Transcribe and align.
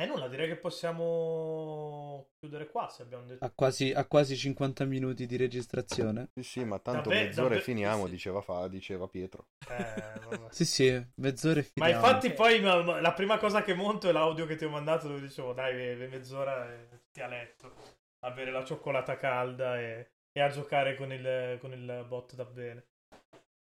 Eh 0.00 0.06
nulla, 0.06 0.28
direi 0.28 0.48
che 0.48 0.56
possiamo 0.56 2.30
chiudere 2.38 2.70
qua 2.70 2.88
se 2.88 3.02
abbiamo 3.02 3.24
detto. 3.26 3.44
A 3.44 3.50
quasi, 3.54 3.92
a 3.92 4.06
quasi 4.06 4.34
50 4.34 4.86
minuti 4.86 5.26
di 5.26 5.36
registrazione. 5.36 6.30
Sì, 6.34 6.42
sì, 6.42 6.64
ma 6.64 6.78
tanto 6.78 7.10
Davvero- 7.10 7.26
mezz'ora 7.26 7.46
e 7.46 7.48
davvero- 7.48 7.62
finiamo, 7.62 8.04
sì. 8.06 8.10
diceva, 8.12 8.40
fa, 8.40 8.66
diceva 8.68 9.06
Pietro. 9.08 9.48
Eh. 9.68 10.48
Sì, 10.48 10.64
sì, 10.64 11.06
mezz'ora 11.16 11.60
e 11.60 11.70
Ma 11.74 11.84
finiamo. 11.86 12.06
infatti 12.06 12.32
poi 12.32 12.60
ma- 12.62 12.82
ma 12.82 13.00
la 13.02 13.12
prima 13.12 13.36
cosa 13.36 13.62
che 13.62 13.74
monto 13.74 14.08
è 14.08 14.12
l'audio 14.12 14.46
che 14.46 14.56
ti 14.56 14.64
ho 14.64 14.70
mandato 14.70 15.06
dove 15.06 15.20
dicevo 15.20 15.52
dai, 15.52 15.74
ve- 15.76 15.96
ve- 15.96 16.08
mezz'ora 16.08 16.66
e 16.72 16.88
ti 17.12 17.20
a 17.20 17.26
letto, 17.26 17.74
a 18.20 18.30
bere 18.30 18.50
la 18.50 18.64
cioccolata 18.64 19.16
calda 19.16 19.78
e, 19.78 20.12
e 20.32 20.40
a 20.40 20.48
giocare 20.48 20.94
con 20.96 21.12
il, 21.12 21.58
con 21.60 21.72
il 21.74 22.06
bot 22.08 22.34
da 22.36 22.44
bene. 22.46 22.86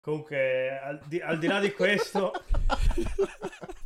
Comunque, 0.00 0.76
al 0.76 0.98
di, 1.06 1.20
al 1.20 1.38
di 1.38 1.46
là 1.46 1.60
di 1.60 1.72
questo, 1.72 2.32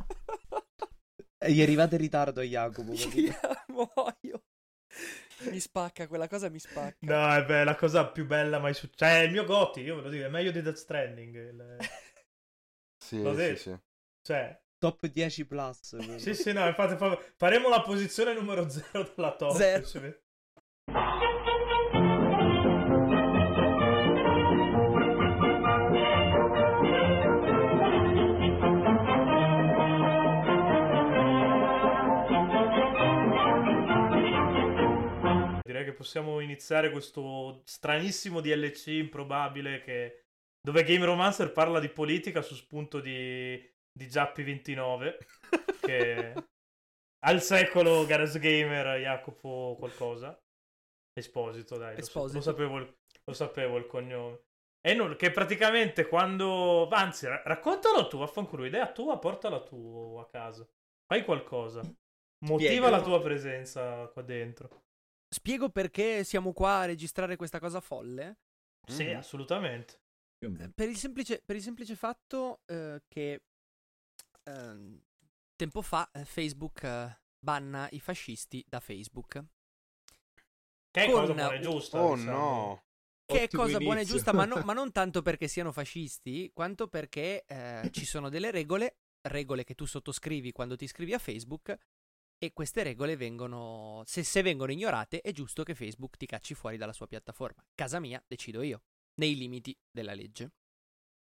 E 1.43 1.51
gli 1.51 1.61
arrivate 1.61 1.95
in 1.95 2.01
ritardo 2.01 2.41
a 2.41 2.43
Jacopo. 2.43 2.93
Capito? 2.93 3.33
muoio. 3.69 4.43
Mi 5.49 5.59
spacca, 5.59 6.07
quella 6.07 6.27
cosa 6.27 6.49
mi 6.49 6.59
spacca. 6.59 6.97
no, 6.99 7.33
è 7.33 7.43
beh, 7.43 7.63
la 7.63 7.75
cosa 7.75 8.07
più 8.07 8.27
bella 8.27 8.59
mai 8.59 8.73
successa. 8.75 9.05
Cioè, 9.11 9.21
è 9.21 9.23
il 9.23 9.31
mio 9.31 9.43
Gotti, 9.43 9.81
io 9.81 9.95
ve 9.95 10.01
lo 10.03 10.09
dico, 10.09 10.25
è 10.25 10.29
meglio 10.29 10.51
di 10.51 10.61
Death 10.61 10.75
Stranding. 10.77 11.35
il- 11.35 11.77
Sì, 13.03 13.23
Lo 13.23 13.35
sì, 13.35 13.55
sì. 13.55 13.75
Cioè, 14.21 14.61
Top 14.77 15.05
10 15.07 15.45
plus. 15.45 16.15
sì, 16.17 16.35
sì, 16.35 16.51
no, 16.53 16.67
infatti 16.67 16.95
fa- 16.95 17.19
faremo 17.35 17.67
la 17.69 17.81
posizione 17.81 18.33
numero 18.33 18.69
0 18.69 19.11
della 19.15 19.35
top. 19.35 19.55
Zero. 19.55 20.20
Che 35.91 35.97
possiamo 35.97 36.39
iniziare 36.39 36.89
questo 36.89 37.61
stranissimo 37.65 38.41
DLC 38.41 38.87
improbabile 38.87 39.81
che... 39.81 40.23
dove 40.61 40.83
Game 40.83 41.05
Romancer 41.05 41.51
parla 41.51 41.79
di 41.79 41.89
politica 41.89 42.41
su 42.41 42.55
spunto 42.55 42.99
di, 42.99 43.59
di 43.91 44.07
Giappi 44.07 44.43
29 44.43 45.17
che 45.81 46.33
al 47.23 47.41
secolo 47.41 48.05
Garage 48.05 48.39
Gamer 48.39 48.99
Jacopo 48.99 49.75
qualcosa. 49.77 50.37
Esposito 51.13 51.77
dai 51.77 51.97
Esposito. 51.97 52.37
lo 52.37 52.41
sapevo 52.41 52.77
il, 52.77 52.97
lo 53.25 53.33
sapevo 53.33 53.77
il 53.77 53.85
cognome. 53.85 54.43
E 54.83 54.95
nulla 54.95 55.15
che 55.15 55.29
praticamente 55.29 56.07
quando 56.07 56.87
anzi 56.89 57.27
ra- 57.27 57.43
raccontalo 57.45 58.07
tu 58.07 58.17
vaffanculo 58.17 58.65
idea 58.65 58.91
tua 58.91 59.19
portala 59.19 59.61
tu 59.61 60.17
a 60.19 60.27
casa. 60.27 60.67
Fai 61.05 61.23
qualcosa. 61.23 61.81
Motiva 62.45 62.69
Spiegalo. 62.69 62.95
la 62.95 63.01
tua 63.03 63.21
presenza 63.21 64.07
qua 64.07 64.23
dentro 64.23 64.81
Spiego 65.33 65.69
perché 65.69 66.23
siamo 66.25 66.51
qua 66.51 66.79
a 66.79 66.85
registrare 66.85 67.37
questa 67.37 67.59
cosa 67.59 67.79
folle. 67.79 68.37
sì 68.85 69.09
Mhm. 69.09 69.15
assolutamente 69.17 69.99
Eh, 70.39 70.69
Per 70.73 70.89
il 70.89 70.97
semplice, 70.97 71.41
per 71.45 71.55
il 71.55 71.61
semplice 71.61 71.95
fatto 71.95 72.61
eh, 72.65 73.01
che 73.07 73.41
ehm, 74.43 75.01
tempo 75.55 75.81
fa 75.81 76.09
eh, 76.11 76.25
Facebook 76.25 76.83
eh, 76.83 77.19
banna 77.39 77.87
i 77.91 77.99
fascisti 77.99 78.63
da 78.67 78.79
Facebook. 78.79 79.43
che 80.91 81.05
Con 81.05 81.13
cosa 81.21 81.33
buona 81.33 81.53
e 81.55 81.59
giusta 81.61 81.99
Oh 81.99 82.15
diciamo. 82.15 82.33
no! 82.33 82.83
Che 83.25 83.43
Ottimo 83.43 83.63
cosa 83.63 83.79
buona 83.79 83.99
e 83.99 84.01
inizio. 84.01 84.15
giusta, 84.15 84.33
ma, 84.33 84.45
no- 84.45 84.59
ma 84.65 84.73
non 84.73 84.91
tanto 84.91 85.21
perché 85.21 85.47
siano 85.47 85.71
fascisti, 85.71 86.51
quanto 86.53 86.87
perché 86.87 87.45
eh, 87.45 87.89
ci 87.91 88.05
sono 88.05 88.27
delle 88.29 88.51
regole, 88.51 88.97
regole 89.21 89.63
che 89.63 89.73
tu 89.73 89.85
sottoscrivi 89.85 90.51
quando 90.51 90.75
ti 90.75 90.83
iscrivi 90.83 91.13
a 91.13 91.19
Facebook, 91.19 91.77
e 92.43 92.53
queste 92.53 92.81
regole 92.81 93.15
vengono, 93.15 94.01
se, 94.07 94.23
se 94.23 94.41
vengono 94.41 94.71
ignorate, 94.71 95.21
è 95.21 95.31
giusto 95.31 95.61
che 95.61 95.75
Facebook 95.75 96.17
ti 96.17 96.25
cacci 96.25 96.55
fuori 96.55 96.75
dalla 96.75 96.91
sua 96.91 97.05
piattaforma. 97.05 97.63
Casa 97.75 97.99
mia, 97.99 98.23
decido 98.27 98.63
io, 98.63 98.81
nei 99.19 99.35
limiti 99.35 99.77
della 99.91 100.15
legge. 100.15 100.51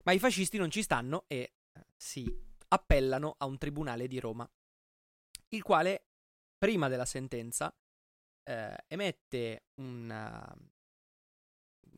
Ma 0.04 0.12
i 0.12 0.18
fascisti 0.18 0.56
non 0.56 0.70
ci 0.70 0.82
stanno 0.82 1.24
e 1.26 1.36
eh, 1.36 1.86
si 1.94 2.24
appellano 2.68 3.34
a 3.36 3.44
un 3.44 3.58
tribunale 3.58 4.08
di 4.08 4.18
Roma, 4.18 4.50
il 5.48 5.62
quale, 5.62 6.06
prima 6.56 6.88
della 6.88 7.04
sentenza, 7.04 7.76
eh, 8.42 8.76
emette 8.86 9.66
una, 9.74 10.56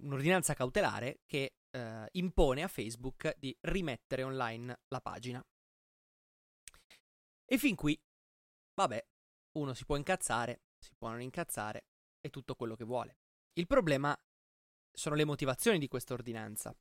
un'ordinanza 0.00 0.54
cautelare 0.54 1.20
che 1.26 1.58
eh, 1.70 2.08
impone 2.10 2.64
a 2.64 2.68
Facebook 2.68 3.36
di 3.38 3.56
rimettere 3.60 4.24
online 4.24 4.80
la 4.88 5.00
pagina. 5.00 5.46
E 7.48 7.58
fin 7.58 7.76
qui, 7.76 7.96
vabbè, 8.76 9.04
uno 9.52 9.74
si 9.74 9.84
può 9.84 9.96
incazzare, 9.96 10.62
si 10.78 10.94
può 10.96 11.08
non 11.08 11.22
incazzare, 11.22 11.86
è 12.20 12.30
tutto 12.30 12.54
quello 12.54 12.76
che 12.76 12.84
vuole. 12.84 13.18
Il 13.54 13.66
problema 13.66 14.16
sono 14.92 15.14
le 15.14 15.24
motivazioni 15.24 15.78
di 15.78 15.88
questa 15.88 16.14
ordinanza, 16.14 16.76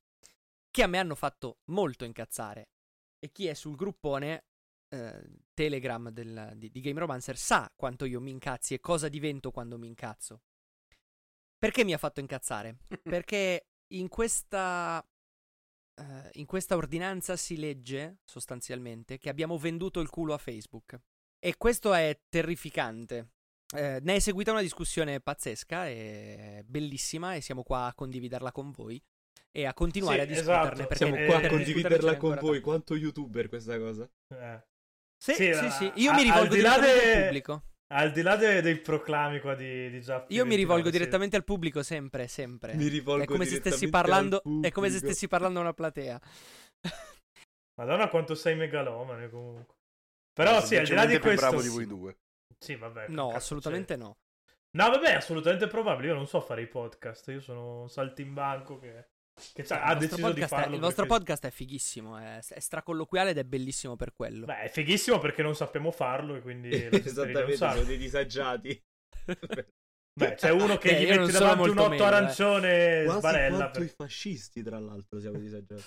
che 0.70 0.84
a 0.84 0.88
me 0.88 0.98
hanno 0.98 1.16
fatto 1.16 1.60
molto 1.66 2.04
incazzare. 2.04 2.70
E 3.20 3.32
chi 3.32 3.48
è 3.48 3.54
sul 3.54 3.76
gruppone 3.76 4.46
eh, 4.90 5.24
Telegram 5.54 6.10
del- 6.10 6.54
di, 6.56 6.70
di 6.70 6.82
Game 6.82 7.00
Romancer 7.00 7.38
sa 7.38 7.72
quanto 7.76 8.06
io 8.06 8.22
mi 8.22 8.32
incazzi 8.32 8.74
e 8.74 8.80
cosa 8.80 9.08
divento 9.10 9.52
quando 9.52 9.78
mi 9.78 9.88
incazzo. 9.88 10.42
Perché 11.58 11.84
mi 11.84 11.94
ha 11.94 11.98
fatto 11.98 12.20
incazzare? 12.20 12.78
Perché 13.02 13.68
in 13.94 14.10
questa, 14.10 15.04
eh, 15.96 16.30
in 16.34 16.46
questa 16.46 16.76
ordinanza 16.76 17.38
si 17.38 17.58
legge 17.58 18.20
sostanzialmente 18.26 19.18
che 19.18 19.30
abbiamo 19.30 19.58
venduto 19.58 20.02
il 20.02 20.10
culo 20.10 20.34
a 20.34 20.38
Facebook. 20.38 21.00
E 21.40 21.56
questo 21.58 21.94
è 21.94 22.20
terrificante. 22.30 23.30
Eh, 23.76 24.00
ne 24.02 24.16
è 24.16 24.20
seguita 24.20 24.52
una 24.52 24.62
discussione 24.62 25.20
pazzesca 25.20 25.88
e 25.88 26.64
bellissima 26.66 27.36
e 27.36 27.42
siamo 27.42 27.64
qua 27.64 27.86
a 27.88 27.94
condividerla 27.94 28.52
con 28.52 28.72
voi 28.72 29.02
e 29.52 29.66
a 29.66 29.74
continuare 29.74 30.18
Sì, 30.18 30.22
a 30.22 30.26
discuterne. 30.26 30.62
esatto. 30.62 30.88
perché 30.88 31.06
Siamo 31.08 31.26
qua 31.26 31.38
a 31.38 31.48
condividerla 31.50 32.18
con 32.18 32.38
voi. 32.40 32.62
Quanto 32.62 32.96
youtuber 32.96 33.48
questa 33.50 33.78
cosa? 33.78 34.10
Eh. 34.34 34.64
Sì, 35.18 35.34
Sì, 35.34 35.54
sì, 35.54 35.70
sì. 35.72 35.92
Io 35.96 36.12
a- 36.12 36.14
mi 36.14 36.22
al 36.22 36.26
rivolgo 36.26 36.56
di 36.56 36.62
là 36.62 36.76
direttamente 36.80 37.04
de- 37.06 37.16
al 37.18 37.24
pubblico. 37.24 37.64
Al 37.94 38.12
di 38.12 38.22
là 38.22 38.36
de- 38.36 38.62
dei 38.62 38.80
proclami 38.80 39.40
qua 39.40 39.56
di, 39.56 39.90
di 39.90 40.02
Giappi 40.02 40.34
Io 40.34 40.44
mi 40.44 40.50
29, 40.50 40.56
rivolgo 40.56 40.86
sì. 40.86 40.92
direttamente 40.92 41.36
al 41.36 41.44
pubblico 41.44 41.84
sempre, 41.84 42.28
sempre. 42.28 42.74
Mi 42.76 42.88
rivolgo 42.88 43.24
è 43.24 43.28
come 43.28 43.46
se 43.46 43.58
stessi 43.58 43.90
parlando 43.90 44.42
al 44.44 44.60
è 44.64 44.72
come 44.72 44.90
se 44.90 44.98
stessi 44.98 45.28
parlando 45.28 45.60
a 45.60 45.62
una 45.64 45.74
platea. 45.74 46.20
Madonna 47.76 48.08
quanto 48.10 48.36
sei 48.36 48.56
megalomane 48.56 49.30
comunque. 49.30 49.74
Però 50.36 50.62
sì, 50.64 50.76
al 50.76 50.86
di 50.86 50.94
là 50.94 51.06
di 51.06 51.18
questo... 51.20 51.46
bravo 51.48 51.62
di 51.62 51.70
sì. 51.70 51.74
voi 51.74 51.88
due. 51.88 52.18
Sì, 52.60 52.76
vabbè. 52.76 53.08
No, 53.08 53.32
assolutamente 53.32 53.96
no. 53.96 54.18
c'è. 54.18 54.54
No, 54.72 54.90
vabbè, 54.90 55.14
assolutamente 55.14 55.68
probabile. 55.68 56.10
Io 56.10 56.14
non 56.16 56.28
so 56.28 56.42
fare 56.42 56.62
i 56.62 56.68
podcast. 56.68 57.30
Io 57.30 57.40
sono 57.40 57.82
un 57.84 57.90
saltimbanco 57.90 58.78
che, 58.78 59.08
che 59.54 59.64
c'ha- 59.64 59.84
ha 59.84 59.96
deciso 59.96 60.16
di 60.18 60.22
podcast 60.22 60.54
è, 60.54 60.58
farlo. 60.58 60.76
il 60.76 60.82
nostro 60.82 61.04
perché- 61.06 61.18
podcast 61.20 61.46
è 61.46 61.52
fighissimo, 61.52 62.18
è, 62.18 62.40
è 62.46 62.60
stracolloquiale 62.60 63.30
ed 63.30 63.38
è 63.38 63.44
bellissimo 63.46 63.96
per 63.96 64.14
quello. 64.14 64.46
Beh, 64.46 64.64
è 64.64 64.70
fighissimo 64.70 65.20
perché 65.20 65.42
non 65.42 65.56
sappiamo 65.56 65.92
farlo 65.92 66.36
e 66.36 66.42
quindi... 66.42 66.70
Esattamente, 66.92 67.56
sono 67.56 67.84
dei 67.84 67.98
disagiati. 67.98 68.84
Beh, 70.18 70.36
c'è 70.36 70.50
uno 70.50 70.78
che 70.78 70.98
Eh, 70.98 71.04
gli 71.04 71.30
sono 71.32 71.46
davanti 71.46 71.70
un 71.70 71.78
otto 71.78 71.90
meglio, 71.90 72.04
eh. 72.04 72.08
arancione 72.08 73.00
e 73.02 73.04
Quasi 73.04 73.20
sbarella. 73.20 73.56
quanto 73.58 73.80
per- 73.80 73.88
i 73.88 73.94
fascisti, 73.96 74.64
tra 74.64 74.80
l'altro, 74.80 75.20
siamo 75.20 75.38
disagiati. 75.38 75.84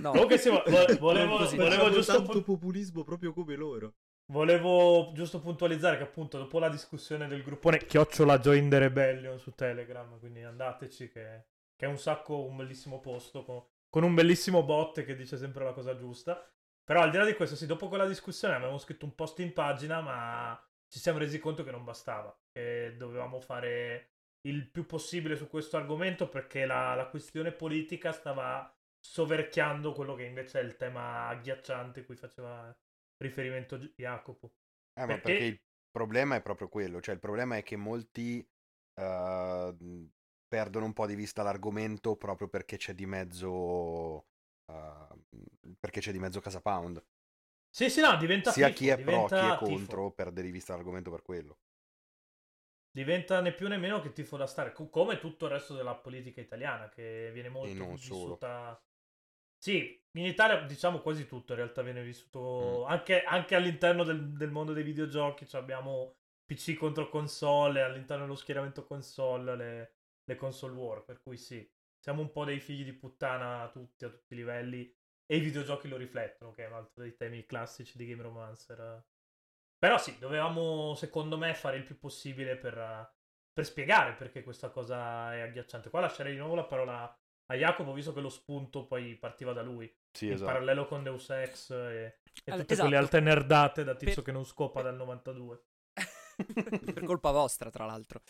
No, 0.00 0.10
Comunque 0.10 0.38
sì, 0.38 0.50
vo- 0.50 0.62
vo- 0.66 0.96
volevo, 0.98 1.38
volevo 1.56 1.90
giusto 1.90 2.12
tanto 2.12 2.42
pu- 2.42 2.44
populismo 2.44 3.02
proprio 3.02 3.32
come 3.32 3.54
loro. 3.56 3.94
Volevo 4.26 5.12
giusto 5.14 5.40
puntualizzare 5.40 5.96
che 5.96 6.02
appunto 6.02 6.36
dopo 6.36 6.58
la 6.58 6.68
discussione 6.68 7.28
del 7.28 7.42
gruppone 7.42 7.78
chiocciola 7.78 8.38
Join 8.40 8.68
the 8.68 8.78
Rebellion 8.78 9.38
su 9.38 9.52
Telegram, 9.54 10.18
quindi 10.18 10.42
andateci 10.42 11.08
che, 11.10 11.44
che 11.76 11.86
è 11.86 11.88
un 11.88 11.96
sacco, 11.98 12.44
un 12.44 12.56
bellissimo 12.56 13.00
posto 13.00 13.44
con, 13.44 13.64
con 13.88 14.02
un 14.02 14.14
bellissimo 14.14 14.64
bot 14.64 15.04
che 15.04 15.14
dice 15.14 15.36
sempre 15.36 15.64
la 15.64 15.72
cosa 15.72 15.96
giusta. 15.96 16.44
Però 16.84 17.00
al 17.00 17.10
di 17.10 17.16
là 17.16 17.24
di 17.24 17.34
questo, 17.34 17.56
sì, 17.56 17.66
dopo 17.66 17.88
quella 17.88 18.06
discussione 18.06 18.54
avevamo 18.54 18.78
scritto 18.78 19.04
un 19.06 19.14
post 19.14 19.38
in 19.40 19.52
pagina, 19.52 20.00
ma 20.00 20.60
ci 20.88 20.98
siamo 20.98 21.18
resi 21.18 21.38
conto 21.38 21.64
che 21.64 21.70
non 21.70 21.84
bastava, 21.84 22.36
che 22.52 22.94
dovevamo 22.96 23.40
fare 23.40 24.10
il 24.46 24.68
più 24.70 24.86
possibile 24.86 25.36
su 25.36 25.48
questo 25.48 25.76
argomento 25.76 26.28
perché 26.28 26.66
la, 26.66 26.94
la 26.94 27.08
questione 27.08 27.50
politica 27.52 28.12
stava 28.12 28.72
soverchiando 29.10 29.92
quello 29.92 30.14
che 30.14 30.24
invece 30.24 30.60
è 30.60 30.62
il 30.62 30.76
tema 30.76 31.28
agghiacciante 31.28 32.04
cui 32.04 32.16
faceva 32.16 32.74
riferimento 33.18 33.78
Jacopo. 33.96 34.52
Eh, 34.94 35.00
ma 35.00 35.06
Perché- 35.06 35.22
perché 35.22 35.44
il 35.44 35.60
problema 35.90 36.36
è 36.36 36.42
proprio 36.42 36.68
quello, 36.68 37.00
cioè 37.00 37.14
il 37.14 37.20
problema 37.20 37.56
è 37.56 37.62
che 37.62 37.76
molti 37.76 38.46
eh, 38.98 39.74
perdono 40.48 40.84
un 40.86 40.92
po' 40.92 41.06
di 41.06 41.14
vista 41.14 41.42
l'argomento 41.42 42.16
proprio 42.16 42.48
perché 42.48 42.76
c'è 42.76 42.94
di 42.94 43.06
mezzo 43.06 44.26
eh, 44.70 45.08
perché 45.78 46.00
c'è 46.00 46.12
di 46.12 46.18
mezzo 46.18 46.40
Casa 46.40 46.60
Pound. 46.60 47.02
Sì, 47.70 47.90
sì, 47.90 48.00
no, 48.00 48.16
diventa 48.16 48.50
Sia 48.50 48.68
tifo, 48.68 48.78
chi 48.78 48.88
è 48.88 48.98
pro, 48.98 49.26
chi 49.26 49.34
è 49.34 49.38
tifo. 49.38 49.64
contro 49.64 50.10
perde 50.12 50.42
di 50.42 50.50
vista 50.50 50.74
l'argomento 50.74 51.10
per 51.10 51.22
quello. 51.22 51.58
Diventa 52.90 53.42
né 53.42 53.52
più 53.52 53.68
né 53.68 53.76
meno 53.76 54.00
che 54.00 54.12
tifo 54.12 54.38
da 54.38 54.46
stare, 54.46 54.72
co- 54.72 54.88
come 54.88 55.18
tutto 55.18 55.44
il 55.44 55.52
resto 55.52 55.74
della 55.74 55.94
politica 55.94 56.40
italiana 56.40 56.88
che 56.88 57.30
viene 57.32 57.50
molto 57.50 57.84
più 57.86 57.96
solo. 57.96 58.38
Sì, 59.58 60.00
in 60.12 60.24
Italia 60.24 60.60
diciamo 60.62 61.00
quasi 61.00 61.26
tutto 61.26 61.52
in 61.52 61.58
realtà 61.58 61.82
viene 61.82 62.02
vissuto 62.02 62.84
Mm. 62.86 62.90
anche, 62.90 63.22
anche 63.22 63.54
all'interno 63.54 64.04
del, 64.04 64.32
del 64.32 64.50
mondo 64.50 64.72
dei 64.72 64.82
videogiochi. 64.84 65.46
cioè 65.46 65.60
abbiamo 65.60 66.16
PC 66.44 66.74
contro 66.76 67.08
console, 67.08 67.82
all'interno 67.82 68.24
dello 68.24 68.36
schieramento 68.36 68.86
console 68.86 69.56
le, 69.56 69.94
le 70.24 70.36
console 70.36 70.74
war. 70.74 71.04
Per 71.04 71.20
cui 71.22 71.36
sì, 71.36 71.68
siamo 71.98 72.20
un 72.22 72.30
po' 72.32 72.44
dei 72.44 72.60
figli 72.60 72.84
di 72.84 72.92
puttana 72.92 73.68
tutti 73.72 74.04
a 74.04 74.10
tutti 74.10 74.34
i 74.34 74.36
livelli. 74.36 74.94
E 75.28 75.36
i 75.36 75.40
videogiochi 75.40 75.88
lo 75.88 75.96
riflettono, 75.96 76.52
che 76.52 76.64
è 76.64 76.68
un 76.68 76.74
altro 76.74 77.02
dei 77.02 77.16
temi 77.16 77.44
classici 77.46 77.98
di 77.98 78.06
Game 78.06 78.22
Romancer. 78.22 79.04
Però 79.78 79.98
sì, 79.98 80.18
dovevamo 80.18 80.94
secondo 80.94 81.36
me 81.36 81.54
fare 81.54 81.76
il 81.76 81.84
più 81.84 81.98
possibile 81.98 82.56
per, 82.56 82.74
per 83.52 83.64
spiegare 83.64 84.14
perché 84.14 84.42
questa 84.42 84.70
cosa 84.70 85.34
è 85.34 85.40
agghiacciante. 85.40 85.90
Qua 85.90 86.00
lascerei 86.00 86.32
di 86.32 86.38
nuovo 86.38 86.54
la 86.54 86.64
parola 86.64 87.18
a 87.46 87.54
Jacopo, 87.54 87.92
visto 87.92 88.12
che 88.12 88.20
lo 88.20 88.28
spunto 88.28 88.86
poi 88.86 89.16
partiva 89.16 89.52
da 89.52 89.62
lui. 89.62 89.92
Sì, 90.12 90.30
in 90.30 90.32
esatto. 90.32 90.52
parallelo 90.52 90.86
con 90.86 91.02
Deus 91.02 91.28
Ex 91.30 91.70
e, 91.70 92.20
e 92.44 92.52
Allora, 92.52 92.60
tutte 92.60 92.74
esatto. 92.74 92.88
quelle 92.88 92.96
altre 92.96 93.20
nerdate 93.20 93.84
da 93.84 93.94
tizio 93.96 94.22
Per- 94.22 94.24
che 94.24 94.32
non 94.32 94.44
scopa 94.44 94.82
dal 94.82 94.96
92. 94.96 95.64
per 96.94 97.04
colpa 97.04 97.30
vostra, 97.30 97.70
tra 97.70 97.84
l'altro. 97.86 98.20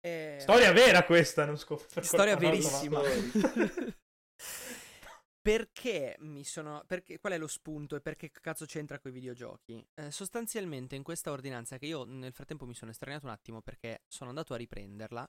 Eh, 0.00 0.36
Storia 0.40 0.72
vera 0.72 1.04
questa, 1.04 1.44
non 1.44 1.56
scopa. 1.56 1.84
per 1.92 2.04
Storia 2.04 2.36
verissima. 2.36 3.00
ma- 3.00 3.08
perché 5.40 6.16
mi 6.20 6.44
sono. 6.44 6.82
Perché, 6.86 7.18
qual 7.18 7.34
è 7.34 7.38
lo 7.38 7.46
spunto 7.46 7.96
e 7.96 8.00
perché 8.00 8.30
cazzo 8.30 8.64
c'entra 8.66 8.98
con 8.98 9.10
i 9.10 9.14
videogiochi? 9.14 9.86
Eh, 9.94 10.10
sostanzialmente 10.10 10.96
in 10.96 11.02
questa 11.02 11.30
ordinanza, 11.30 11.78
che 11.78 11.86
io 11.86 12.04
nel 12.04 12.32
frattempo 12.32 12.66
mi 12.66 12.74
sono 12.74 12.90
estraniato 12.90 13.26
un 13.26 13.32
attimo 13.32 13.60
perché 13.62 14.02
sono 14.08 14.30
andato 14.30 14.54
a 14.54 14.56
riprenderla. 14.56 15.28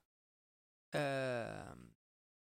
ehm, 0.95 1.94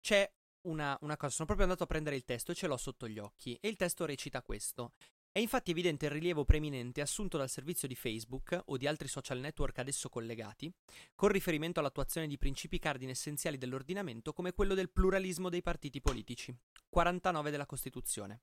c'è 0.04 0.30
una, 0.68 0.96
una 1.00 1.16
cosa. 1.16 1.32
Sono 1.32 1.46
proprio 1.46 1.66
andato 1.66 1.84
a 1.84 1.86
prendere 1.86 2.14
il 2.14 2.24
testo 2.24 2.52
e 2.52 2.54
ce 2.54 2.66
l'ho 2.66 2.76
sotto 2.76 3.08
gli 3.08 3.18
occhi. 3.18 3.56
E 3.58 3.68
il 3.68 3.76
testo 3.76 4.04
recita 4.04 4.42
questo. 4.42 4.92
È 5.32 5.38
infatti 5.40 5.70
evidente 5.70 6.04
il 6.04 6.12
rilievo 6.12 6.44
preeminente 6.44 7.00
assunto 7.00 7.38
dal 7.38 7.48
servizio 7.48 7.88
di 7.88 7.96
Facebook 7.96 8.60
o 8.66 8.76
di 8.76 8.86
altri 8.86 9.08
social 9.08 9.40
network 9.40 9.78
ad 9.78 9.88
esso 9.88 10.08
collegati, 10.08 10.72
con 11.16 11.30
riferimento 11.30 11.80
all'attuazione 11.80 12.28
di 12.28 12.38
principi 12.38 12.78
cardine 12.78 13.12
essenziali 13.12 13.58
dell'ordinamento 13.58 14.32
come 14.32 14.52
quello 14.52 14.74
del 14.74 14.90
pluralismo 14.90 15.48
dei 15.48 15.62
partiti 15.62 16.00
politici, 16.00 16.54
49 16.88 17.50
della 17.50 17.66
Costituzione. 17.66 18.42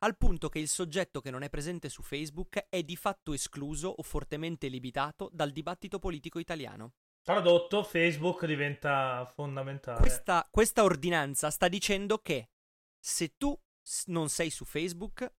Al 0.00 0.16
punto 0.16 0.48
che 0.48 0.60
il 0.60 0.68
soggetto 0.68 1.20
che 1.20 1.30
non 1.30 1.42
è 1.42 1.48
presente 1.48 1.88
su 1.88 2.02
Facebook 2.02 2.66
è 2.68 2.82
di 2.82 2.96
fatto 2.96 3.32
escluso 3.32 3.88
o 3.88 4.02
fortemente 4.02 4.68
limitato 4.68 5.30
dal 5.32 5.50
dibattito 5.50 5.98
politico 5.98 6.38
italiano. 6.38 6.92
Tradotto, 7.22 7.82
Facebook 7.82 8.46
diventa 8.46 9.26
fondamentale. 9.34 10.00
Questa, 10.00 10.48
questa 10.50 10.82
ordinanza 10.82 11.50
sta 11.50 11.68
dicendo 11.68 12.18
che 12.18 12.50
se 12.98 13.36
tu 13.36 13.58
non 14.06 14.28
sei 14.28 14.50
su 14.50 14.64
Facebook, 14.64 15.30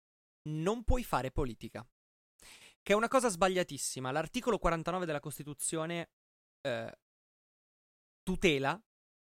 non 0.48 0.84
puoi 0.84 1.04
fare 1.04 1.30
politica. 1.30 1.86
Che 2.82 2.92
è 2.92 2.96
una 2.96 3.08
cosa 3.08 3.28
sbagliatissima. 3.28 4.10
L'articolo 4.10 4.58
49 4.58 5.06
della 5.06 5.20
Costituzione 5.20 6.10
eh, 6.60 6.98
tutela 8.22 8.80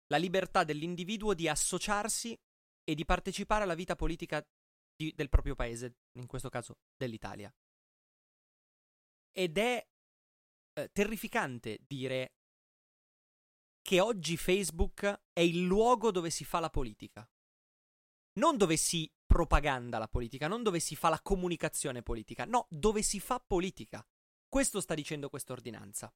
la 0.08 0.16
libertà 0.16 0.64
dell'individuo 0.64 1.34
di 1.34 1.48
associarsi 1.48 2.38
e 2.84 2.94
di 2.94 3.04
partecipare 3.04 3.64
alla 3.64 3.74
vita 3.74 3.96
politica 3.96 4.44
di- 4.94 5.12
del 5.14 5.28
proprio 5.28 5.54
paese, 5.54 5.96
in 6.18 6.26
questo 6.26 6.50
caso 6.50 6.78
dell'Italia. 6.96 7.52
Ed 9.32 9.58
è 9.58 9.86
eh, 10.74 10.90
terrificante 10.92 11.78
dire 11.86 12.34
che 13.84 14.00
oggi 14.00 14.38
Facebook 14.38 15.24
è 15.34 15.40
il 15.40 15.62
luogo 15.62 16.10
dove 16.10 16.30
si 16.30 16.42
fa 16.42 16.58
la 16.58 16.70
politica. 16.70 17.28
Non 18.38 18.56
dove 18.56 18.78
si 18.78 19.12
propaganda 19.26 19.98
la 19.98 20.08
politica, 20.08 20.48
non 20.48 20.62
dove 20.62 20.80
si 20.80 20.96
fa 20.96 21.10
la 21.10 21.20
comunicazione 21.20 22.02
politica, 22.02 22.46
no, 22.46 22.66
dove 22.70 23.02
si 23.02 23.20
fa 23.20 23.38
politica. 23.38 24.04
Questo 24.48 24.80
sta 24.80 24.94
dicendo 24.94 25.28
questa 25.28 25.52
ordinanza. 25.52 26.10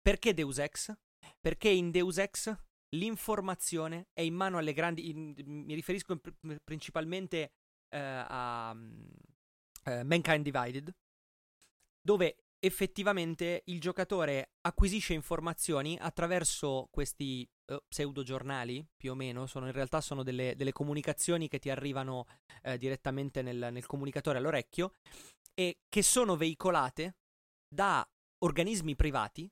Perché 0.00 0.32
Deus 0.32 0.58
Ex? 0.58 0.96
Perché 1.38 1.68
in 1.68 1.90
Deus 1.90 2.16
Ex 2.16 2.56
l'informazione 2.94 4.08
è 4.14 4.22
in 4.22 4.34
mano 4.34 4.56
alle 4.56 4.72
grandi. 4.72 5.10
in- 5.10 5.34
mi 5.44 5.74
riferisco 5.74 6.12
in- 6.12 6.20
pr- 6.20 6.58
principalmente 6.64 7.52
eh, 7.90 7.98
a 7.98 8.74
eh, 9.84 10.04
Mankind 10.04 10.42
Divided, 10.42 10.94
dove 12.00 12.44
effettivamente 12.64 13.62
il 13.66 13.80
giocatore 13.80 14.52
acquisisce 14.60 15.14
informazioni 15.14 15.98
attraverso 16.00 16.88
questi 16.92 17.48
eh, 17.66 17.82
pseudo 17.88 18.22
giornali, 18.22 18.86
più 18.96 19.10
o 19.10 19.14
meno, 19.16 19.46
sono, 19.46 19.66
in 19.66 19.72
realtà 19.72 20.00
sono 20.00 20.22
delle, 20.22 20.54
delle 20.54 20.70
comunicazioni 20.70 21.48
che 21.48 21.58
ti 21.58 21.70
arrivano 21.70 22.26
eh, 22.62 22.78
direttamente 22.78 23.42
nel, 23.42 23.68
nel 23.72 23.86
comunicatore 23.86 24.38
all'orecchio 24.38 24.94
e 25.54 25.80
che 25.88 26.02
sono 26.02 26.36
veicolate 26.36 27.16
da 27.68 28.08
organismi 28.44 28.94
privati 28.94 29.50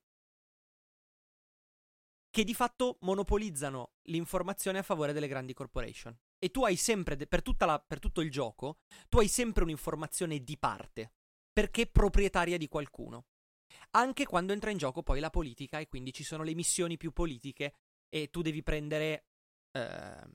che 2.30 2.44
di 2.44 2.54
fatto 2.54 2.98
monopolizzano 3.00 3.94
l'informazione 4.02 4.78
a 4.78 4.82
favore 4.84 5.12
delle 5.12 5.26
grandi 5.26 5.52
corporation. 5.52 6.16
E 6.38 6.50
tu 6.50 6.64
hai 6.64 6.76
sempre, 6.76 7.16
per, 7.26 7.42
la- 7.58 7.84
per 7.84 7.98
tutto 7.98 8.20
il 8.20 8.30
gioco, 8.30 8.78
tu 9.08 9.18
hai 9.18 9.26
sempre 9.26 9.64
un'informazione 9.64 10.44
di 10.44 10.56
parte, 10.56 11.14
perché 11.52 11.86
proprietaria 11.86 12.58
di 12.58 12.68
qualcuno. 12.68 13.26
Anche 13.92 14.26
quando 14.26 14.52
entra 14.52 14.70
in 14.70 14.78
gioco 14.78 15.02
poi 15.02 15.20
la 15.20 15.30
politica 15.30 15.78
e 15.78 15.88
quindi 15.88 16.12
ci 16.12 16.24
sono 16.24 16.42
le 16.42 16.54
missioni 16.54 16.96
più 16.96 17.12
politiche 17.12 17.74
e 18.08 18.30
tu 18.30 18.42
devi 18.42 18.62
prendere... 18.62 19.26
ehm, 19.72 20.32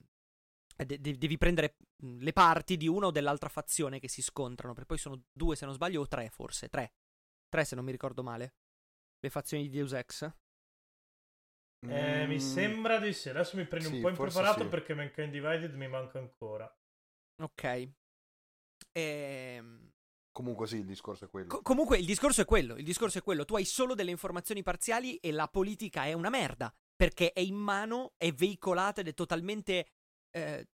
de- 0.75 0.99
de- 0.99 1.17
devi 1.17 1.37
prendere 1.37 1.77
le 1.97 2.33
parti 2.33 2.77
di 2.77 2.87
una 2.87 3.07
o 3.07 3.11
dell'altra 3.11 3.49
fazione 3.49 3.99
che 3.99 4.09
si 4.09 4.21
scontrano, 4.21 4.73
perché 4.73 4.87
poi 4.87 4.97
sono 4.97 5.23
due 5.31 5.55
se 5.55 5.65
non 5.65 5.73
sbaglio 5.73 6.01
o 6.01 6.07
tre 6.07 6.29
forse, 6.29 6.69
tre. 6.69 6.93
Tre 7.49 7.63
se 7.65 7.75
non 7.75 7.85
mi 7.85 7.91
ricordo 7.91 8.23
male. 8.23 8.55
Le 9.19 9.29
fazioni 9.29 9.63
di 9.63 9.69
Deus 9.69 9.93
Ex. 9.93 10.29
Eh, 11.87 12.25
mi 12.27 12.37
Mm, 12.37 12.39
sembra 12.39 12.99
di 12.99 13.11
sì. 13.13 13.29
Adesso 13.29 13.57
mi 13.57 13.65
prendi 13.65 13.87
sì, 13.87 13.95
un 13.95 13.97
po' 13.97 14.09
impreparato 14.09 14.67
sì. 14.67 14.67
perché 14.67 14.93
Mankind 14.93 15.31
Divided 15.31 15.73
mi 15.75 15.87
manca 15.87 16.19
ancora. 16.19 16.71
Ok. 17.39 17.63
Ehm... 18.95 19.91
Comunque 20.35 20.67
sì, 20.67 20.79
il 20.79 20.85
discorso 20.85 21.23
è 21.23 21.29
quello. 21.29 21.47
Co- 21.47 21.61
comunque 21.61 21.97
il 21.97 22.05
discorso 22.05 22.41
è 22.41 22.45
quello, 22.45 22.75
il 22.75 22.83
discorso 22.83 23.19
è 23.19 23.23
quello, 23.23 23.45
tu 23.45 23.55
hai 23.55 23.63
solo 23.63 23.95
delle 23.95 24.11
informazioni 24.11 24.63
parziali 24.63 25.15
e 25.15 25.31
la 25.31 25.47
politica 25.47 26.03
è 26.03 26.11
una 26.11 26.29
merda, 26.29 26.75
perché 26.93 27.31
è 27.31 27.39
in 27.39 27.55
mano, 27.55 28.15
è 28.17 28.33
veicolata 28.33 28.99
ed 28.99 29.07
è 29.07 29.13
totalmente 29.13 29.87
eh, 30.31 30.67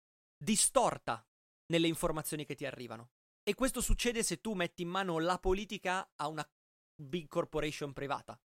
distorta 0.41 1.27
nelle 1.73 1.87
informazioni 1.87 2.45
che 2.45 2.55
ti 2.55 2.65
arrivano. 2.65 3.09
E 3.43 3.53
questo 3.53 3.81
succede 3.81 4.23
se 4.23 4.39
tu 4.39 4.53
metti 4.53 4.83
in 4.83 4.87
mano 4.87 5.19
la 5.19 5.37
politica 5.39 6.09
a 6.15 6.29
una 6.29 6.49
big 6.95 7.27
corporation 7.27 7.91
privata. 7.91 8.39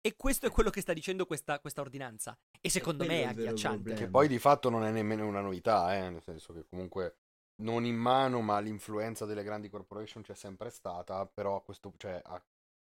E 0.00 0.16
questo 0.16 0.46
è 0.46 0.50
quello 0.50 0.70
che 0.70 0.80
sta 0.80 0.94
dicendo 0.94 1.26
questa, 1.26 1.60
questa 1.60 1.82
ordinanza. 1.82 2.38
E 2.58 2.70
secondo 2.70 3.04
me 3.04 3.22
è 3.22 3.28
il 3.28 3.34
vero 3.34 3.50
agghiacciante. 3.50 3.92
Che 3.92 4.08
poi 4.08 4.28
di 4.28 4.38
fatto 4.38 4.70
non 4.70 4.82
è 4.82 4.90
nemmeno 4.90 5.26
una 5.26 5.42
novità, 5.42 5.94
eh, 5.94 6.08
nel 6.08 6.22
senso 6.22 6.54
che 6.54 6.64
comunque 6.64 7.18
non 7.56 7.84
in 7.84 7.96
mano, 7.96 8.40
ma 8.40 8.58
l'influenza 8.60 9.24
delle 9.24 9.42
grandi 9.42 9.68
corporation 9.68 10.22
c'è 10.22 10.34
sempre 10.34 10.70
stata, 10.70 11.26
però 11.26 11.62
questo, 11.62 11.92
cioè, 11.96 12.20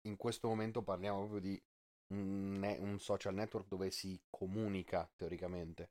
in 0.08 0.18
questo 0.18 0.48
momento 0.48 0.82
parliamo 0.82 1.20
proprio 1.20 1.39
di 1.39 1.62
un, 2.13 2.53
ne- 2.53 2.77
un 2.80 3.00
social 3.00 3.34
network 3.34 3.68
dove 3.68 3.92
si 3.92 4.20
comunica 4.30 5.10
teoricamente, 5.15 5.89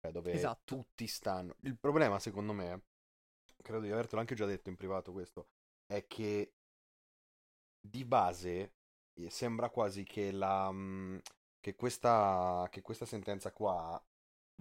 cioè 0.00 0.12
dove 0.12 0.32
Esatto. 0.32 0.76
tutti 0.76 1.06
stanno. 1.06 1.54
Il 1.60 1.76
problema 1.78 2.18
secondo 2.18 2.52
me, 2.52 2.82
credo 3.62 3.80
di 3.80 3.90
avertelo 3.90 4.20
anche 4.20 4.34
già 4.34 4.46
detto 4.46 4.68
in 4.68 4.76
privato 4.76 5.12
questo, 5.12 5.48
è 5.86 6.06
che 6.06 6.52
di 7.80 8.04
base 8.04 8.72
eh, 9.14 9.30
sembra 9.30 9.70
quasi 9.70 10.04
che 10.04 10.30
la 10.30 10.70
mm, 10.70 11.18
che 11.60 11.74
questa 11.74 12.66
che 12.70 12.80
questa 12.80 13.06
sentenza 13.06 13.52
qua 13.52 14.00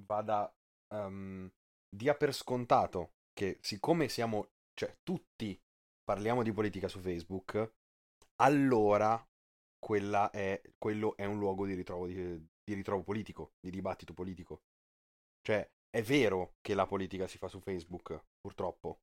vada 0.05 0.51
ehm, 0.89 1.51
dia 1.89 2.15
per 2.15 2.33
scontato 2.33 3.13
che 3.41 3.57
siccome 3.61 4.07
siamo 4.07 4.49
cioè 4.75 4.95
tutti 5.01 5.59
parliamo 6.03 6.43
di 6.43 6.51
politica 6.51 6.87
su 6.87 6.99
Facebook 6.99 7.73
allora 8.39 9.19
quella 9.83 10.29
è, 10.29 10.61
quello 10.77 11.15
è 11.17 11.25
un 11.25 11.39
luogo 11.39 11.65
di 11.65 11.73
ritrovo, 11.73 12.05
di, 12.05 12.13
di 12.15 12.73
ritrovo 12.75 13.01
politico, 13.01 13.53
di 13.59 13.71
dibattito 13.71 14.13
politico. 14.13 14.61
Cioè, 15.41 15.67
è 15.89 16.03
vero 16.03 16.53
che 16.61 16.75
la 16.75 16.85
politica 16.85 17.25
si 17.27 17.39
fa 17.39 17.47
su 17.47 17.59
Facebook, 17.59 18.25
purtroppo, 18.39 18.99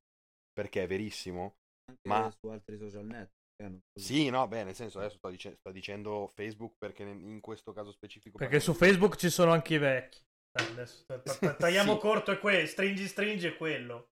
perché 0.53 0.83
è 0.83 0.87
verissimo, 0.87 1.55
Anche 1.89 2.07
Ma- 2.07 2.31
su 2.31 2.47
altri 2.47 2.77
social 2.77 3.05
network. 3.05 3.31
eh, 3.61 3.79
Sì, 3.99 4.29
no, 4.29 4.47
beh, 4.47 4.63
nel 4.63 4.75
senso 4.75 4.99
adesso 4.99 5.17
sto, 5.17 5.29
dice- 5.29 5.55
sto 5.57 5.71
dicendo 5.71 6.31
Facebook 6.33 6.75
perché 6.77 7.03
in 7.03 7.41
questo 7.41 7.73
caso 7.73 7.91
specifico... 7.91 8.37
Perché 8.37 8.61
su 8.61 8.73
Facebook 8.73 9.17
ci 9.17 9.29
sono 9.29 9.51
anche 9.51 9.73
i 9.73 9.79
vecchi. 9.79 10.21
Adesso 10.51 11.03
ta- 11.05 11.19
ta- 11.19 11.35
ta- 11.37 11.55
tagliamo 11.55 11.95
Sì. 11.95 11.99
corto 11.99 12.31
è 12.31 12.39
quello, 12.39 12.65
stringi 12.67 13.05
stringi 13.07 13.47
è 13.47 13.57
quello. 13.57 14.11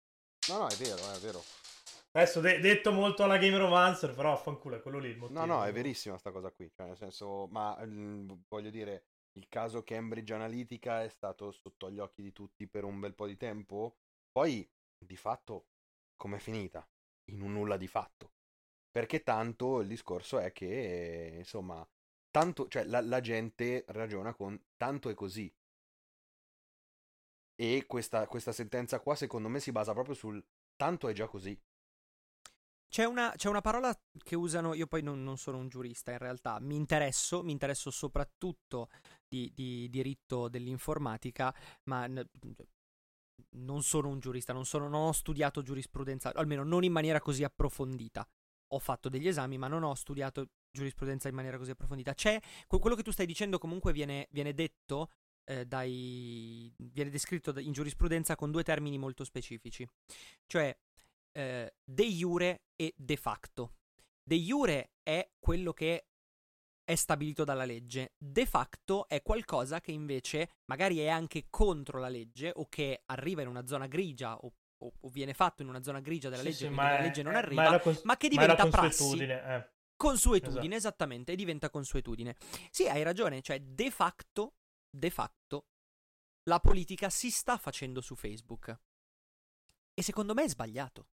No, 0.49 0.59
no, 0.59 0.69
è 0.69 0.75
vero, 0.77 0.97
è 0.97 1.19
vero. 1.21 1.43
Adesso 2.13 2.41
de- 2.41 2.61
detto 2.61 2.93
molto 2.93 3.25
alla 3.25 3.39
Game 3.39 3.57
Romancer, 3.57 4.15
però 4.15 4.33
affanculo 4.33 4.77
è 4.77 4.83
quello 4.83 4.99
lì 4.99 5.09
il 5.09 5.17
motivo. 5.17 5.41
No, 5.41 5.47
no, 5.47 5.65
è 5.65 5.73
verissima 5.73 6.19
sta 6.19 6.31
cosa 6.31 6.51
qui, 6.51 6.71
cioè 6.73 6.87
nel 6.87 6.97
senso, 6.97 7.49
ma 7.51 7.77
mm, 7.85 8.31
voglio 8.49 8.71
dire, 8.71 9.05
il 9.33 9.49
caso 9.49 9.83
Cambridge 9.83 10.33
Analytica 10.33 11.03
è 11.03 11.09
stato 11.09 11.51
sotto 11.51 11.91
gli 11.91 11.99
occhi 11.99 12.23
di 12.23 12.33
tutti 12.33 12.69
per 12.69 12.85
un 12.85 13.01
bel 13.01 13.15
po' 13.15 13.27
di 13.27 13.37
tempo 13.37 13.97
Poi, 14.31 14.69
di 14.99 15.17
fatto, 15.17 15.67
com'è 16.17 16.39
finita? 16.39 16.87
In 17.31 17.41
un 17.43 17.53
nulla 17.53 17.77
di 17.77 17.87
fatto. 17.89 18.33
Perché 18.91 19.23
tanto 19.23 19.81
il 19.81 19.89
discorso 19.89 20.39
è 20.39 20.53
che, 20.53 21.35
insomma, 21.39 21.87
tanto, 22.31 22.69
cioè, 22.69 22.85
la, 22.85 23.01
la 23.01 23.21
gente 23.21 23.85
ragiona 23.89 24.35
con 24.35 24.61
tanto 24.77 25.09
è 25.09 25.15
così. 25.15 25.53
E 27.57 27.85
questa, 27.87 28.27
questa 28.27 28.53
sentenza 28.53 29.01
qua, 29.01 29.15
secondo 29.15 29.49
me, 29.49 29.61
si 29.61 29.73
basa 29.73 29.93
proprio 29.93 30.15
sul 30.15 30.45
tanto 30.77 31.09
è 31.09 31.13
già 31.13 31.27
così. 31.27 31.59
C'è 32.89 33.05
una, 33.05 33.33
c'è 33.35 33.49
una 33.49 33.61
parola 33.61 33.93
che 34.23 34.37
usano, 34.37 34.73
io 34.75 34.87
poi 34.87 35.03
non, 35.03 35.25
non 35.25 35.37
sono 35.37 35.59
un 35.59 35.69
giurista 35.69 36.13
in 36.13 36.19
realtà, 36.19 36.61
mi 36.61 36.77
interesso, 36.77 37.43
mi 37.43 37.51
interesso 37.51 37.91
soprattutto 37.91 38.89
di, 39.27 39.51
di 39.53 39.89
diritto 39.91 40.49
dell'informatica, 40.49 41.53
ma 41.85 42.07
n- 42.07 42.25
non 43.57 43.83
sono 43.83 44.09
un 44.09 44.21
giurista, 44.21 44.53
non, 44.53 44.65
sono, 44.65 44.89
non 44.89 45.09
ho 45.09 45.13
studiato 45.13 45.63
giurisprudenza, 45.63 46.33
almeno 46.35 46.63
non 46.63 46.85
in 46.85 46.93
maniera 46.93 47.21
così 47.21 47.43
approfondita. 47.43 48.27
Ho 48.69 48.79
fatto 48.79 49.09
degli 49.09 49.27
esami, 49.27 49.59
ma 49.59 49.67
non 49.67 49.83
ho 49.83 49.95
studiato 49.95 50.51
giurisprudenza 50.71 51.29
in 51.29 51.35
maniera 51.35 51.59
così 51.59 51.71
approfondita. 51.71 52.15
C'è 52.15 52.41
quello 52.67 52.97
che 52.97 53.03
tu 53.03 53.11
stai 53.11 53.27
dicendo 53.27 53.59
comunque 53.59 53.93
viene, 53.93 54.29
viene 54.31 54.55
detto 54.55 55.11
eh, 55.45 55.67
dai, 55.67 56.73
viene 56.77 57.11
descritto 57.11 57.59
in 57.59 57.73
giurisprudenza 57.73 58.37
con 58.37 58.51
due 58.51 58.63
termini 58.63 58.99
molto 58.99 59.25
specifici, 59.25 59.87
cioè 60.47 60.77
eh, 61.33 61.75
de 61.85 62.05
jure 62.07 62.63
e 62.77 62.93
de 62.97 63.17
facto. 63.17 63.75
De 64.23 64.37
jure 64.37 64.93
è 65.03 65.29
quello 65.39 65.73
che 65.73 66.07
è 66.85 66.95
stabilito 66.97 67.45
dalla 67.45 67.65
legge, 67.65 68.13
de 68.19 68.45
facto 68.47 69.09
è 69.09 69.23
qualcosa 69.23 69.81
che 69.81 69.91
invece 69.93 70.51
magari 70.67 70.99
è 70.99 71.09
anche 71.09 71.47
contro 71.49 71.99
la 71.99 72.09
legge 72.09 72.53
o 72.55 72.67
che 72.69 73.03
arriva 73.07 73.41
in 73.43 73.49
una 73.49 73.67
zona 73.67 73.87
grigia 73.87 74.37
o, 74.37 74.53
o, 74.79 74.93
o 75.01 75.09
viene 75.09 75.33
fatto 75.35 75.63
in 75.63 75.69
una 75.69 75.83
zona 75.83 76.01
grigia 76.01 76.29
della 76.29 76.43
Sì, 76.43 76.49
legge, 76.49 76.69
sì, 76.69 76.73
ma 76.75 76.91
la 76.91 76.99
è- 76.99 77.03
legge 77.03 77.23
non 77.23 77.35
è- 77.35 77.39
arriva, 77.39 77.63
ma, 77.63 77.71
ma, 77.71 77.81
cons- 77.81 78.03
che 78.03 78.03
ma 78.05 78.17
la 78.17 78.19
diventa 78.29 78.69
prassi. 78.69 78.99
consuetudine, 78.99 79.55
eh. 79.57 79.73
Consuetudine, 79.97 80.61
Esatto. 80.61 80.75
esattamente, 80.77 81.33
e 81.33 81.37
diventa 81.37 81.71
consuetudine. 81.71 82.37
Sì, 82.71 82.87
hai 82.89 83.03
ragione, 83.03 83.41
cioè 83.41 83.61
de 83.61 83.91
facto, 83.91 84.55
de 84.95 85.11
facto, 85.11 85.69
la 86.45 86.61
politica 86.61 87.11
si 87.11 87.31
sta 87.31 87.59
facendo 87.59 88.01
su 88.01 88.15
Facebook. 88.15 88.81
E 89.93 90.03
secondo 90.03 90.35
me 90.35 90.45
è 90.45 90.49
sbagliato. 90.49 91.09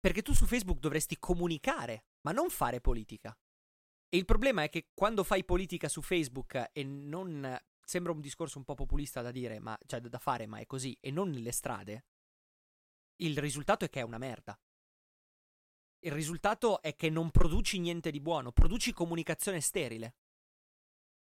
Perché 0.00 0.22
tu 0.22 0.32
su 0.34 0.46
Facebook 0.46 0.78
dovresti 0.78 1.18
comunicare, 1.18 2.06
ma 2.22 2.32
non 2.32 2.50
fare 2.50 2.80
politica. 2.80 3.36
E 4.08 4.16
il 4.16 4.24
problema 4.24 4.62
è 4.62 4.68
che 4.68 4.90
quando 4.94 5.24
fai 5.24 5.44
politica 5.44 5.88
su 5.88 6.02
Facebook 6.02 6.70
e 6.72 6.84
non... 6.84 7.58
Sembra 7.86 8.10
un 8.10 8.20
discorso 8.20 8.58
un 8.58 8.64
po' 8.64 8.74
populista 8.74 9.22
da 9.22 9.30
dire, 9.30 9.60
ma, 9.60 9.78
cioè 9.86 10.00
da 10.00 10.18
fare, 10.18 10.46
ma 10.46 10.58
è 10.58 10.66
così, 10.66 10.96
e 11.00 11.12
non 11.12 11.30
nelle 11.30 11.52
strade, 11.52 12.06
il 13.20 13.38
risultato 13.38 13.84
è 13.84 13.88
che 13.88 14.00
è 14.00 14.02
una 14.02 14.18
merda. 14.18 14.58
Il 16.00 16.10
risultato 16.10 16.82
è 16.82 16.96
che 16.96 17.10
non 17.10 17.30
produci 17.30 17.78
niente 17.78 18.10
di 18.10 18.20
buono, 18.20 18.50
produci 18.50 18.92
comunicazione 18.92 19.60
sterile. 19.60 20.16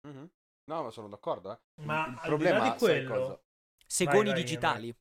Mhm. 0.07 0.31
No, 0.67 0.83
ma 0.83 0.91
sono 0.91 1.09
d'accordo. 1.09 1.53
Eh. 1.53 1.85
Ma 1.85 2.07
il 2.09 2.21
problema, 2.23 2.71
di 2.71 2.79
quello- 2.79 3.15
cosa? 3.15 3.43
Segoni 3.87 4.31
vai, 4.31 4.43
digitali. 4.43 4.97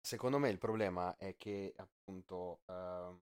Secondo 0.00 0.38
me 0.38 0.48
il 0.48 0.58
problema 0.58 1.16
è 1.16 1.36
che 1.36 1.74
appunto 1.76 2.62
ehm, 2.66 3.20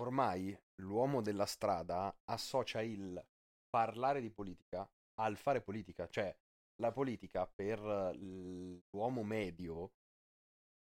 ormai 0.00 0.58
l'uomo 0.82 1.22
della 1.22 1.46
strada 1.46 2.14
associa 2.24 2.82
il 2.82 3.22
parlare 3.68 4.20
di 4.20 4.30
politica 4.30 4.88
al 5.20 5.36
fare 5.36 5.60
politica, 5.60 6.06
cioè 6.08 6.34
la 6.76 6.92
politica 6.92 7.46
per 7.46 7.80
l'uomo 7.80 9.22
medio 9.24 9.92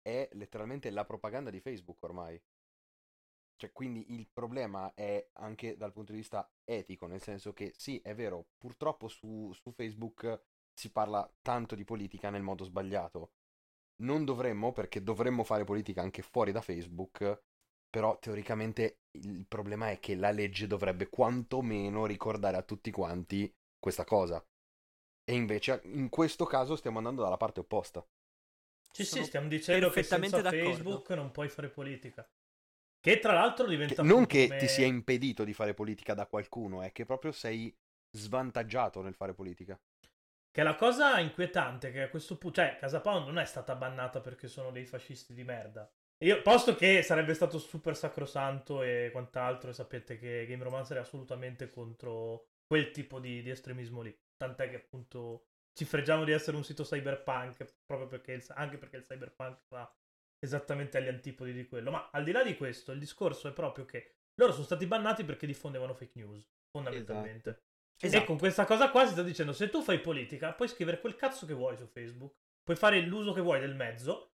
è 0.02 0.28
letteralmente 0.32 0.90
la 0.90 1.04
propaganda 1.04 1.50
di 1.50 1.60
Facebook 1.60 2.02
ormai. 2.02 2.40
Cioè, 3.58 3.72
quindi 3.72 4.14
il 4.14 4.28
problema 4.32 4.94
è 4.94 5.28
anche 5.34 5.76
dal 5.76 5.92
punto 5.92 6.12
di 6.12 6.18
vista 6.18 6.48
etico, 6.64 7.06
nel 7.06 7.20
senso 7.20 7.52
che 7.52 7.72
sì, 7.76 7.98
è 7.98 8.14
vero, 8.14 8.46
purtroppo 8.56 9.08
su, 9.08 9.52
su 9.52 9.72
Facebook 9.72 10.42
si 10.72 10.90
parla 10.92 11.28
tanto 11.42 11.74
di 11.74 11.84
politica 11.84 12.30
nel 12.30 12.42
modo 12.42 12.62
sbagliato. 12.64 13.32
Non 14.02 14.24
dovremmo, 14.24 14.72
perché 14.72 15.02
dovremmo 15.02 15.42
fare 15.42 15.64
politica 15.64 16.02
anche 16.02 16.22
fuori 16.22 16.52
da 16.52 16.60
Facebook, 16.60 17.42
però 17.90 18.16
teoricamente 18.18 19.00
il 19.18 19.44
problema 19.46 19.90
è 19.90 19.98
che 19.98 20.14
la 20.14 20.30
legge 20.30 20.68
dovrebbe 20.68 21.08
quantomeno 21.08 22.06
ricordare 22.06 22.56
a 22.56 22.62
tutti 22.62 22.92
quanti 22.92 23.52
questa 23.78 24.04
cosa. 24.04 24.44
E 25.24 25.34
invece 25.34 25.80
in 25.84 26.08
questo 26.08 26.44
caso 26.44 26.76
stiamo 26.76 26.98
andando 26.98 27.22
dalla 27.22 27.36
parte 27.36 27.60
opposta. 27.60 28.06
Sì, 28.92 29.04
Sono 29.04 29.22
sì, 29.22 29.28
stiamo 29.28 29.48
dicendo 29.48 29.86
che 29.88 29.94
perfettamente 29.94 30.36
senza 30.36 30.42
d'accordo. 30.42 30.90
Facebook 30.90 31.08
non 31.10 31.30
puoi 31.30 31.48
fare 31.48 31.70
politica. 31.70 32.28
Che 33.00 33.18
tra 33.20 33.32
l'altro 33.32 33.64
Che- 33.64 33.70
diventa 33.70 34.02
non 34.02 34.10
appunto 34.10 34.28
che 34.28 34.46
come- 34.48 34.58
ti 34.58 34.68
sia 34.68 34.86
impedito 34.86 35.44
di 35.44 35.52
fare 35.54 35.74
politica 35.74 36.14
da 36.14 36.26
qualcuno, 36.26 36.82
è 36.82 36.92
che 36.92 37.04
proprio 37.04 37.32
sei 37.32 37.74
svantaggiato 38.10 39.02
nel 39.02 39.14
fare 39.14 39.34
politica. 39.34 39.78
Che 40.50 40.62
la 40.62 40.74
cosa 40.74 41.20
inquietante 41.20 41.88
è 41.88 41.92
che 41.92 42.02
a 42.02 42.08
questo 42.08 42.36
punto, 42.36 42.60
cioè, 42.60 42.76
Casa 42.78 43.00
Pound 43.00 43.26
non 43.26 43.38
è 43.38 43.44
stata 43.44 43.76
bannata 43.76 44.20
perché 44.20 44.48
sono 44.48 44.70
dei 44.70 44.86
fascisti 44.86 45.32
di 45.34 45.44
merda. 45.44 45.88
Io, 46.24 46.42
posto 46.42 46.74
che 46.74 47.02
sarebbe 47.02 47.32
stato 47.34 47.58
super 47.60 47.96
sacrosanto 47.96 48.82
e 48.82 49.10
quant'altro, 49.12 49.70
e 49.70 49.72
sapete 49.74 50.18
che 50.18 50.46
Game 50.48 50.64
Romancer 50.64 50.96
è 50.96 51.00
assolutamente 51.00 51.70
contro 51.70 52.48
quel 52.66 52.90
tipo 52.90 53.20
di, 53.20 53.40
di 53.42 53.50
estremismo 53.50 54.00
lì. 54.02 54.12
Tant'è 54.36 54.68
che 54.68 54.76
appunto 54.76 55.44
ci 55.72 55.84
freggiamo 55.84 56.24
di 56.24 56.32
essere 56.32 56.56
un 56.56 56.64
sito 56.64 56.82
cyberpunk, 56.82 57.76
proprio 57.86 58.08
perché 58.08 58.32
il- 58.32 58.44
anche 58.48 58.78
perché 58.78 58.96
il 58.96 59.04
cyberpunk 59.04 59.60
va 59.68 59.88
esattamente 60.38 60.98
agli 60.98 61.08
antipodi 61.08 61.52
di 61.52 61.66
quello. 61.66 61.90
Ma 61.90 62.10
al 62.12 62.24
di 62.24 62.32
là 62.32 62.42
di 62.42 62.56
questo, 62.56 62.92
il 62.92 62.98
discorso 62.98 63.48
è 63.48 63.52
proprio 63.52 63.84
che 63.84 64.14
loro 64.34 64.52
sono 64.52 64.64
stati 64.64 64.86
bannati 64.86 65.24
perché 65.24 65.46
diffondevano 65.46 65.94
fake 65.94 66.12
news, 66.14 66.48
fondamentalmente. 66.70 67.62
E 68.00 68.06
Esatto. 68.06 68.26
con 68.26 68.38
questa 68.38 68.64
cosa 68.64 68.90
qua 68.90 69.04
si 69.06 69.12
sta 69.12 69.22
dicendo: 69.22 69.52
se 69.52 69.68
tu 69.70 69.82
fai 69.82 70.00
politica, 70.00 70.52
puoi 70.52 70.68
scrivere 70.68 71.00
quel 71.00 71.16
cazzo 71.16 71.46
che 71.46 71.54
vuoi 71.54 71.76
su 71.76 71.86
Facebook, 71.86 72.34
puoi 72.62 72.76
fare 72.76 73.00
l'uso 73.00 73.32
che 73.32 73.40
vuoi 73.40 73.58
del 73.58 73.74
mezzo, 73.74 74.34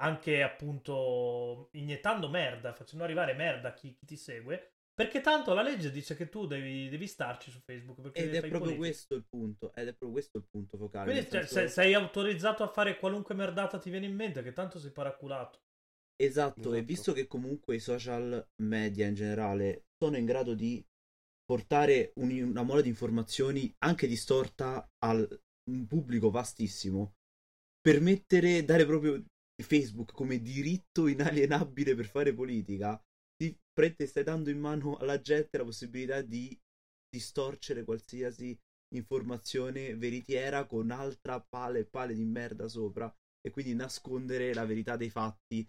anche 0.00 0.42
appunto 0.42 1.68
iniettando 1.72 2.28
merda, 2.28 2.72
facendo 2.72 3.04
arrivare 3.04 3.34
merda 3.34 3.68
a 3.68 3.72
chi, 3.72 3.94
chi 3.94 4.04
ti 4.06 4.16
segue. 4.16 4.73
Perché 4.94 5.20
tanto 5.20 5.52
la 5.54 5.62
legge 5.62 5.90
dice 5.90 6.14
che 6.14 6.28
tu 6.28 6.46
devi, 6.46 6.88
devi 6.88 7.06
starci 7.08 7.50
su 7.50 7.58
Facebook. 7.64 8.00
Perché 8.00 8.20
Ed 8.22 8.34
è 8.34 8.38
proprio 8.40 8.60
politica. 8.60 8.78
questo 8.78 9.14
il 9.16 9.24
punto. 9.28 9.74
Ed 9.74 9.88
è 9.88 9.90
proprio 9.90 10.10
questo 10.12 10.38
il 10.38 10.44
punto 10.48 10.76
focale. 10.76 11.10
Quindi 11.10 11.30
cioè, 11.30 11.40
senso- 11.42 11.54
se- 11.54 11.68
sei 11.68 11.94
autorizzato 11.94 12.62
a 12.62 12.68
fare 12.68 12.96
qualunque 12.96 13.34
merdata 13.34 13.78
ti 13.78 13.90
viene 13.90 14.06
in 14.06 14.14
mente, 14.14 14.42
che 14.42 14.52
tanto 14.52 14.78
sei 14.78 14.92
paraculato. 14.92 15.58
Esatto, 16.16 16.72
e 16.72 16.76
Esatto. 16.76 16.84
visto 16.84 17.12
che 17.12 17.26
comunque 17.26 17.74
i 17.74 17.80
social 17.80 18.46
media 18.62 19.06
in 19.08 19.14
generale 19.14 19.86
sono 19.98 20.16
in 20.16 20.24
grado 20.24 20.54
di 20.54 20.80
portare 21.44 22.12
un- 22.20 22.30
una 22.42 22.62
mole 22.62 22.82
di 22.82 22.88
informazioni 22.88 23.74
anche 23.84 24.06
distorta 24.06 24.88
al 25.04 25.26
un 25.70 25.86
pubblico 25.88 26.30
vastissimo, 26.30 27.14
permettere, 27.80 28.64
dare 28.64 28.86
proprio 28.86 29.22
Facebook 29.62 30.12
come 30.12 30.40
diritto 30.40 31.06
inalienabile 31.08 31.94
per 31.94 32.06
fare 32.06 32.32
politica, 32.32 33.00
ti 33.74 33.80
prende, 33.80 34.06
stai 34.06 34.22
dando 34.22 34.50
in 34.50 34.58
mano 34.58 34.96
alla 34.96 35.20
gente 35.20 35.58
la 35.58 35.64
possibilità 35.64 36.22
di 36.22 36.56
distorcere 37.08 37.84
qualsiasi 37.84 38.56
informazione 38.94 39.96
veritiera 39.96 40.64
con 40.66 40.90
altra 40.90 41.40
pale 41.40 41.80
e 41.80 41.84
pale 41.84 42.14
di 42.14 42.24
merda 42.24 42.68
sopra 42.68 43.12
e 43.40 43.50
quindi 43.50 43.74
nascondere 43.74 44.54
la 44.54 44.64
verità 44.64 44.96
dei 44.96 45.10
fatti 45.10 45.68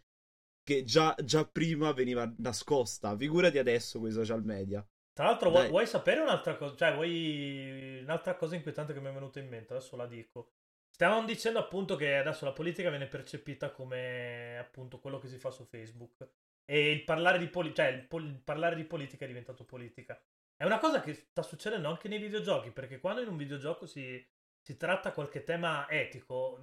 che 0.63 0.83
già, 0.83 1.15
già 1.23 1.45
prima 1.45 1.91
veniva 1.91 2.31
nascosta. 2.37 3.15
Figurati 3.17 3.57
adesso 3.57 3.99
con 3.99 4.09
i 4.09 4.11
social 4.11 4.43
media. 4.43 4.85
Tra 5.13 5.25
l'altro, 5.25 5.49
vuoi, 5.49 5.69
vuoi 5.69 5.87
sapere 5.87 6.21
un'altra 6.21 6.55
cosa? 6.57 6.75
Cioè, 6.75 6.93
vuoi 6.93 7.99
un'altra 8.01 8.35
cosa 8.35 8.55
inquietante 8.55 8.93
che 8.93 8.99
mi 8.99 9.07
è 9.07 9.13
venuta 9.13 9.39
in 9.39 9.47
mente? 9.47 9.73
Adesso 9.73 9.95
la 9.95 10.07
dico. 10.07 10.51
Stavamo 10.89 11.25
dicendo 11.25 11.59
appunto 11.59 11.95
che 11.95 12.15
adesso 12.15 12.45
la 12.45 12.53
politica 12.53 12.89
viene 12.89 13.07
percepita 13.07 13.71
come 13.71 14.57
appunto 14.57 14.99
quello 14.99 15.19
che 15.19 15.27
si 15.27 15.37
fa 15.37 15.51
su 15.51 15.65
Facebook. 15.65 16.27
E 16.65 16.91
il 16.91 17.03
parlare 17.03 17.37
di, 17.37 17.47
poli- 17.47 17.73
cioè, 17.75 17.87
il 17.87 18.05
pol- 18.07 18.25
il 18.25 18.41
parlare 18.41 18.75
di 18.75 18.83
politica 18.85 19.25
è 19.25 19.27
diventato 19.27 19.63
politica. 19.65 20.19
È 20.55 20.63
una 20.63 20.79
cosa 20.79 21.01
che 21.01 21.13
sta 21.13 21.41
succedendo 21.43 21.87
anche 21.89 22.07
nei 22.07 22.17
videogiochi, 22.19 22.71
perché 22.71 22.99
quando 22.99 23.21
in 23.21 23.27
un 23.27 23.37
videogioco 23.37 23.85
si, 23.85 24.25
si 24.61 24.77
tratta 24.77 25.11
qualche 25.11 25.43
tema 25.43 25.87
etico, 25.89 26.59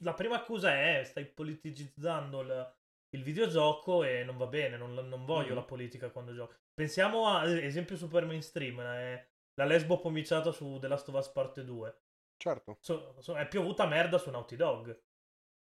la 0.00 0.14
prima 0.14 0.36
accusa 0.36 0.74
è 0.74 1.02
stai 1.04 1.24
politicizzando 1.26 2.40
il, 2.40 2.74
il 3.10 3.22
videogioco 3.22 4.02
e 4.04 4.24
non 4.24 4.36
va 4.36 4.46
bene, 4.46 4.76
non, 4.76 4.92
non 4.94 5.24
voglio 5.24 5.50
Mhm. 5.50 5.54
la 5.54 5.62
politica 5.62 6.10
quando 6.10 6.34
gioco. 6.34 6.54
Pensiamo 6.74 7.26
a 7.28 7.48
esempio 7.48 7.96
super 7.96 8.24
mainstream, 8.26 8.80
eh, 8.80 9.28
la 9.54 9.64
lesbo 9.64 10.00
pomiciata 10.00 10.50
su 10.52 10.78
The 10.78 10.88
Last 10.88 11.08
of 11.08 11.14
Us 11.14 11.28
Parte 11.28 11.64
2. 11.64 11.98
Certo. 12.36 12.78
So- 12.80 13.16
so- 13.20 13.36
è 13.36 13.46
piovuta 13.48 13.86
merda 13.86 14.18
su 14.18 14.28
Naughty 14.30 14.56
Dog, 14.56 15.00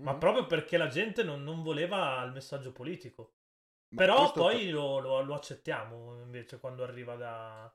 ma 0.02 0.12
Mhm. 0.12 0.18
proprio 0.18 0.47
perché 0.47 0.76
la 0.78 0.88
gente 0.88 1.23
non, 1.23 1.42
non 1.44 1.62
voleva 1.62 2.23
il 2.25 2.32
messaggio 2.32 2.73
politico. 2.73 3.35
Ma 3.90 4.02
Però 4.02 4.33
poi 4.35 4.71
lo, 4.71 4.99
lo- 4.99 5.21
lo 5.23 5.35
accettiamo 5.35 6.23
invece 6.23 6.59
quando 6.59 6.83
arriva 6.85 7.16
da, 7.16 7.71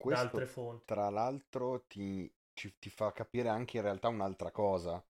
da 0.00 0.18
questo, 0.18 0.18
altre 0.18 0.46
fonti. 0.46 0.84
tra 0.84 1.10
l'altro, 1.10 1.84
ti, 1.86 2.32
ci- 2.54 2.76
ti 2.78 2.90
fa 2.90 3.12
capire 3.12 3.48
anche 3.48 3.76
in 3.76 3.82
realtà 3.82 4.08
un'altra 4.08 4.50
cosa, 4.50 5.04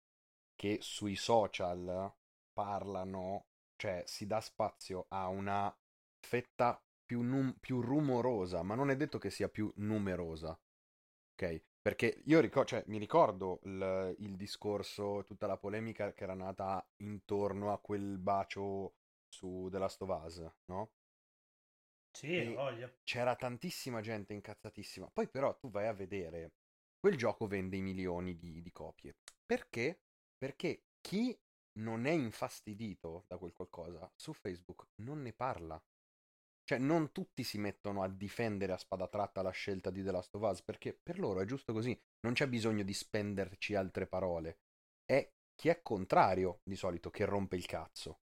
che 0.55 0.79
sui 0.81 1.15
social 1.15 2.11
parlano, 2.53 3.47
cioè 3.75 4.03
si 4.05 4.25
dà 4.25 4.39
spazio 4.41 5.05
a 5.09 5.27
una 5.27 5.75
fetta 6.19 6.81
più, 7.05 7.21
num- 7.21 7.55
più 7.59 7.81
rumorosa, 7.81 8.63
ma 8.63 8.75
non 8.75 8.89
è 8.89 8.95
detto 8.95 9.17
che 9.19 9.29
sia 9.29 9.49
più 9.49 9.71
numerosa. 9.77 10.57
Ok? 11.33 11.61
Perché 11.81 12.21
io 12.25 12.39
ricor- 12.39 12.67
cioè, 12.67 12.83
mi 12.87 12.97
ricordo 12.97 13.59
il, 13.63 14.15
il 14.19 14.35
discorso, 14.35 15.23
tutta 15.25 15.47
la 15.47 15.57
polemica 15.57 16.13
che 16.13 16.23
era 16.23 16.33
nata 16.33 16.83
intorno 16.97 17.71
a 17.73 17.79
quel 17.79 18.17
bacio 18.17 18.95
su 19.35 19.67
The 19.69 19.77
Last 19.77 20.01
of 20.01 20.23
Us, 20.23 20.49
no? 20.65 20.91
Sì, 22.11 22.53
voglia. 22.53 22.89
C'era 23.03 23.35
tantissima 23.35 23.99
gente 23.99 24.33
incazzatissima. 24.33 25.09
Poi 25.11 25.27
però 25.27 25.57
tu 25.57 25.69
vai 25.69 25.87
a 25.87 25.93
vedere, 25.93 26.53
quel 26.97 27.17
gioco 27.17 27.45
vende 27.45 27.75
i 27.75 27.81
milioni 27.81 28.37
di, 28.37 28.61
di 28.61 28.71
copie. 28.71 29.17
Perché? 29.45 29.99
Perché 30.37 30.85
chi 31.01 31.37
non 31.79 32.05
è 32.05 32.11
infastidito 32.11 33.25
da 33.27 33.37
quel 33.37 33.51
qualcosa 33.51 34.09
su 34.15 34.31
Facebook 34.31 34.87
non 35.01 35.21
ne 35.21 35.33
parla. 35.33 35.81
Cioè, 36.63 36.79
non 36.79 37.11
tutti 37.11 37.43
si 37.43 37.59
mettono 37.59 38.01
a 38.01 38.07
difendere 38.07 38.71
a 38.71 38.77
spada 38.77 39.07
tratta 39.07 39.43
la 39.43 39.51
scelta 39.51 39.91
di 39.91 40.01
The 40.01 40.11
Last 40.11 40.33
of 40.35 40.49
Us, 40.49 40.63
perché 40.63 40.93
per 40.93 41.19
loro 41.19 41.41
è 41.41 41.45
giusto 41.45 41.73
così, 41.73 41.99
non 42.21 42.33
c'è 42.33 42.47
bisogno 42.47 42.83
di 42.83 42.93
spenderci 42.93 43.75
altre 43.75 44.07
parole. 44.07 44.59
È 45.03 45.29
chi 45.53 45.69
è 45.69 45.81
contrario, 45.83 46.61
di 46.63 46.75
solito, 46.75 47.11
che 47.11 47.25
rompe 47.25 47.55
il 47.55 47.65
cazzo. 47.67 48.21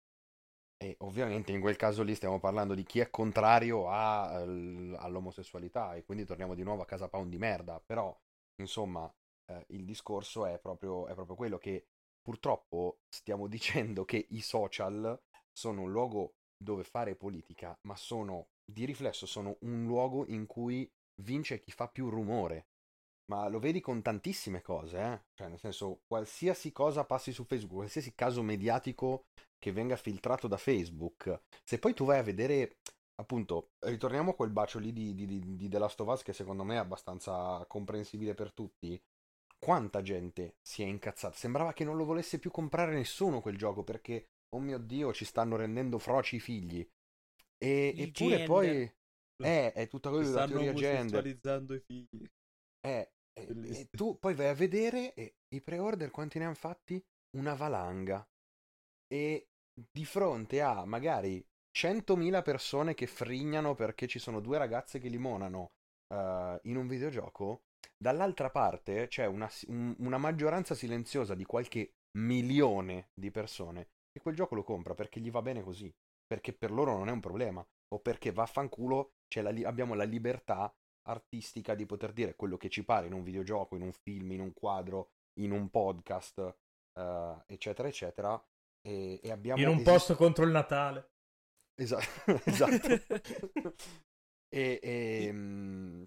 E 0.77 0.96
ovviamente 1.00 1.51
in 1.51 1.62
quel 1.62 1.75
caso 1.77 2.03
lì 2.03 2.15
stiamo 2.15 2.39
parlando 2.39 2.74
di 2.75 2.84
chi 2.84 3.00
è 3.00 3.10
contrario 3.10 3.89
a, 3.89 4.24
al- 4.29 4.96
all'omosessualità, 5.00 5.96
e 5.96 6.03
quindi 6.03 6.25
torniamo 6.25 6.53
di 6.53 6.63
nuovo 6.63 6.82
a 6.82 6.86
casa 6.86 7.08
pound 7.08 7.29
di 7.29 7.38
merda. 7.38 7.82
Però, 7.86 8.15
insomma, 8.62 9.12
eh, 9.46 9.65
il 9.70 9.86
discorso 9.86 10.46
è 10.46 10.60
proprio, 10.60 11.08
è 11.08 11.13
proprio 11.13 11.36
quello 11.36 11.58
che 11.58 11.88
purtroppo 12.22 13.00
stiamo 13.10 13.48
dicendo 13.50 14.05
che 14.05 14.25
i 14.29 14.41
social 14.41 15.20
sono 15.51 15.82
un 15.82 15.91
luogo 15.91 16.36
dove 16.58 16.84
fare 16.84 17.15
politica, 17.15 17.77
ma 17.84 17.96
sono 17.96 18.50
di 18.63 18.86
riflesso, 18.86 19.25
sono 19.25 19.58
un 19.62 19.86
luogo 19.86 20.25
in 20.27 20.46
cui 20.46 20.89
vince 21.22 21.60
chi 21.60 21.72
fa 21.72 21.88
più 21.88 22.10
rumore. 22.10 22.67
Ma 23.27 23.48
lo 23.48 23.60
vedi 23.60 23.82
con 23.82 24.01
tantissime 24.01 24.62
cose, 24.62 25.00
eh? 25.00 25.22
Cioè, 25.34 25.48
nel 25.48 25.60
senso, 25.60 26.01
qualsiasi 26.05 26.72
cosa 26.72 27.05
passi 27.05 27.32
su 27.32 27.44
Facebook, 27.44 27.77
qualsiasi 27.77 28.13
caso 28.13 28.44
mediatico 28.44 29.25
che 29.58 29.72
venga 29.72 29.96
filtrato 29.96 30.48
da 30.48 30.58
Facebook, 30.58 31.41
se 31.63 31.79
poi 31.79 31.96
tu 31.96 32.05
vai 32.05 32.20
a 32.20 32.24
vedere, 32.24 32.77
appunto, 33.15 33.72
ritorniamo 33.79 34.32
a 34.32 34.36
quel 34.36 34.51
bacio 34.51 34.77
lì 34.77 34.94
di, 34.94 35.15
di, 35.15 35.25
di, 35.25 35.55
di 35.55 35.67
The 35.67 35.79
Last 35.79 36.00
of 36.01 36.08
Us 36.08 36.22
che 36.22 36.34
secondo 36.34 36.63
me 36.63 36.75
è 36.75 36.79
abbastanza 36.79 37.65
comprensibile 37.67 38.36
per 38.36 38.53
tutti. 38.53 39.01
Quanta 39.58 40.03
gente 40.03 40.58
si 40.62 40.84
è 40.84 40.86
incazzata? 40.86 41.36
Sembrava 41.36 41.74
che 41.74 41.84
non 41.84 41.98
lo 41.98 42.05
volesse 42.05 42.38
più 42.38 42.51
comprare 42.51 42.94
nessuno 42.94 43.41
quel 43.41 43.58
gioco 43.58 43.84
perché, 43.84 44.27
oh 44.50 44.60
mio 44.60 44.77
Dio, 44.77 45.12
ci 45.13 45.25
stanno 45.25 45.55
rendendo 45.55 45.98
froci 45.98 46.36
i 46.36 46.39
figli. 46.39 46.88
E, 47.58 47.94
eppure 47.98 48.44
poi... 48.44 48.94
Eh, 49.44 49.74
è 49.74 49.88
tutta 49.88 50.12
quella 50.12 50.48
teoria 50.48 50.74
gender. 50.74 51.25
i 51.25 51.82
figli. 51.86 52.25
Eh, 52.86 53.14
e, 53.36 53.88
tu 53.92 54.18
poi 54.20 54.34
vai 54.34 54.48
a 54.48 54.54
vedere 54.54 55.13
e 55.13 55.36
i 55.50 55.62
pre-order 55.62 56.10
quanti 56.12 56.39
ne 56.39 56.46
hanno 56.46 56.54
fatti? 56.56 57.04
Una 57.38 57.54
valanga. 57.54 58.25
E 59.08 59.48
di 59.74 60.06
fronte 60.06 60.62
a 60.62 60.86
magari 60.86 61.46
100.000 61.72 62.42
persone 62.42 62.94
che 62.94 63.08
frignano 63.08 63.75
perché 63.75 64.08
ci 64.08 64.20
sono 64.20 64.39
due 64.39 64.58
ragazze 64.58 65.00
che 65.00 65.10
limonano 65.10 65.72
eh, 66.13 66.60
in 66.63 66.77
un 66.77 66.88
videogioco, 66.88 67.63
dall'altra 67.98 68.50
parte 68.50 69.08
c'è 69.08 69.25
una, 69.25 69.50
un- 69.68 69.96
una 70.00 70.18
maggioranza 70.18 70.75
silenziosa 70.75 71.36
di 71.36 71.44
qualche 71.46 71.94
milione 72.18 73.10
di 73.13 73.30
persone 73.32 73.89
che 74.12 74.22
quel 74.22 74.36
gioco 74.36 74.56
lo 74.56 74.63
compra 74.63 74.94
perché 74.96 75.20
gli 75.20 75.30
va 75.30 75.42
bene 75.42 75.62
così, 75.62 75.94
perché 76.25 76.54
per 76.54 76.72
loro 76.72 76.96
non 76.98 77.10
è 77.10 77.12
un 77.12 77.20
problema, 77.20 77.65
o 77.89 78.00
perché 78.00 78.32
vaffanculo 78.32 79.12
c'è 79.27 79.42
la 79.42 79.51
abbiamo 79.68 79.94
la 79.94 80.06
libertà 80.06 80.74
artistica 81.08 81.76
di 81.76 81.86
poter 81.86 82.12
dire 82.14 82.36
quello 82.36 82.58
che 82.58 82.70
ci 82.70 82.84
pare 82.84 83.08
in 83.08 83.14
un 83.14 83.24
videogioco, 83.24 83.76
in 83.76 83.82
un 83.84 83.92
film, 83.94 84.32
in 84.32 84.42
un 84.42 84.54
quadro, 84.54 85.10
in 85.39 85.52
un 85.52 85.70
podcast, 85.70 86.39
eh, 87.00 87.44
eccetera, 87.48 87.88
eccetera. 87.88 88.44
E, 88.82 89.20
e 89.24 89.32
abbiamo 89.32 89.62
In 89.62 89.68
un 89.68 89.74
esist- 89.80 89.89
post 89.91 90.15
contro 90.15 90.46
il 90.46 90.52
Natale. 90.52 91.10
Esa- 91.76 92.00
esatto. 92.46 92.88
e, 94.50 94.80
e 94.82 95.30
mm, 95.32 96.04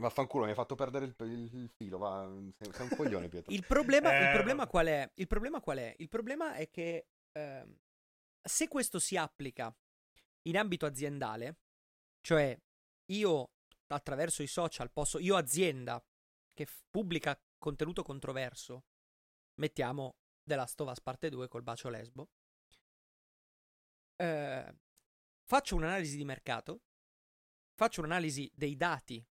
vaffanculo, 0.00 0.44
mi 0.44 0.50
hai 0.50 0.56
fatto 0.56 0.74
perdere 0.74 1.04
il, 1.06 1.14
il- 1.20 1.54
il 1.54 1.70
filo. 1.76 1.98
Va, 1.98 2.28
sei, 2.56 2.72
sei 2.72 2.88
un 2.88 2.96
coglione, 2.96 3.28
Pietro. 3.28 3.52
Il 3.52 3.66
problema, 3.66 4.16
il 4.16 4.24
Eh, 4.28 4.32
problema 4.32 4.58
vabbè. 4.60 4.70
qual 4.70 4.86
è? 4.86 5.10
Il 5.14 5.26
problema 5.26 5.60
qual 5.60 5.78
è? 5.78 5.94
Il 5.98 6.08
problema 6.08 6.54
è 6.54 6.70
che 6.70 7.08
ehm, 7.32 7.76
se 8.42 8.68
questo 8.68 8.98
si 8.98 9.16
applica 9.16 9.74
in 10.48 10.56
ambito 10.56 10.86
aziendale, 10.86 11.56
cioè 12.20 12.56
io 13.12 13.50
attraverso 13.94 14.42
i 14.42 14.46
social 14.46 14.90
posso, 14.90 15.18
io 15.18 15.36
azienda 15.36 16.02
che 16.52 16.66
f- 16.66 16.82
pubblica 16.90 17.40
contenuto 17.58 18.02
controverso, 18.02 18.84
mettiamo 19.54 20.16
The 20.42 20.56
Last 20.56 20.80
of 20.80 20.90
Us 20.90 21.00
parte 21.00 21.28
2 21.30 21.48
col 21.48 21.62
bacio 21.62 21.88
lesbo, 21.88 22.30
eh, 24.16 24.76
faccio 25.44 25.76
un'analisi 25.76 26.16
di 26.16 26.24
mercato, 26.24 26.82
faccio 27.74 28.00
un'analisi 28.00 28.50
dei 28.54 28.76
dati 28.76 29.24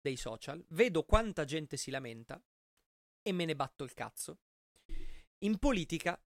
dei 0.00 0.16
social, 0.16 0.64
vedo 0.68 1.04
quanta 1.04 1.44
gente 1.44 1.76
si 1.76 1.90
lamenta 1.90 2.42
e 3.22 3.32
me 3.32 3.44
ne 3.46 3.56
batto 3.56 3.84
il 3.84 3.94
cazzo. 3.94 4.40
In 5.38 5.58
politica 5.58 6.22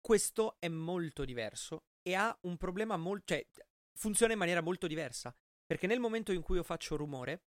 questo 0.00 0.56
è 0.58 0.68
molto 0.68 1.24
diverso 1.24 1.84
e 2.02 2.14
ha 2.14 2.36
un 2.42 2.56
problema 2.56 2.96
molto... 2.96 3.34
cioè 3.34 3.46
funziona 3.94 4.32
in 4.32 4.38
maniera 4.38 4.60
molto 4.60 4.88
diversa, 4.88 5.34
perché 5.72 5.86
nel 5.86 6.00
momento 6.00 6.32
in 6.32 6.42
cui 6.42 6.56
io 6.56 6.62
faccio 6.62 6.96
rumore 6.96 7.44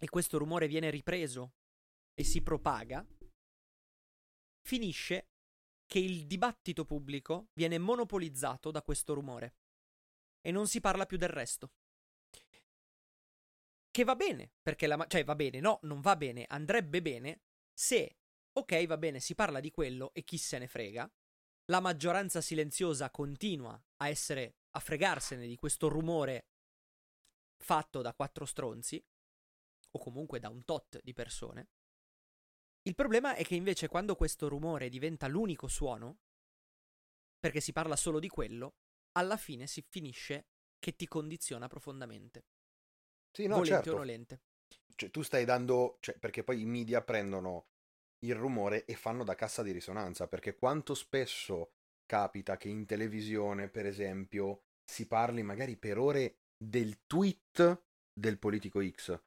e 0.00 0.08
questo 0.08 0.38
rumore 0.38 0.66
viene 0.68 0.88
ripreso 0.88 1.56
e 2.14 2.24
si 2.24 2.40
propaga, 2.40 3.06
finisce 4.62 5.32
che 5.84 5.98
il 5.98 6.26
dibattito 6.26 6.86
pubblico 6.86 7.50
viene 7.52 7.76
monopolizzato 7.76 8.70
da 8.70 8.80
questo 8.80 9.12
rumore 9.12 9.56
e 10.40 10.50
non 10.50 10.66
si 10.66 10.80
parla 10.80 11.04
più 11.04 11.18
del 11.18 11.28
resto. 11.28 11.72
Che 13.90 14.04
va 14.04 14.16
bene, 14.16 14.52
perché 14.62 14.86
la 14.86 14.96
ma- 14.96 15.06
cioè 15.06 15.22
va 15.22 15.34
bene, 15.34 15.60
no, 15.60 15.78
non 15.82 16.00
va 16.00 16.16
bene, 16.16 16.46
andrebbe 16.48 17.02
bene 17.02 17.42
se 17.70 18.16
ok, 18.50 18.86
va 18.86 18.96
bene, 18.96 19.20
si 19.20 19.34
parla 19.34 19.60
di 19.60 19.70
quello 19.70 20.14
e 20.14 20.24
chi 20.24 20.38
se 20.38 20.56
ne 20.56 20.68
frega. 20.68 21.06
La 21.66 21.80
maggioranza 21.80 22.40
silenziosa 22.40 23.10
continua 23.10 23.78
a 23.98 24.08
essere 24.08 24.54
a 24.70 24.80
fregarsene 24.80 25.46
di 25.46 25.56
questo 25.56 25.90
rumore 25.90 26.46
fatto 27.62 28.02
da 28.02 28.12
quattro 28.14 28.44
stronzi 28.44 29.02
o 29.94 29.98
comunque 29.98 30.38
da 30.38 30.48
un 30.48 30.64
tot 30.64 31.00
di 31.02 31.12
persone. 31.12 31.68
Il 32.82 32.94
problema 32.94 33.34
è 33.34 33.44
che 33.44 33.54
invece 33.54 33.88
quando 33.88 34.16
questo 34.16 34.48
rumore 34.48 34.88
diventa 34.88 35.28
l'unico 35.28 35.68
suono, 35.68 36.18
perché 37.38 37.60
si 37.60 37.72
parla 37.72 37.96
solo 37.96 38.18
di 38.18 38.28
quello, 38.28 38.74
alla 39.12 39.36
fine 39.36 39.66
si 39.66 39.82
finisce 39.88 40.48
che 40.78 40.96
ti 40.96 41.06
condiziona 41.06 41.68
profondamente. 41.68 42.46
Sì, 43.30 43.46
no, 43.46 43.56
volente 43.56 43.82
certo. 43.84 43.92
o 43.92 43.98
nolente. 43.98 44.42
Cioè, 44.94 45.10
tu 45.10 45.22
stai 45.22 45.44
dando, 45.44 45.98
cioè, 46.00 46.18
perché 46.18 46.42
poi 46.42 46.60
i 46.60 46.66
media 46.66 47.02
prendono 47.02 47.68
il 48.24 48.34
rumore 48.34 48.84
e 48.84 48.94
fanno 48.94 49.24
da 49.24 49.34
cassa 49.34 49.62
di 49.62 49.70
risonanza, 49.70 50.26
perché 50.26 50.56
quanto 50.56 50.94
spesso 50.94 51.74
capita 52.04 52.56
che 52.56 52.68
in 52.68 52.84
televisione, 52.84 53.68
per 53.68 53.86
esempio, 53.86 54.64
si 54.84 55.06
parli 55.06 55.42
magari 55.42 55.76
per 55.76 55.98
ore 55.98 56.41
del 56.62 57.00
tweet 57.06 57.82
del 58.12 58.38
politico 58.38 58.82
X, 58.86 59.20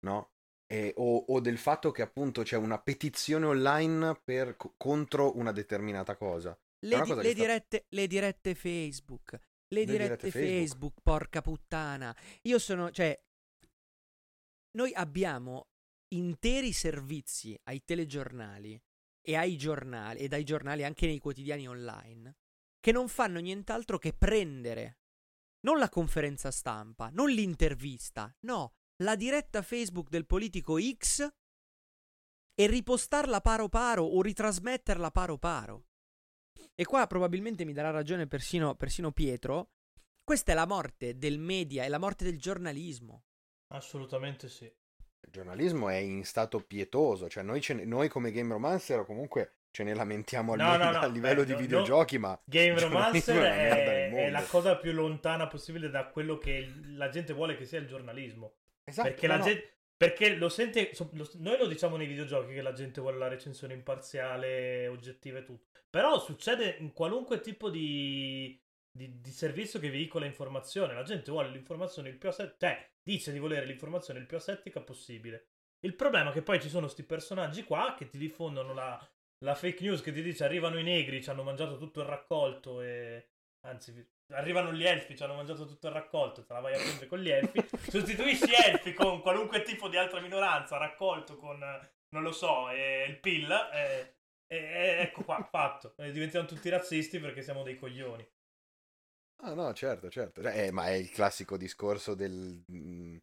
no? 0.00 0.30
E- 0.66 0.92
o, 0.96 1.16
o 1.28 1.40
del 1.40 1.58
fatto 1.58 1.90
che 1.90 2.02
appunto 2.02 2.42
c'è 2.42 2.56
una 2.56 2.78
petizione 2.80 3.46
online 3.46 4.20
per- 4.22 4.56
co- 4.56 4.74
contro 4.76 5.36
una 5.36 5.52
determinata 5.52 6.16
cosa. 6.16 6.58
Le, 6.80 7.00
di- 7.00 7.08
cosa 7.08 7.14
le 7.16 7.22
che 7.22 7.28
sta- 7.34 7.40
dirette, 7.40 7.86
le 7.88 8.06
dirette 8.06 8.54
Facebook. 8.54 9.38
Le, 9.68 9.84
dirette, 9.84 9.86
dirette 9.86 10.30
Facebook. 10.30 10.58
Facebook. 10.58 10.94
porca 11.02 11.40
puttana. 11.40 12.16
Io 12.42 12.58
sono, 12.58 12.90
cioè, 12.90 13.18
noi 14.72 14.92
abbiamo 14.94 15.68
interi 16.14 16.72
servizi 16.72 17.58
ai 17.64 17.82
telegiornali 17.84 18.80
e 19.20 19.36
ai 19.36 19.56
giornali, 19.56 20.20
ed 20.20 20.32
ai 20.32 20.44
giornali 20.44 20.84
anche 20.84 21.06
nei 21.06 21.18
quotidiani 21.18 21.66
online, 21.68 22.36
che 22.78 22.92
non 22.92 23.08
fanno 23.08 23.40
nient'altro 23.40 23.98
che 23.98 24.12
prendere 24.12 24.97
non 25.60 25.78
la 25.78 25.88
conferenza 25.88 26.50
stampa, 26.50 27.10
non 27.12 27.30
l'intervista, 27.30 28.34
no, 28.40 28.74
la 29.02 29.16
diretta 29.16 29.62
Facebook 29.62 30.08
del 30.08 30.26
politico 30.26 30.78
X 30.80 31.28
e 32.54 32.66
ripostarla 32.66 33.40
paro 33.40 33.68
paro 33.68 34.04
o 34.04 34.20
ritrasmetterla 34.20 35.10
paro 35.10 35.38
paro. 35.38 35.86
E 36.74 36.84
qua 36.84 37.06
probabilmente 37.06 37.64
mi 37.64 37.72
darà 37.72 37.90
ragione 37.90 38.26
persino, 38.26 38.74
persino 38.74 39.12
Pietro. 39.12 39.70
Questa 40.24 40.52
è 40.52 40.54
la 40.54 40.66
morte 40.66 41.16
del 41.16 41.38
media, 41.38 41.84
è 41.84 41.88
la 41.88 41.98
morte 41.98 42.24
del 42.24 42.38
giornalismo. 42.38 43.24
Assolutamente 43.68 44.48
sì. 44.48 44.64
Il 44.64 45.30
giornalismo 45.30 45.88
è 45.88 45.96
in 45.96 46.24
stato 46.24 46.60
pietoso, 46.60 47.28
cioè 47.28 47.42
noi, 47.42 47.60
ce 47.60 47.74
ne- 47.74 47.84
noi 47.84 48.08
come 48.08 48.32
Game 48.32 48.52
Romancer 48.52 49.00
o 49.00 49.04
comunque 49.04 49.57
ce 49.78 49.84
ne 49.84 49.94
lamentiamo 49.94 50.56
No, 50.56 50.64
mondo- 50.64 50.84
no, 50.84 50.90
no, 50.90 50.98
a 50.98 51.06
livello 51.06 51.44
di 51.44 51.54
videogiochi, 51.54 52.18
ma 52.18 52.38
Game 52.44 52.78
Romancer 52.80 53.42
è 53.42 54.10
è, 54.10 54.30
la 54.30 54.42
cosa 54.42 54.76
più 54.76 54.92
lontana 54.92 55.46
possibile 55.46 55.88
da 55.88 56.06
quello 56.06 56.36
che 56.36 56.72
la 56.94 57.08
gente 57.10 57.32
vuole 57.32 57.56
che 57.56 57.64
sia 57.64 57.78
il 57.78 57.86
giornalismo. 57.86 58.54
Esatto, 58.82 59.08
perché 59.08 59.26
la 59.28 59.38
gente. 59.38 59.72
Perché 59.96 60.34
lo 60.34 60.48
sente. 60.48 60.90
lo- 61.12 61.30
noi 61.34 61.58
lo 61.58 61.66
diciamo 61.66 61.96
nei 61.96 62.06
videogiochi 62.08 62.54
che 62.54 62.62
la 62.62 62.72
gente 62.72 63.00
vuole 63.00 63.18
la 63.18 63.28
recensione 63.28 63.74
imparziale, 63.74 64.88
oggettiva 64.88 65.38
e 65.38 65.44
tutto. 65.44 65.80
Però 65.90 66.18
succede 66.18 66.76
in 66.80 66.92
qualunque 66.92 67.40
tipo 67.40 67.70
di. 67.70 68.60
Di, 68.90 69.20
di 69.20 69.30
servizio 69.30 69.78
che 69.78 69.90
veicola 69.90 70.26
informazione. 70.26 70.92
La 70.94 71.04
gente 71.04 71.30
vuole 71.30 71.50
l'informazione 71.50 72.08
il 72.08 72.16
più 72.16 72.30
asettica. 72.30 72.68
Cioè, 72.68 72.90
dice 73.00 73.30
di 73.30 73.38
volere 73.38 73.64
l'informazione 73.64 74.18
il 74.18 74.26
più 74.26 74.38
asettica 74.38 74.80
possibile. 74.80 75.46
Il 75.80 75.94
problema 75.94 76.30
è 76.30 76.32
che 76.32 76.42
poi 76.42 76.60
ci 76.60 76.68
sono 76.68 76.88
sti 76.88 77.04
personaggi 77.04 77.62
qua 77.62 77.94
che 77.96 78.08
ti 78.08 78.18
diffondono 78.18 78.74
la, 78.74 79.08
la 79.44 79.54
fake 79.54 79.82
news 79.82 80.02
che 80.02 80.12
ti 80.12 80.22
dice 80.22 80.44
arrivano 80.44 80.78
i 80.78 80.82
negri, 80.82 81.22
ci 81.22 81.30
hanno 81.30 81.42
mangiato 81.42 81.76
tutto 81.78 82.00
il 82.00 82.06
raccolto 82.06 82.80
e... 82.82 83.28
Anzi, 83.66 84.06
arrivano 84.34 84.72
gli 84.72 84.84
elfi, 84.84 85.16
ci 85.16 85.22
hanno 85.22 85.34
mangiato 85.34 85.66
tutto 85.66 85.88
il 85.88 85.94
raccolto, 85.94 86.44
te 86.44 86.52
la 86.52 86.60
vai 86.60 86.74
a 86.74 86.78
prendere 86.78 87.06
con 87.06 87.18
gli 87.18 87.28
elfi. 87.28 87.66
Sostituisci 87.90 88.52
elfi 88.54 88.92
con 88.92 89.20
qualunque 89.20 89.62
tipo 89.62 89.88
di 89.88 89.96
altra 89.96 90.20
minoranza, 90.20 90.76
raccolto 90.76 91.36
con, 91.36 91.62
eh, 91.62 91.90
non 92.10 92.22
lo 92.22 92.32
so, 92.32 92.70
eh, 92.70 93.06
il 93.08 93.18
PIL, 93.18 93.50
eh, 93.50 94.14
e 94.46 94.56
e 94.56 95.02
ecco 95.02 95.24
qua, 95.24 95.42
fatto. 95.42 95.94
E 95.96 96.10
diventiamo 96.12 96.46
tutti 96.46 96.68
razzisti 96.68 97.18
perché 97.18 97.42
siamo 97.42 97.62
dei 97.62 97.76
coglioni. 97.76 98.26
Ah, 99.42 99.54
no, 99.54 99.72
certo, 99.72 100.10
certo. 100.10 100.40
Eh, 100.40 100.70
ma 100.72 100.86
è 100.86 100.92
il 100.94 101.10
classico 101.10 101.56
discorso 101.56 102.14
del, 102.14 102.62
mh, 102.66 103.16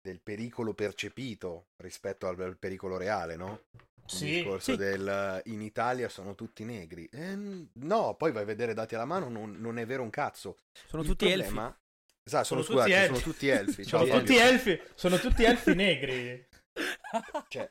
del 0.00 0.20
pericolo 0.20 0.74
percepito 0.74 1.68
rispetto 1.82 2.26
al, 2.28 2.40
al 2.40 2.58
pericolo 2.58 2.96
reale, 2.96 3.36
no? 3.36 3.64
Il 4.12 4.16
Sì, 4.18 4.26
discorso 4.26 4.72
Sì. 4.72 4.76
del 4.76 5.42
in 5.46 5.62
Italia 5.62 6.08
sono 6.08 6.34
tutti 6.34 6.64
negri. 6.64 7.08
Eh, 7.12 7.66
no, 7.74 8.14
poi 8.16 8.32
vai 8.32 8.42
a 8.42 8.46
vedere 8.46 8.74
dati 8.74 8.94
alla 8.94 9.04
mano, 9.04 9.28
non, 9.28 9.52
non 9.60 9.78
è 9.78 9.86
vero 9.86 10.02
un 10.02 10.10
cazzo. 10.10 10.56
Sono 10.86 11.02
Il 11.02 11.08
tutti 11.08 11.26
problema... 11.26 11.66
elfi. 11.66 11.78
Esatto, 12.22 12.44
sono, 12.44 12.62
Sono 12.62 12.78
tutti 12.80 12.92
elfi. 12.92 13.06
sono 13.14 13.32
tutti 13.32 13.48
elfi. 13.48 13.84
sono 13.84 14.06
ciao, 14.06 14.18
tutti 14.18 14.36
elfi, 14.36 14.80
sono 14.94 15.18
tutti 15.18 15.44
elfi 15.44 15.74
negri. 15.74 16.46
Cioè, 17.48 17.68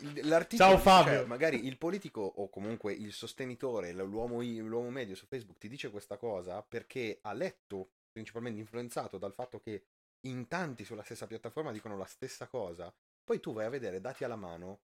il- 0.00 0.26
l'articolo, 0.28 0.70
Ciao, 0.70 0.78
Fabio. 0.78 1.12
cioè, 1.18 1.24
magari 1.26 1.66
il 1.66 1.76
politico 1.76 2.20
o 2.22 2.48
comunque 2.48 2.92
il 2.94 3.12
sostenitore, 3.12 3.92
l'uomo, 3.92 4.40
l'uomo 4.40 4.90
medio 4.90 5.14
su 5.14 5.26
Facebook 5.26 5.58
ti 5.58 5.68
dice 5.68 5.90
questa 5.90 6.16
cosa 6.16 6.62
perché 6.62 7.18
ha 7.22 7.32
letto, 7.32 7.90
principalmente 8.10 8.60
influenzato 8.60 9.18
dal 9.18 9.34
fatto 9.34 9.60
che 9.60 9.84
in 10.26 10.48
tanti 10.48 10.84
sulla 10.84 11.02
stessa 11.02 11.26
piattaforma 11.26 11.72
dicono 11.72 11.96
la 11.96 12.06
stessa 12.06 12.46
cosa. 12.46 12.92
Poi 13.22 13.40
tu 13.40 13.52
vai 13.52 13.66
a 13.66 13.70
vedere 13.70 14.00
dati 14.00 14.24
alla 14.24 14.36
mano, 14.36 14.80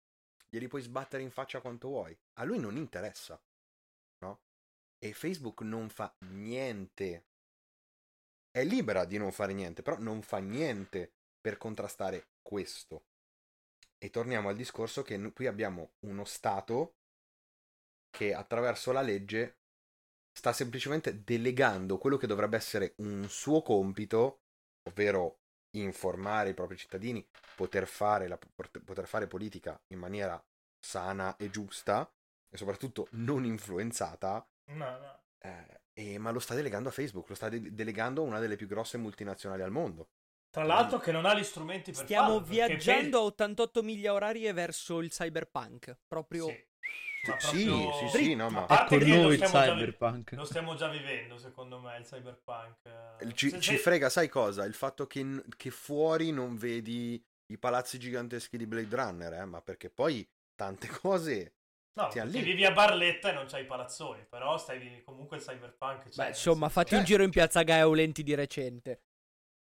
glieli 0.57 0.69
puoi 0.69 0.81
sbattere 0.81 1.23
in 1.23 1.31
faccia 1.31 1.61
quanto 1.61 1.89
vuoi. 1.89 2.19
A 2.35 2.45
lui 2.45 2.59
non 2.59 2.77
interessa, 2.77 3.41
no? 4.21 4.41
E 4.99 5.13
Facebook 5.13 5.61
non 5.61 5.91
fa 5.91 6.15
niente. 6.21 7.27
È 8.51 8.65
libera 8.65 9.05
di 9.05 9.19
non 9.19 9.33
fare 9.33 9.53
niente, 9.53 9.83
però 9.83 9.99
non 9.99 10.23
fa 10.23 10.39
niente 10.39 11.13
per 11.41 11.59
contrastare 11.59 12.29
questo. 12.41 13.05
E 13.99 14.09
torniamo 14.09 14.49
al 14.49 14.57
discorso 14.57 15.03
che 15.03 15.33
qui 15.33 15.47
abbiamo 15.47 15.93
uno 16.01 16.25
Stato 16.25 16.95
che 18.11 18.33
attraverso 18.33 18.93
la 18.93 19.03
legge 19.03 19.59
sta 20.33 20.53
semplicemente 20.53 21.23
delegando 21.23 21.99
quello 21.99 22.17
che 22.17 22.27
dovrebbe 22.27 22.57
essere 22.57 22.95
un 22.99 23.29
suo 23.29 23.61
compito, 23.63 24.41
ovvero 24.89 25.41
informare 25.83 26.51
i 26.51 26.55
propri 26.55 26.77
cittadini, 26.77 27.27
poter 27.55 27.87
fare, 27.87 28.29
la- 28.29 28.39
poter 28.85 29.07
fare 29.07 29.27
politica 29.27 29.81
in 29.89 29.99
maniera 29.99 30.43
sana 30.79 31.37
e 31.37 31.51
giusta 31.51 32.11
e 32.49 32.57
soprattutto 32.57 33.09
non 33.13 33.45
influenzata, 33.45 34.47
No, 34.67 34.99
no. 34.99 35.21
eh, 35.39 35.81
e- 35.93 36.19
ma 36.19 36.31
lo 36.31 36.39
sta 36.39 36.55
delegando 36.55 36.89
a 36.89 36.93
Facebook, 36.93 37.29
lo 37.29 37.35
sta 37.35 37.49
de- 37.49 37.75
delegando 37.75 38.23
a 38.23 38.25
una 38.25 38.39
delle 38.39 38.57
più 38.57 38.67
grosse 38.67 38.99
multinazionali 38.99 39.63
al 39.63 39.71
mondo. 39.71 40.09
Tra 40.51 40.65
l'altro 40.65 40.99
che 40.99 41.13
non 41.13 41.27
ha 41.27 41.35
gli 41.35 41.45
strumenti 41.45 41.91
per 41.93 42.05
Stiamo 42.05 42.39
farlo, 42.39 42.47
viaggiando 42.47 43.19
a 43.19 43.23
88 43.23 43.83
miglia 43.83 44.15
orarie 44.15 44.53
verso 44.55 45.01
il 45.01 45.11
cyberpunk. 45.11 45.99
Proprio. 46.09 46.47
Sì. 46.47 46.65
Sì, 47.39 47.89
sì, 48.09 48.19
sì, 48.19 48.35
no, 48.35 48.51
ma- 48.51 48.67
È 48.67 48.85
con 48.87 48.99
noi 48.99 49.35
il 49.35 49.39
già 49.39 49.47
vi- 49.47 49.53
cyberpunk. 49.71 50.33
Lo 50.33 50.45
stiamo 50.45 50.75
già 50.75 50.89
vivendo, 50.89 51.39
secondo 51.39 51.79
me, 51.81 51.97
il 51.99 52.05
cyberpunk. 52.05 52.77
eh. 52.85 53.33
Ci, 53.35 53.51
Se- 53.51 53.61
ci 53.61 53.73
se- 53.73 53.79
frega, 53.79 54.09
sai 54.09 54.29
cosa? 54.29 54.65
Il 54.65 54.75
fatto 54.75 55.07
che, 55.07 55.43
che 55.57 55.71
fuori 55.71 56.31
non 56.31 56.57
vedi 56.57 57.23
i 57.53 57.59
palazzi 57.59 57.99
giganteschi 57.99 58.57
di 58.57 58.67
Blade 58.67 58.95
Runner, 58.95 59.33
eh? 59.35 59.45
ma 59.45 59.61
perché 59.63 59.91
poi 59.91 60.27
tante 60.55 60.89
cose. 61.01 61.53
No, 61.97 62.11
lì. 62.25 62.43
vivi 62.43 62.65
a 62.67 62.73
Barletta 62.73 63.31
e 63.31 63.33
non 63.33 63.47
c'hai 63.47 63.63
i 63.63 63.67
palazzoni, 63.67 64.27
però 64.29 64.59
stai 64.59 65.03
comunque 65.05 65.39
il 65.39 65.43
cyberpunk. 65.43 66.11
c'è, 66.11 66.15
Beh, 66.25 66.29
insomma, 66.29 66.69
fatti 66.69 66.93
un 66.93 66.99
certo, 67.01 67.07
giro 67.07 67.23
in 67.23 67.31
piazza 67.31 67.63
Gaia 67.63 67.85
Aulenti 67.85 68.23
di 68.23 68.35
recente. 68.35 69.01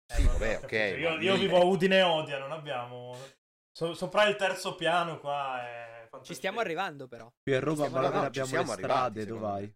Eh, 0.08 0.16
Sì, 0.16 0.24
vabbè, 0.26 0.60
ok. 0.64 0.72
Io, 0.98 1.20
io 1.20 1.36
vivo 1.36 1.58
a 1.60 1.64
Udine 1.66 1.98
e 1.98 2.02
Odia, 2.04 2.38
non 2.40 2.54
abbiamo... 2.54 3.18
so- 3.74 3.94
sopra 3.94 4.26
il 4.28 4.38
terzo 4.38 4.76
piano 4.76 5.20
qua 5.20 5.62
è... 5.62 6.01
Ci 6.22 6.34
stiamo 6.34 6.60
arrivando, 6.60 7.08
però. 7.08 7.32
Qui 7.42 7.54
a 7.54 7.60
Roma 7.60 7.86
Stiamo 7.86 7.94
Balavera 7.94 8.32
ci 8.32 8.40
abbiamo 8.40 8.46
le 8.46 8.52
siamo 8.52 8.72
arrivati, 8.72 8.94
strade, 9.22 9.26
dove 9.26 9.40
vai? 9.40 9.76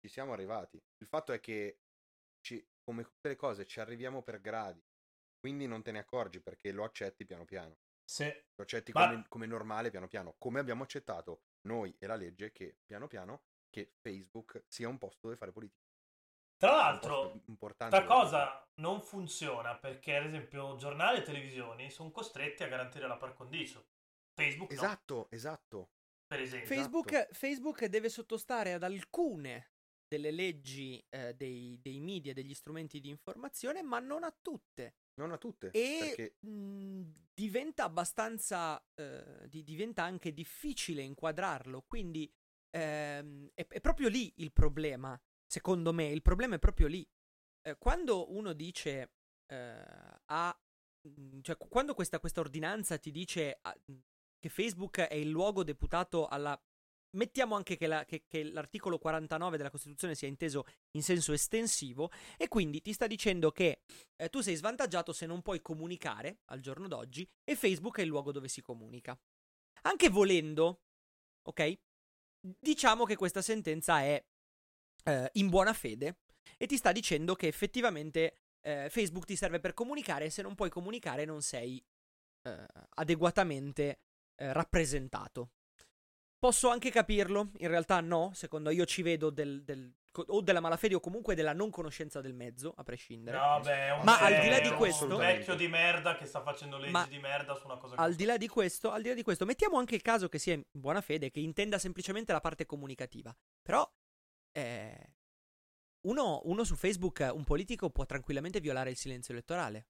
Ci 0.00 0.08
siamo 0.08 0.32
arrivati. 0.32 0.82
Il 0.98 1.06
fatto 1.06 1.32
è 1.32 1.40
che, 1.40 1.80
ci- 2.40 2.66
come 2.82 3.04
tutte 3.04 3.28
le 3.28 3.36
cose, 3.36 3.66
ci 3.66 3.80
arriviamo 3.80 4.22
per 4.22 4.40
gradi. 4.40 4.82
Quindi 5.38 5.66
non 5.66 5.82
te 5.82 5.92
ne 5.92 6.00
accorgi 6.00 6.40
perché 6.40 6.72
lo 6.72 6.84
accetti 6.84 7.24
piano 7.24 7.44
piano. 7.44 7.78
Sì. 8.04 8.24
Lo 8.24 8.64
accetti 8.64 8.92
Ma- 8.92 9.08
come, 9.08 9.24
come 9.28 9.46
normale 9.46 9.90
piano 9.90 10.08
piano. 10.08 10.34
Come 10.36 10.58
abbiamo 10.58 10.82
accettato 10.82 11.44
noi 11.62 11.94
e 11.98 12.06
la 12.06 12.16
legge 12.16 12.50
che 12.50 12.78
piano 12.84 13.06
piano 13.06 13.44
che 13.70 13.94
Facebook 14.00 14.64
sia 14.66 14.88
un 14.88 14.98
posto 14.98 15.20
dove 15.22 15.36
fare 15.36 15.52
politica. 15.52 15.80
Tra 16.56 16.72
l'altro, 16.72 17.40
Questa 17.56 18.04
cosa 18.04 18.68
non 18.80 19.00
funziona 19.00 19.78
perché, 19.78 20.16
ad 20.16 20.26
esempio, 20.26 20.76
giornali 20.76 21.18
e 21.18 21.22
televisioni 21.22 21.88
sono 21.90 22.10
costretti 22.10 22.62
a 22.62 22.68
garantire 22.68 23.06
la 23.06 23.16
par 23.16 23.32
condicio. 23.34 23.89
Facebook, 24.44 24.70
no, 24.70 24.76
Esatto, 24.76 25.30
esatto. 25.30 25.90
per 26.26 26.40
esempio. 26.40 26.66
Facebook, 26.66 27.28
Facebook 27.32 27.84
deve 27.86 28.08
sottostare 28.08 28.72
ad 28.72 28.82
alcune 28.82 29.72
delle 30.06 30.30
leggi 30.30 31.02
eh, 31.08 31.34
dei, 31.34 31.78
dei 31.80 32.00
media, 32.00 32.32
degli 32.32 32.54
strumenti 32.54 33.00
di 33.00 33.08
informazione, 33.08 33.82
ma 33.82 33.98
non 34.00 34.24
a 34.24 34.36
tutte. 34.42 34.94
Non 35.20 35.32
a 35.32 35.38
tutte. 35.38 35.70
E 35.70 35.96
Perché 36.16 36.36
mh, 36.48 37.02
diventa 37.34 37.84
abbastanza. 37.84 38.82
eh, 38.94 39.46
di- 39.48 39.62
diventa 39.62 40.02
anche 40.02 40.32
difficile 40.32 41.02
inquadrarlo. 41.02 41.82
Quindi 41.82 42.32
ehm, 42.70 43.50
è, 43.54 43.66
è 43.66 43.80
proprio 43.80 44.08
lì 44.08 44.32
il 44.36 44.52
problema. 44.52 45.20
Secondo 45.46 45.92
me, 45.92 46.06
il 46.08 46.22
problema 46.22 46.54
è 46.56 46.58
proprio 46.58 46.86
lì. 46.86 47.06
Eh, 47.62 47.76
quando 47.78 48.32
uno 48.32 48.52
dice 48.52 49.12
eh, 49.46 49.84
a. 50.26 50.60
mh, 51.08 51.40
cioè, 51.42 51.56
quando 51.56 51.94
questa, 51.94 52.18
questa 52.18 52.40
ordinanza 52.40 52.98
ti 52.98 53.10
dice 53.10 53.58
ah, 53.62 53.76
mh, 53.84 53.92
che 54.40 54.48
Facebook 54.48 55.00
è 55.02 55.14
il 55.14 55.28
luogo 55.28 55.62
deputato 55.62 56.26
alla. 56.26 56.60
Mettiamo 57.12 57.56
anche 57.56 57.76
che, 57.76 57.88
la- 57.88 58.04
che- 58.04 58.24
che 58.28 58.44
l'articolo 58.44 58.96
49 58.98 59.56
della 59.56 59.70
Costituzione 59.70 60.14
sia 60.14 60.28
inteso 60.28 60.64
in 60.92 61.02
senso 61.02 61.32
estensivo, 61.32 62.10
e 62.36 62.46
quindi 62.48 62.80
ti 62.80 62.92
sta 62.92 63.06
dicendo 63.08 63.50
che 63.50 63.82
eh, 64.16 64.28
tu 64.28 64.40
sei 64.40 64.54
svantaggiato 64.54 65.12
se 65.12 65.26
non 65.26 65.42
puoi 65.42 65.60
comunicare 65.60 66.38
al 66.46 66.60
giorno 66.60 66.86
d'oggi 66.86 67.28
e 67.44 67.56
Facebook 67.56 67.98
è 67.98 68.02
il 68.02 68.08
luogo 68.08 68.30
dove 68.32 68.46
si 68.48 68.60
comunica. 68.62 69.18
Anche 69.82 70.08
volendo, 70.08 70.82
ok? 71.42 71.78
Diciamo 72.40 73.04
che 73.04 73.16
questa 73.16 73.42
sentenza 73.42 74.00
è 74.02 74.24
eh, 75.04 75.30
in 75.34 75.48
buona 75.48 75.72
fede 75.72 76.20
e 76.56 76.66
ti 76.66 76.76
sta 76.76 76.92
dicendo 76.92 77.34
che 77.34 77.48
effettivamente 77.48 78.42
eh, 78.60 78.88
Facebook 78.88 79.24
ti 79.26 79.34
serve 79.36 79.58
per 79.58 79.74
comunicare 79.74 80.26
e 80.26 80.30
se 80.30 80.42
non 80.42 80.54
puoi 80.54 80.70
comunicare 80.70 81.24
non 81.24 81.42
sei 81.42 81.82
eh, 82.42 82.66
adeguatamente 82.96 84.00
eh, 84.40 84.52
rappresentato. 84.52 85.50
Posso 86.38 86.68
anche 86.70 86.90
capirlo, 86.90 87.50
in 87.58 87.68
realtà 87.68 88.00
no, 88.00 88.30
secondo 88.32 88.70
io 88.70 88.86
ci 88.86 89.02
vedo 89.02 89.28
del, 89.30 89.62
del- 89.62 89.92
o 90.12 90.40
della 90.40 90.60
malafede 90.60 90.94
o 90.96 91.00
comunque 91.00 91.34
della 91.34 91.52
non 91.52 91.70
conoscenza 91.70 92.20
del 92.20 92.32
mezzo, 92.34 92.72
a 92.76 92.82
prescindere. 92.82 93.36
No, 93.36 93.60
beh, 93.60 93.90
un, 93.90 94.04
Ma 94.04 94.18
al 94.20 94.40
di 94.40 94.48
là 94.48 94.58
di 94.58 94.68
un 94.68 94.76
questo- 94.76 95.16
vecchio 95.18 95.54
di 95.54 95.68
merda 95.68 96.16
che 96.16 96.24
sta 96.24 96.42
facendo 96.42 96.78
leggi 96.78 96.90
Ma 96.92 97.06
di 97.06 97.18
merda 97.18 97.54
su 97.54 97.66
una 97.66 97.76
cosa 97.76 97.94
Al 97.96 98.14
di 98.14 98.24
là 98.24 98.36
di 98.38 98.48
questo, 98.48 98.90
al 98.90 99.02
di 99.02 99.08
là 99.08 99.14
di 99.14 99.22
questo, 99.22 99.44
mettiamo 99.44 99.76
anche 99.78 99.94
il 99.94 100.02
caso 100.02 100.28
che 100.28 100.38
sia 100.38 100.54
in 100.54 100.64
buona 100.72 101.00
fede, 101.02 101.30
che 101.30 101.40
intenda 101.40 101.78
semplicemente 101.78 102.32
la 102.32 102.40
parte 102.40 102.64
comunicativa. 102.66 103.36
Però, 103.62 103.88
eh, 104.52 105.14
uno, 106.06 106.40
uno 106.44 106.64
su 106.64 106.74
Facebook, 106.74 107.30
un 107.32 107.44
politico 107.44 107.90
può 107.90 108.06
tranquillamente 108.06 108.60
violare 108.60 108.88
il 108.90 108.96
silenzio 108.96 109.34
elettorale. 109.34 109.86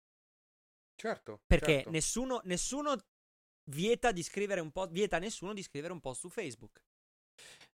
certo. 0.97 1.41
Perché 1.47 1.75
certo. 1.77 1.91
nessuno, 1.91 2.41
nessuno 2.45 2.95
vieta 3.71 4.13
di 4.13 4.23
scrivere 4.23 4.61
un 4.61 4.71
po', 4.71 4.87
vieta 4.87 5.17
a 5.17 5.21
nessuno 5.21 5.55
di 5.55 5.63
scrivere 5.63 5.93
un 5.93 6.01
post 6.01 6.21
su 6.21 6.29
Facebook. 6.29 6.83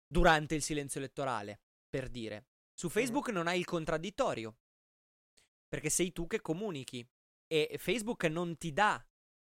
Durante 0.05 0.55
il 0.55 0.61
silenzio 0.61 0.99
elettorale, 0.99 1.61
per 1.87 2.09
dire. 2.09 2.47
Su 2.73 2.89
Facebook 2.89 3.29
non 3.29 3.47
hai 3.47 3.59
il 3.59 3.65
contraddittorio. 3.65 4.57
Perché 5.69 5.89
sei 5.89 6.11
tu 6.11 6.27
che 6.27 6.41
comunichi. 6.41 7.07
E 7.47 7.75
Facebook 7.77 8.25
non 8.25 8.57
ti 8.57 8.73
dà 8.73 9.03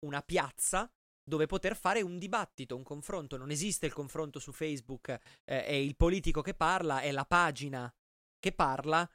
una 0.05 0.21
piazza 0.21 0.91
dove 1.23 1.45
poter 1.45 1.75
fare 1.75 2.01
un 2.01 2.17
dibattito, 2.17 2.75
un 2.75 2.83
confronto. 2.83 3.37
Non 3.37 3.49
esiste 3.49 3.85
il 3.85 3.93
confronto 3.93 4.39
su 4.39 4.51
Facebook, 4.51 5.09
eh, 5.09 5.65
è 5.65 5.71
il 5.71 5.95
politico 5.95 6.41
che 6.41 6.53
parla, 6.53 6.99
è 7.01 7.11
la 7.11 7.25
pagina 7.25 7.93
che 8.39 8.51
parla, 8.51 9.09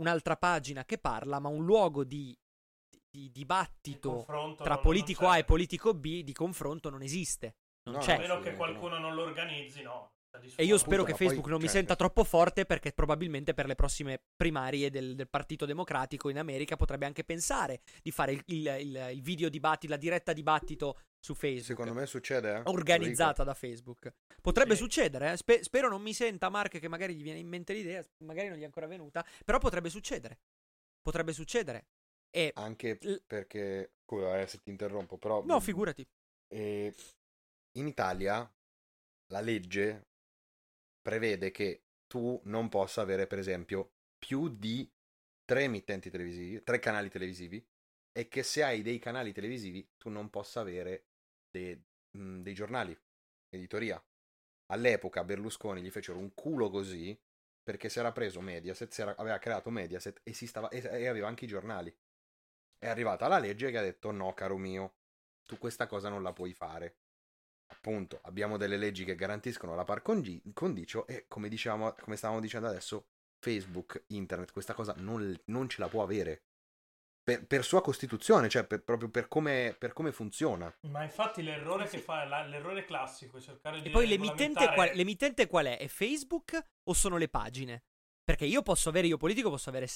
un'altra 0.00 0.36
pagina 0.36 0.84
che 0.84 0.98
parla, 0.98 1.38
ma 1.38 1.48
un 1.48 1.64
luogo 1.64 2.04
di, 2.04 2.36
di 3.14 3.30
dibattito 3.30 4.24
tra 4.58 4.78
politico 4.78 5.28
A 5.28 5.38
e 5.38 5.44
politico 5.44 5.94
B 5.94 6.24
di 6.24 6.32
confronto 6.32 6.90
non 6.90 7.00
esiste. 7.00 7.54
Non 7.84 7.94
No, 7.94 8.00
c'è. 8.00 8.16
A 8.16 8.18
meno 8.18 8.40
che 8.40 8.54
qualcuno 8.54 8.98
non 8.98 9.14
lo 9.14 9.22
organizzi, 9.22 9.82
no. 9.82 10.10
E 10.56 10.64
io 10.64 10.78
spero 10.78 11.02
Appunto, 11.02 11.04
che 11.04 11.10
poi, 11.12 11.26
Facebook 11.26 11.46
non 11.48 11.58
mi 11.60 11.66
cioè, 11.66 11.76
senta 11.76 11.94
troppo 11.94 12.24
forte 12.24 12.66
perché 12.66 12.90
probabilmente 12.92 13.54
per 13.54 13.66
le 13.66 13.76
prossime 13.76 14.20
primarie 14.34 14.90
del, 14.90 15.14
del 15.14 15.28
Partito 15.28 15.64
Democratico 15.64 16.28
in 16.28 16.38
America 16.38 16.74
potrebbe 16.74 17.06
anche 17.06 17.22
pensare 17.22 17.82
di 18.02 18.10
fare 18.10 18.32
il, 18.32 18.42
il- 18.46 18.76
il- 18.80 19.08
il 19.12 19.22
video 19.22 19.48
dibattito, 19.48 19.92
la 19.92 19.98
diretta 19.98 20.32
dibattito 20.32 20.98
su 21.20 21.34
Facebook. 21.34 21.66
Secondo 21.66 21.94
me 21.94 22.06
succede, 22.06 22.52
eh. 22.56 22.62
organizzata 22.64 23.44
da 23.44 23.54
Facebook. 23.54 24.12
Potrebbe 24.42 24.74
Sì. 24.74 24.82
succedere, 24.82 25.32
eh. 25.32 25.36
Spe- 25.36 25.62
spero 25.62 25.88
non 25.88 26.02
mi 26.02 26.12
senta 26.12 26.48
Mark 26.48 26.80
che 26.80 26.88
magari 26.88 27.14
gli 27.14 27.22
viene 27.22 27.38
in 27.38 27.46
mente 27.46 27.72
l'idea, 27.72 28.04
magari 28.24 28.48
non 28.48 28.58
gli 28.58 28.62
è 28.62 28.66
ancora 28.66 28.88
venuta, 28.88 29.24
però 29.44 29.58
potrebbe 29.58 29.88
succedere. 29.88 30.40
Potrebbe 31.00 31.32
succedere. 31.32 31.86
E 32.36 32.50
Anche 32.56 32.98
L- 33.00 33.22
perché, 33.26 33.92
scusa 34.04 34.40
eh, 34.40 34.46
se 34.46 34.60
ti 34.62 34.70
interrompo, 34.70 35.18
però... 35.18 35.42
no, 35.42 35.60
figurati. 35.60 36.06
eh, 36.48 36.94
in 37.78 37.86
Italia 37.86 38.50
la 39.28 39.40
legge 39.40 40.06
prevede 41.00 41.50
che 41.50 41.84
tu 42.06 42.40
non 42.44 42.68
possa 42.68 43.02
avere, 43.02 43.26
per 43.26 43.38
esempio, 43.38 43.92
più 44.18 44.48
di 44.48 44.90
tre 45.44 45.64
emittenti 45.64 46.10
televisivi, 46.10 46.62
tre 46.62 46.78
canali 46.78 47.10
televisivi, 47.10 47.64
e 48.12 48.28
che 48.28 48.42
se 48.42 48.62
hai 48.62 48.82
dei 48.82 48.98
canali 48.98 49.32
televisivi 49.32 49.86
tu 49.98 50.08
non 50.08 50.30
possa 50.30 50.60
avere 50.60 51.06
dei, 51.50 51.80
mh, 52.12 52.40
dei 52.40 52.54
giornali, 52.54 52.96
editoria. 53.50 54.02
All'epoca 54.66 55.24
Berlusconi 55.24 55.82
gli 55.82 55.90
fecero 55.90 56.18
un 56.18 56.32
culo 56.34 56.70
così 56.70 57.18
perché 57.62 57.88
si 57.88 57.98
era 57.98 58.12
preso 58.12 58.40
Mediaset, 58.40 58.92
si 58.92 59.00
era- 59.02 59.16
aveva 59.16 59.38
creato 59.38 59.70
Mediaset 59.70 60.20
e, 60.22 60.32
stava, 60.34 60.68
e, 60.68 60.78
e 60.78 61.06
aveva 61.06 61.28
anche 61.28 61.44
i 61.44 61.48
giornali. 61.48 61.94
È 62.84 62.88
arrivata 62.88 63.28
la 63.28 63.38
legge 63.38 63.70
che 63.70 63.78
ha 63.78 63.82
detto 63.82 64.10
no, 64.10 64.34
caro 64.34 64.58
mio, 64.58 64.96
tu 65.46 65.56
questa 65.56 65.86
cosa 65.86 66.10
non 66.10 66.22
la 66.22 66.34
puoi 66.34 66.52
fare. 66.52 66.98
Appunto, 67.68 68.20
abbiamo 68.24 68.58
delle 68.58 68.76
leggi 68.76 69.06
che 69.06 69.14
garantiscono 69.14 69.74
la 69.74 69.84
par 69.84 70.02
condicio 70.02 71.06
e 71.06 71.24
come, 71.26 71.48
diciamo, 71.48 71.94
come 71.94 72.16
stavamo 72.16 72.40
dicendo 72.40 72.68
adesso, 72.68 73.06
Facebook, 73.38 74.04
internet, 74.08 74.52
questa 74.52 74.74
cosa 74.74 74.92
non, 74.98 75.34
non 75.46 75.66
ce 75.70 75.80
la 75.80 75.88
può 75.88 76.02
avere. 76.02 76.42
Per, 77.22 77.46
per 77.46 77.64
sua 77.64 77.80
costituzione, 77.80 78.50
cioè 78.50 78.66
per- 78.66 78.82
proprio 78.82 79.08
per 79.08 79.28
come, 79.28 79.74
per 79.78 79.94
come 79.94 80.12
funziona. 80.12 80.70
Ma 80.82 81.04
infatti 81.04 81.42
l'errore 81.42 81.88
che 81.88 81.96
fa, 81.96 82.26
la- 82.26 82.44
l'errore 82.44 82.84
classico 82.84 83.38
è 83.38 83.40
cercare 83.40 83.80
di 83.80 83.88
E 83.88 83.92
poi 83.92 84.06
l'emittente 84.06 84.70
qual, 84.74 84.90
l'emittente 84.92 85.46
qual 85.46 85.64
è? 85.64 85.78
È 85.78 85.86
Facebook 85.86 86.62
o 86.82 86.92
sono 86.92 87.16
le 87.16 87.30
pagine? 87.30 87.82
Perché 88.22 88.44
io 88.44 88.60
posso 88.60 88.90
avere, 88.90 89.06
io 89.06 89.16
politico 89.16 89.48
posso 89.48 89.70
avere... 89.70 89.88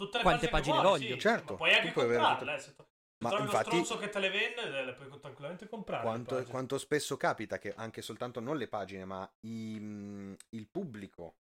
Tutte 0.00 0.16
le 0.16 0.22
quante 0.22 0.48
pagine, 0.48 0.76
vuoi, 0.78 0.88
voglio. 0.88 1.14
sì, 1.14 1.20
Certo, 1.20 1.52
ma 1.52 1.56
puoi 1.58 1.74
anche 1.74 1.90
puoi 1.92 2.04
avere 2.06 2.20
comprarle, 2.20 2.52
tutte- 2.52 2.54
eh, 2.56 2.58
se 2.70 2.74
tu- 2.74 2.86
Ma 3.18 3.28
trovi 3.28 3.44
infatti- 3.44 3.74
uno 3.74 3.84
stronzo 3.84 4.02
che 4.02 4.08
te 4.10 4.18
le 4.18 4.30
vende, 4.30 4.68
le- 4.70 4.84
le 4.86 4.92
puoi 4.94 5.20
tranquillamente 5.20 5.68
comprare. 5.68 6.02
Quanto, 6.02 6.42
quanto 6.44 6.78
spesso 6.78 7.16
capita 7.18 7.58
che 7.58 7.74
anche 7.74 8.00
soltanto 8.00 8.40
non 8.40 8.56
le 8.56 8.66
pagine, 8.66 9.04
ma 9.04 9.30
i- 9.40 9.78
mh, 9.78 10.36
il 10.50 10.66
pubblico 10.68 11.34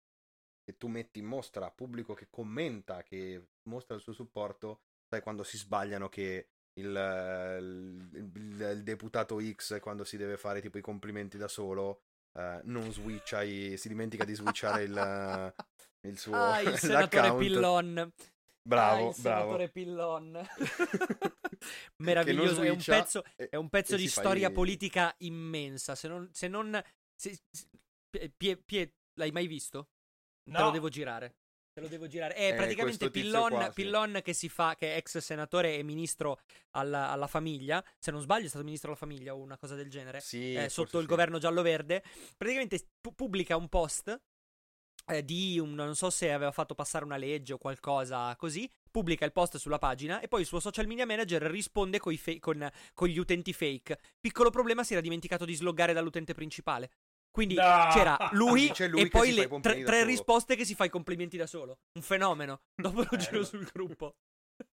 che 0.64 0.76
tu 0.76 0.88
metti 0.88 1.20
in 1.20 1.26
mostra, 1.26 1.70
pubblico 1.70 2.16
che 2.16 2.30
commenta, 2.32 3.04
che 3.04 3.50
mostra 3.70 3.96
il 3.96 4.02
suo 4.02 4.14
supporto, 4.14 4.82
sai 5.08 5.22
quando 5.22 5.44
si 5.44 5.58
sbagliano 5.58 6.10
che 6.10 6.48
il, 6.80 6.88
il- 6.88 8.10
il- 8.34 8.62
il 8.74 8.84
deputato 8.84 9.40
X 9.40 9.80
quando 9.80 10.04
si 10.04 10.18
deve 10.18 10.36
fare 10.38 10.62
tipo 10.62 10.80
i 10.80 10.82
complimenti 10.82 11.38
da 11.38 11.48
solo 11.48 12.02
eh, 12.38 12.60
non 12.64 12.92
switcha, 12.92 13.44
i- 13.44 13.78
si 13.78 13.88
dimentica 13.88 14.24
di 14.26 14.34
switchare 14.34 14.84
il, 14.84 14.94
il 16.08 16.18
suo 16.18 16.36
Ah, 16.36 16.62
il 16.62 16.76
senatore 16.78 17.22
l'account. 17.22 17.38
Pillon. 17.40 18.12
Bravo, 18.68 19.10
ah, 19.10 19.14
bravo. 19.18 19.42
senatore 19.42 19.70
Pillon. 19.70 20.48
Meraviglioso, 22.04 22.62
è 22.62 22.70
un 22.70 22.84
pezzo, 22.84 23.24
e- 23.36 23.50
è 23.50 23.56
un 23.56 23.70
pezzo 23.70 23.96
di 23.96 24.08
storia 24.08 24.50
i- 24.50 24.52
politica 24.52 25.14
immensa. 25.20 25.96
Se 25.96 26.08
non... 26.08 26.30
Se 26.34 26.48
non 26.48 26.82
se- 27.16 27.40
se- 27.50 27.68
Pie- 28.36 28.58
Pie- 28.58 28.96
l'hai 29.20 29.32
mai 29.32 29.48
visto? 29.48 29.90
Te 30.44 30.58
lo 30.58 30.66
No. 30.66 30.72
devo 30.72 30.90
girare. 30.90 31.36
Te 31.74 31.82
lo 31.82 31.88
devo 31.88 32.08
girare. 32.08 32.34
È 32.34 32.52
Eh, 32.52 32.56
praticamente 32.56 33.10
Pillon, 33.12 33.50
qua, 33.52 33.66
sì. 33.66 33.72
Pillon 33.74 34.20
che 34.24 34.34
si 34.34 34.50
fa, 34.50 34.76
che 34.76 34.94
è 34.94 34.98
ex 34.98 35.18
senatore 35.20 35.76
e 35.78 35.84
ministro 35.84 36.40
alla, 36.72 37.10
alla 37.12 37.28
famiglia. 37.28 37.84
Se 38.00 38.10
non 38.12 38.22
sbaglio, 38.22 38.46
è 38.46 38.50
stato 38.50 38.64
ministro 38.66 38.90
alla 38.90 38.98
famiglia 38.98 39.36
o 39.36 39.38
una 39.40 39.58
cosa 39.58 39.76
del 39.76 39.90
genere. 39.90 40.20
Sì, 40.22 40.56
eh, 40.56 40.70
sotto 40.70 40.98
il 40.98 41.04
sì. 41.04 41.10
governo 41.10 41.38
giallo-verde. 41.38 42.04
Praticamente 42.36 42.88
pu- 43.00 43.14
pubblica 43.14 43.56
un 43.56 43.70
post 43.70 44.20
eh, 45.08 45.24
di 45.24 45.58
un, 45.60 45.74
non 45.74 45.96
so 45.96 46.10
se 46.10 46.32
aveva 46.32 46.52
fatto 46.52 46.76
passare 46.76 47.06
una 47.06 47.18
legge 47.18 47.54
o 47.54 47.58
qualcosa 47.58 48.36
così. 48.36 48.70
Pubblica 48.92 49.26
il 49.26 49.32
post 49.32 49.58
sulla 49.58 49.78
pagina 49.78 50.20
e 50.20 50.28
poi 50.28 50.42
il 50.42 50.48
suo 50.48 50.60
social 50.60 50.88
media 50.88 51.06
manager 51.06 51.42
risponde 51.44 52.00
coi 52.00 52.18
fa- 52.18 52.38
con, 52.40 52.70
con 52.94 53.08
gli 53.08 53.18
utenti 53.18 53.54
fake. 53.54 54.00
Piccolo 54.20 54.50
problema, 54.50 54.84
si 54.84 54.94
era 54.94 55.02
dimenticato 55.02 55.46
di 55.46 55.56
sloggare 55.56 55.94
dall'utente 55.94 56.34
principale. 56.34 56.90
Quindi 57.30 57.56
No. 57.56 57.88
c'era 57.92 58.18
lui, 58.32 58.70
C'è 58.74 58.88
lui 58.88 59.02
e 59.02 59.08
poi 59.10 59.34
le 59.34 59.48
tre, 59.62 59.84
tre 59.84 60.04
risposte 60.04 60.56
che 60.56 60.66
si 60.66 60.74
fa 60.76 60.86
i 60.86 60.90
complimenti 60.90 61.38
da 61.38 61.46
solo. 61.46 61.80
Un 61.94 62.02
fenomeno. 62.02 62.62
Dopo 62.76 63.06
lo 63.10 63.18
giro 63.18 63.44
sul 63.44 63.70
gruppo. 63.72 64.16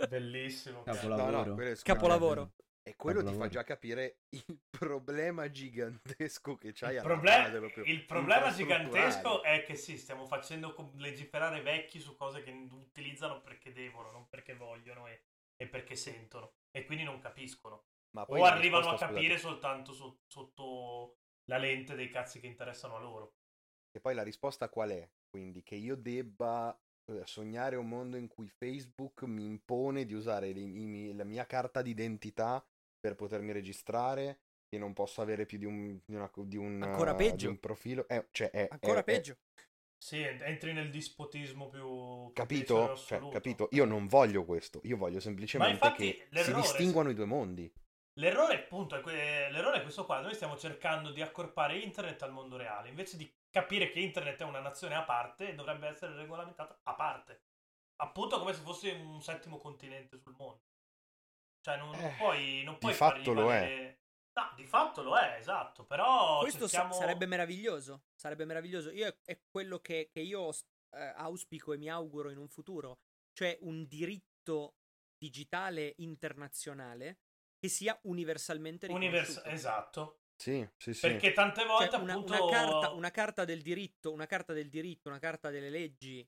Bellissimo. 0.07 0.83
Capolavoro. 0.83 1.55
No, 1.55 1.63
no, 1.63 1.75
Capolavoro. 1.81 2.51
E 2.83 2.95
quello 2.95 3.23
ti 3.23 3.33
fa 3.35 3.47
già 3.47 3.63
capire 3.63 4.21
il 4.29 4.59
problema 4.69 5.49
gigantesco 5.49 6.55
che 6.55 6.71
c'hai 6.73 6.95
Il 6.95 7.01
proprio 7.01 7.83
il 7.85 8.05
problema 8.05 8.51
gigantesco 8.51 9.43
è 9.43 9.63
che 9.63 9.75
sì, 9.75 9.97
stiamo 9.97 10.25
facendo 10.25 10.73
legiferare 10.97 11.61
vecchi 11.61 11.99
su 11.99 12.15
cose 12.15 12.41
che 12.41 12.51
utilizzano 12.51 13.41
perché 13.41 13.71
devono, 13.71 14.11
non 14.11 14.27
perché 14.27 14.55
vogliono 14.55 15.07
e, 15.07 15.21
e 15.57 15.67
perché 15.67 15.95
sentono. 15.95 16.53
E 16.71 16.85
quindi 16.85 17.03
non 17.03 17.19
capiscono. 17.19 17.85
Ma 18.11 18.25
O 18.27 18.43
arrivano 18.45 18.89
a 18.89 18.97
capire 18.97 19.37
scusate, 19.37 19.39
soltanto 19.39 19.93
so- 19.93 20.19
sotto 20.27 21.17
la 21.45 21.57
lente 21.57 21.95
dei 21.95 22.09
cazzi 22.09 22.39
che 22.39 22.47
interessano 22.47 22.95
a 22.95 22.99
loro. 22.99 23.33
E 23.91 23.99
poi 23.99 24.15
la 24.15 24.23
risposta 24.23 24.69
qual 24.69 24.89
è? 24.89 25.09
Quindi 25.29 25.63
che 25.63 25.75
io 25.75 25.95
debba 25.95 26.77
eh, 27.05 27.25
sognare 27.25 27.75
un 27.75 27.87
mondo 27.87 28.17
in 28.17 28.27
cui 28.27 28.47
Facebook 28.47 29.23
mi 29.23 29.45
impone 29.45 30.05
di 30.05 30.13
usare 30.13 30.49
i- 30.49 31.09
i 31.09 31.13
la 31.13 31.23
mia 31.23 31.45
carta 31.45 31.81
d'identità 31.81 32.65
per 33.01 33.15
potermi 33.15 33.51
registrare 33.51 34.39
e 34.69 34.77
non 34.77 34.93
posso 34.93 35.21
avere 35.21 35.45
più 35.45 35.57
di 35.57 35.65
un, 35.65 35.99
di 36.05 36.15
una- 36.15 36.31
di 36.45 36.55
un, 36.55 36.81
Ancora 36.81 37.11
eh, 37.11 37.15
peggio. 37.15 37.47
di 37.47 37.51
un 37.51 37.59
profilo. 37.59 38.07
Eh, 38.07 38.27
cioè, 38.31 38.51
è- 38.51 38.67
Ancora 38.71 38.99
è- 38.99 39.01
è- 39.01 39.03
peggio. 39.03 39.37
Sì, 40.01 40.21
ent- 40.21 40.41
entri 40.41 40.71
nel 40.73 40.89
dispotismo 40.89 41.67
più... 41.69 42.31
Capito? 42.33 42.75
Cioè, 42.85 42.91
assoluto. 42.91 43.29
capito? 43.33 43.67
Io 43.71 43.85
non 43.85 44.07
voglio 44.07 44.45
questo, 44.45 44.79
io 44.83 44.97
voglio 44.97 45.19
semplicemente 45.19 45.73
infatti 45.73 46.11
che 46.11 46.13
si 46.13 46.27
l'errore- 46.29 46.61
distinguano 46.61 47.09
i 47.09 47.13
due 47.13 47.25
mondi. 47.25 47.71
L'errore, 48.19 48.55
appunto, 48.63 48.95
è, 48.95 49.01
que- 49.01 49.49
l'errore 49.51 49.77
è 49.79 49.81
questo 49.83 50.05
qua. 50.05 50.19
Noi 50.21 50.33
stiamo 50.33 50.57
cercando 50.57 51.11
di 51.11 51.21
accorpare 51.21 51.77
internet 51.79 52.21
al 52.23 52.31
mondo 52.31 52.57
reale, 52.57 52.89
invece 52.89 53.15
di 53.17 53.31
capire 53.49 53.89
che 53.91 53.99
internet 53.99 54.39
è 54.41 54.43
una 54.45 54.59
nazione 54.59 54.95
a 54.95 55.03
parte 55.03 55.49
e 55.49 55.55
dovrebbe 55.55 55.87
essere 55.87 56.15
regolamentata 56.15 56.79
a 56.83 56.93
parte. 56.95 57.41
Appunto 57.97 58.39
come 58.39 58.53
se 58.53 58.61
fosse 58.61 58.91
un 58.91 59.21
settimo 59.21 59.59
continente 59.59 60.17
sul 60.17 60.33
mondo. 60.37 60.61
Cioè, 61.61 61.77
non, 61.77 61.89
non 61.91 61.99
Eh, 62.03 62.15
puoi, 62.17 62.63
non 62.63 62.73
di 62.73 62.79
puoi 62.79 62.93
fatto 62.93 63.15
fargli 63.23 63.33
lo 63.35 63.51
è. 63.51 63.59
valere- 63.59 63.99
No, 64.33 64.53
di 64.55 64.65
fatto 64.65 65.03
lo 65.03 65.17
è, 65.17 65.35
esatto. 65.37 65.85
Però 65.85 66.39
Questo 66.39 66.67
cerchiamo... 66.67 66.93
sarebbe 66.93 67.25
meraviglioso. 67.25 68.03
Sarebbe 68.15 68.45
meraviglioso. 68.45 68.89
Io 68.91 69.05
è, 69.07 69.17
è 69.25 69.41
quello 69.49 69.79
che, 69.79 70.09
che 70.11 70.21
io 70.21 70.49
eh, 70.95 71.13
auspico 71.17 71.73
e 71.73 71.77
mi 71.77 71.89
auguro 71.89 72.29
in 72.29 72.37
un 72.37 72.47
futuro. 72.47 72.99
Cioè 73.33 73.57
un 73.61 73.85
diritto 73.87 74.75
digitale 75.17 75.93
internazionale 75.97 77.19
che 77.59 77.67
sia 77.67 77.97
universalmente 78.03 78.87
Univers- 78.87 79.27
riconosciuto. 79.27 79.53
esatto. 79.55 80.19
Sì, 80.41 80.67
sì, 80.77 80.93
sì. 80.93 81.01
Perché 81.01 81.33
tante 81.33 81.65
volte, 81.65 81.91
Cioè, 81.91 81.99
una, 81.99 82.13
appunto... 82.13 82.33
una 82.33 82.51
carta, 82.51 82.89
una 82.91 83.11
carta 83.11 83.45
del 83.45 83.61
diritto, 83.61 84.11
una 84.11 84.25
carta 84.25 84.53
del 84.53 84.69
diritto, 84.69 85.09
una 85.09 85.19
carta 85.19 85.49
delle 85.51 85.69
leggi, 85.69 86.27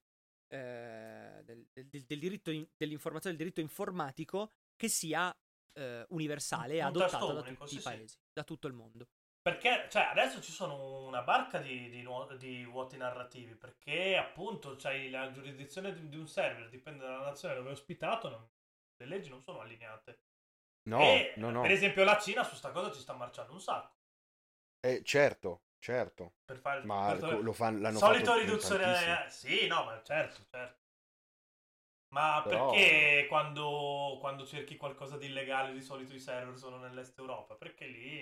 eh, 0.50 1.42
del, 1.44 1.66
del- 1.74 1.88
del 2.06 2.20
diritto 2.20 2.52
in- 2.52 2.68
dell'informazione, 2.78 3.36
del 3.36 3.46
diritto 3.48 3.62
informatico 3.62 4.52
che 4.76 4.88
sia 4.90 5.36
eh, 5.74 6.06
universale 6.10 6.76
e 6.76 6.82
adottata 6.82 7.34
da 7.34 7.42
tutti 7.44 7.70
sì, 7.70 7.76
i 7.76 7.82
sì. 7.82 7.82
paesi, 7.82 8.18
da 8.32 8.44
tutto 8.44 8.68
il 8.68 8.74
mondo. 8.74 9.08
Perché, 9.42 9.88
cioè, 9.90 10.04
adesso 10.04 10.42
ci 10.42 10.52
sono 10.54 11.06
una 11.06 11.22
barca 11.22 11.60
di, 11.60 11.90
di 11.90 12.06
di 12.38 12.64
vuoti 12.64 12.96
narrativi, 12.96 13.56
perché 13.56 14.16
appunto 14.16 14.76
c'hai 14.78 15.10
la 15.10 15.32
giurisdizione 15.32 15.94
di, 15.94 16.08
di 16.08 16.18
un 16.18 16.28
server, 16.28 16.70
dipende 16.70 17.04
dalla 17.06 17.26
nazione 17.26 17.56
dove 17.56 17.70
è 17.70 17.72
ospitato, 17.74 18.30
non- 18.30 18.48
le 18.98 19.06
leggi 19.06 19.30
non 19.30 19.42
sono 19.42 19.60
allineate. 19.60 20.22
No, 20.86 21.00
E, 21.02 21.34
no, 21.38 21.52
no. 21.52 21.62
Per 21.62 21.72
esempio 21.72 22.04
la 22.06 22.18
Cina 22.20 22.44
su 22.44 22.56
sta 22.56 22.72
cosa 22.72 22.92
ci 22.92 23.02
sta 23.02 23.14
marciando 23.14 23.52
un 23.54 23.60
sacco. 23.60 23.96
Eh, 24.82 25.02
certo, 25.04 25.62
certo. 25.80 26.34
Per 26.46 26.58
fare 26.58 26.82
Ma 26.86 27.16
per- 27.16 27.44
lo 27.44 27.54
fanno, 27.54 27.80
l'hanno 27.80 28.00
solito 28.00 28.32
fatto 28.32 28.40
riduzione... 28.40 29.26
eh, 29.26 29.30
sì, 29.30 29.68
no, 29.68 29.84
ma 29.86 30.02
certo, 30.04 30.42
certo. 30.50 30.82
Ma 32.14 32.44
Però- 32.44 32.70
perché 32.70 33.26
quando, 33.28 34.18
quando 34.20 34.46
cerchi 34.46 34.78
qualcosa 34.78 35.18
di 35.18 35.26
illegale 35.26 35.74
di 35.74 35.82
solito 35.82 36.14
i 36.14 36.20
server 36.20 36.56
sono 36.56 36.78
nell'est 36.78 37.18
Europa? 37.18 37.56
Perché 37.56 37.88
lì 37.88 38.22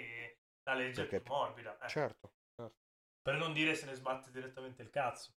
la 0.63 0.73
legge 0.75 1.01
Perché- 1.01 1.17
è 1.17 1.21
più 1.21 1.34
morbida. 1.34 1.77
eh. 1.77 1.89
Certo, 1.89 2.34
certo. 2.56 2.77
Per 3.21 3.36
non 3.36 3.51
dire 3.51 3.75
se 3.75 3.86
ne 3.86 3.93
sbatte 3.93 4.32
direttamente 4.32 4.82
il 4.82 4.89
cazzo. 4.89 5.34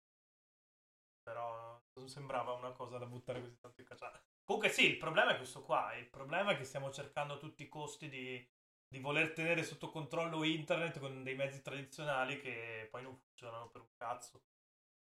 Però 1.23 1.81
non 1.93 2.07
sembrava 2.09 2.53
una 2.53 2.71
cosa 2.73 2.97
da 2.99 3.05
buttare 3.07 3.41
così 3.41 3.57
tanto 3.59 3.81
in 3.81 3.87
cacciata. 3.87 4.21
Comunque 4.43 4.69
sì, 4.69 4.85
il 4.85 4.97
problema 4.97 5.33
è 5.33 5.37
questo 5.37 5.63
qua. 5.63 5.95
Il 5.95 6.09
problema 6.09 6.51
è 6.51 6.57
che 6.57 6.63
stiamo 6.65 6.91
cercando 6.91 7.33
a 7.33 7.37
tutti 7.37 7.63
i 7.63 7.69
costi 7.69 8.07
di, 8.07 8.45
di 8.87 8.99
voler 8.99 9.31
tenere 9.33 9.63
sotto 9.63 9.89
controllo 9.89 10.43
internet 10.43 10.99
con 10.99 11.23
dei 11.23 11.35
mezzi 11.35 11.61
tradizionali 11.61 12.39
che 12.39 12.87
poi 12.91 13.01
non 13.01 13.17
funzionano 13.17 13.69
per 13.69 13.81
un 13.81 13.89
cazzo. 13.95 14.43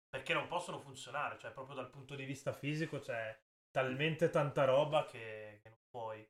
Perché 0.09 0.33
non 0.33 0.47
possono 0.47 0.79
funzionare. 0.79 1.37
Cioè, 1.37 1.51
proprio 1.51 1.75
dal 1.75 1.89
punto 1.89 2.15
di 2.15 2.25
vista 2.25 2.51
fisico 2.53 2.99
c'è 2.99 3.37
talmente 3.71 4.29
tanta 4.29 4.65
roba 4.65 5.05
che, 5.05 5.59
che 5.61 5.69
non 5.69 5.79
puoi. 5.89 6.27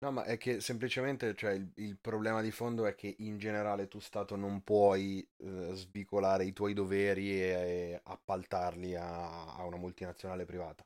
No, 0.00 0.12
ma 0.12 0.22
è 0.24 0.38
che 0.38 0.60
semplicemente, 0.60 1.34
cioè, 1.34 1.52
il, 1.52 1.70
il 1.76 1.98
problema 1.98 2.40
di 2.40 2.52
fondo 2.52 2.86
è 2.86 2.94
che 2.94 3.16
in 3.18 3.36
generale 3.38 3.88
tu 3.88 3.98
Stato 3.98 4.36
non 4.36 4.62
puoi 4.62 5.28
eh, 5.38 5.70
svicolare 5.74 6.44
i 6.44 6.52
tuoi 6.52 6.72
doveri 6.72 7.30
e, 7.32 7.46
e 7.94 8.00
appaltarli 8.04 8.94
a, 8.94 9.56
a 9.56 9.64
una 9.64 9.76
multinazionale 9.76 10.44
privata. 10.44 10.84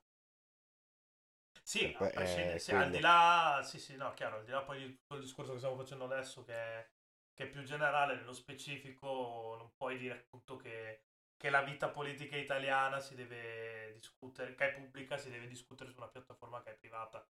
Sì, 1.65 1.95
poi 1.95 2.09
a 2.09 2.11
prescindere- 2.11 2.57
è 2.57 2.59
sì, 2.59 2.73
al 2.73 2.91
di 2.91 3.01
là, 3.01 3.63
sì, 3.65 3.79
sì, 3.79 3.97
no, 3.97 4.13
chiaro, 4.15 4.37
al 4.39 4.45
di 4.45 4.51
là 4.51 4.63
poi 4.63 4.79
di 4.85 4.97
tutto 4.97 5.15
il 5.15 5.21
discorso 5.23 5.53
che 5.53 5.59
stiamo 5.59 5.77
facendo 5.77 6.05
adesso, 6.05 6.45
che 6.45 6.91
che 7.35 7.45
è 7.45 7.49
più 7.49 7.63
generale, 7.63 8.15
nello 8.17 8.35
specifico, 8.35 9.55
non 9.59 9.73
puoi 9.75 9.97
dire 9.97 10.15
appunto 10.19 10.57
che, 10.57 11.05
che 11.43 11.51
la 11.51 11.63
vita 11.63 11.89
politica 11.89 12.37
italiana 12.37 13.01
si 13.01 13.17
deve 13.17 13.91
discutere, 13.95 14.55
che 14.55 14.71
è 14.71 14.75
pubblica, 14.75 15.17
si 15.17 15.29
deve 15.29 15.49
discutere 15.49 15.91
su 15.91 15.99
una 15.99 16.07
piattaforma 16.07 16.63
che 16.63 16.71
è 16.71 16.77
privata. 16.77 17.27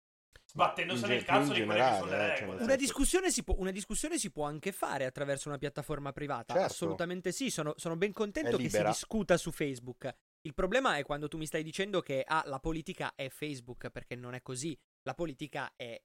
Sbattendosi 0.46 1.02
in 1.02 1.10
nel 1.10 1.24
cazzo 1.24 1.52
di 1.52 1.62
quelle 1.62 1.78
che 1.78 1.94
sono 1.98 2.10
le 2.10 2.16
eh, 2.16 2.36
cioè, 2.36 2.38
regole. 2.38 2.62
Una 2.62 2.76
discussione, 2.76 3.30
si 3.30 3.44
può, 3.44 3.54
una 3.58 3.70
discussione 3.70 4.16
si 4.16 4.30
può 4.30 4.46
anche 4.46 4.72
fare 4.72 5.04
attraverso 5.04 5.48
una 5.48 5.58
piattaforma 5.58 6.10
privata. 6.12 6.54
Certo. 6.54 6.68
Assolutamente 6.68 7.32
sì, 7.32 7.50
sono, 7.50 7.74
sono 7.76 7.96
ben 7.96 8.14
contento 8.14 8.56
che 8.56 8.70
si 8.70 8.82
discuta 8.82 9.36
su 9.36 9.50
Facebook. 9.50 10.10
Il 10.40 10.54
problema 10.54 10.96
è 10.96 11.04
quando 11.04 11.28
tu 11.28 11.36
mi 11.36 11.44
stai 11.44 11.62
dicendo 11.62 12.00
che 12.00 12.24
ah, 12.26 12.44
la 12.46 12.60
politica 12.60 13.12
è 13.14 13.28
Facebook, 13.28 13.90
perché 13.90 14.16
non 14.16 14.32
è 14.32 14.40
così. 14.40 14.74
La 15.02 15.12
politica 15.12 15.70
è, 15.76 16.02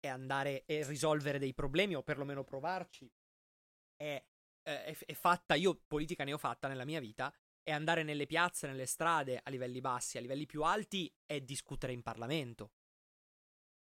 è 0.00 0.08
andare 0.08 0.64
e 0.64 0.86
risolvere 0.86 1.38
dei 1.38 1.52
problemi, 1.52 1.94
o 1.94 2.02
perlomeno 2.02 2.44
provarci. 2.44 3.12
È, 3.94 4.24
eh, 4.62 4.84
è- 4.84 4.96
è 5.04 5.12
fatta, 5.12 5.54
io 5.54 5.82
politica 5.86 6.24
ne 6.24 6.32
ho 6.32 6.38
fatta 6.38 6.66
nella 6.66 6.86
mia 6.86 7.00
vita, 7.00 7.30
è 7.62 7.72
andare 7.72 8.02
nelle 8.02 8.26
piazze, 8.26 8.66
nelle 8.66 8.86
strade, 8.86 9.40
a 9.42 9.50
livelli 9.50 9.80
bassi, 9.80 10.18
a 10.18 10.20
livelli 10.20 10.46
più 10.46 10.62
alti, 10.62 11.12
è 11.24 11.40
discutere 11.40 11.92
in 11.92 12.02
Parlamento. 12.02 12.72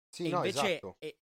Sì, 0.09 0.26
E 0.26 0.29
no, 0.29 0.37
invece, 0.37 0.79
esatto. 0.79 0.96
e, 0.98 1.18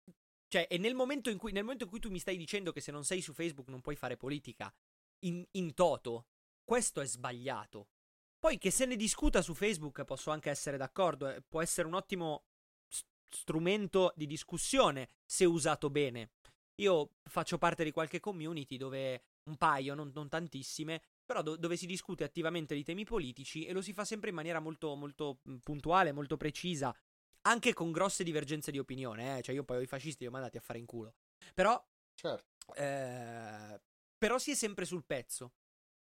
cioè, 0.48 0.68
e 0.70 0.78
nel 0.78 0.96
momento, 0.96 1.30
in 1.30 1.38
cui, 1.38 1.52
nel 1.52 1.64
momento 1.64 1.84
in 1.84 1.90
cui 1.90 2.00
tu 2.00 2.10
mi 2.10 2.20
stai 2.20 2.38
dicendo 2.38 2.72
che 2.72 2.82
se 2.82 2.92
non 2.92 3.04
sei 3.04 3.22
su 3.22 3.34
Facebook 3.34 3.68
non 3.68 3.82
puoi 3.82 3.96
fare 3.96 4.18
politica, 4.18 4.74
in, 5.26 5.46
in 5.52 5.74
toto, 5.74 6.28
questo 6.64 7.02
è 7.02 7.06
sbagliato. 7.06 7.90
Poi 8.40 8.58
che 8.58 8.72
se 8.72 8.86
ne 8.86 8.96
discuta 8.96 9.42
su 9.42 9.54
Facebook 9.54 10.04
posso 10.06 10.32
anche 10.32 10.50
essere 10.50 10.78
d'accordo, 10.78 11.30
eh, 11.30 11.42
può 11.42 11.62
essere 11.62 11.88
un 11.88 11.94
ottimo 11.94 12.46
strumento 13.28 14.14
di 14.16 14.26
discussione 14.26 15.10
se 15.26 15.46
usato 15.46 15.90
bene. 15.90 16.32
Io 16.76 17.18
faccio 17.24 17.58
parte 17.58 17.84
di 17.84 17.92
qualche 17.92 18.20
community 18.20 18.78
dove 18.78 19.24
un 19.44 19.58
paio, 19.58 19.94
non, 19.94 20.12
non 20.14 20.30
tantissime, 20.30 21.02
però 21.30 21.44
do- 21.44 21.58
dove 21.58 21.78
si 21.78 21.86
discute 21.86 22.24
attivamente 22.24 22.74
di 22.74 22.84
temi 22.84 23.06
politici 23.06 23.64
e 23.68 23.72
lo 23.72 23.84
si 23.84 23.94
fa 23.94 24.04
sempre 24.04 24.30
in 24.30 24.36
maniera 24.36 24.60
molto, 24.60 24.96
molto 24.96 25.42
puntuale, 25.62 26.12
molto 26.12 26.38
precisa, 26.38 26.92
anche 27.42 27.72
con 27.74 27.92
grosse 27.92 28.24
divergenze 28.24 28.72
di 28.72 28.80
opinione, 28.80 29.38
eh. 29.38 29.42
cioè 29.44 29.54
io 29.54 29.64
poi 29.64 29.78
ho 29.78 29.82
i 29.82 29.86
fascisti 29.86 30.24
li 30.24 30.30
ho 30.30 30.32
mandati 30.32 30.58
a 30.58 30.62
fare 30.62 30.80
in 30.80 30.88
culo. 30.88 31.14
Però 31.54 31.80
Certo. 32.16 32.74
eh, 32.74 33.80
però 34.18 34.40
si 34.40 34.50
è 34.52 34.56
sempre 34.56 34.86
sul 34.86 35.06
pezzo. 35.06 35.54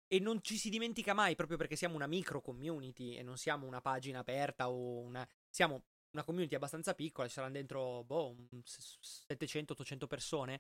E 0.08 0.18
non 0.18 0.42
ci 0.42 0.58
si 0.58 0.70
dimentica 0.72 1.13
mai, 1.13 1.36
proprio 1.36 1.58
perché 1.58 1.76
siamo 1.76 1.94
una 1.94 2.08
micro 2.08 2.42
community 2.42 3.15
e 3.15 3.22
non 3.22 3.38
siamo 3.38 3.68
una 3.68 3.82
pagina 3.82 4.18
aperta 4.18 4.68
o 4.72 5.02
una. 5.02 5.28
Siamo 5.48 5.84
una 6.15 6.24
community 6.24 6.56
abbastanza 6.56 6.96
piccola, 6.96 7.28
ci 7.28 7.34
saranno 7.36 7.54
dentro, 7.54 8.04
boh, 8.04 8.36
un 8.50 8.62
s- 8.63 8.98
700-800 9.28 10.08
persone. 10.08 10.60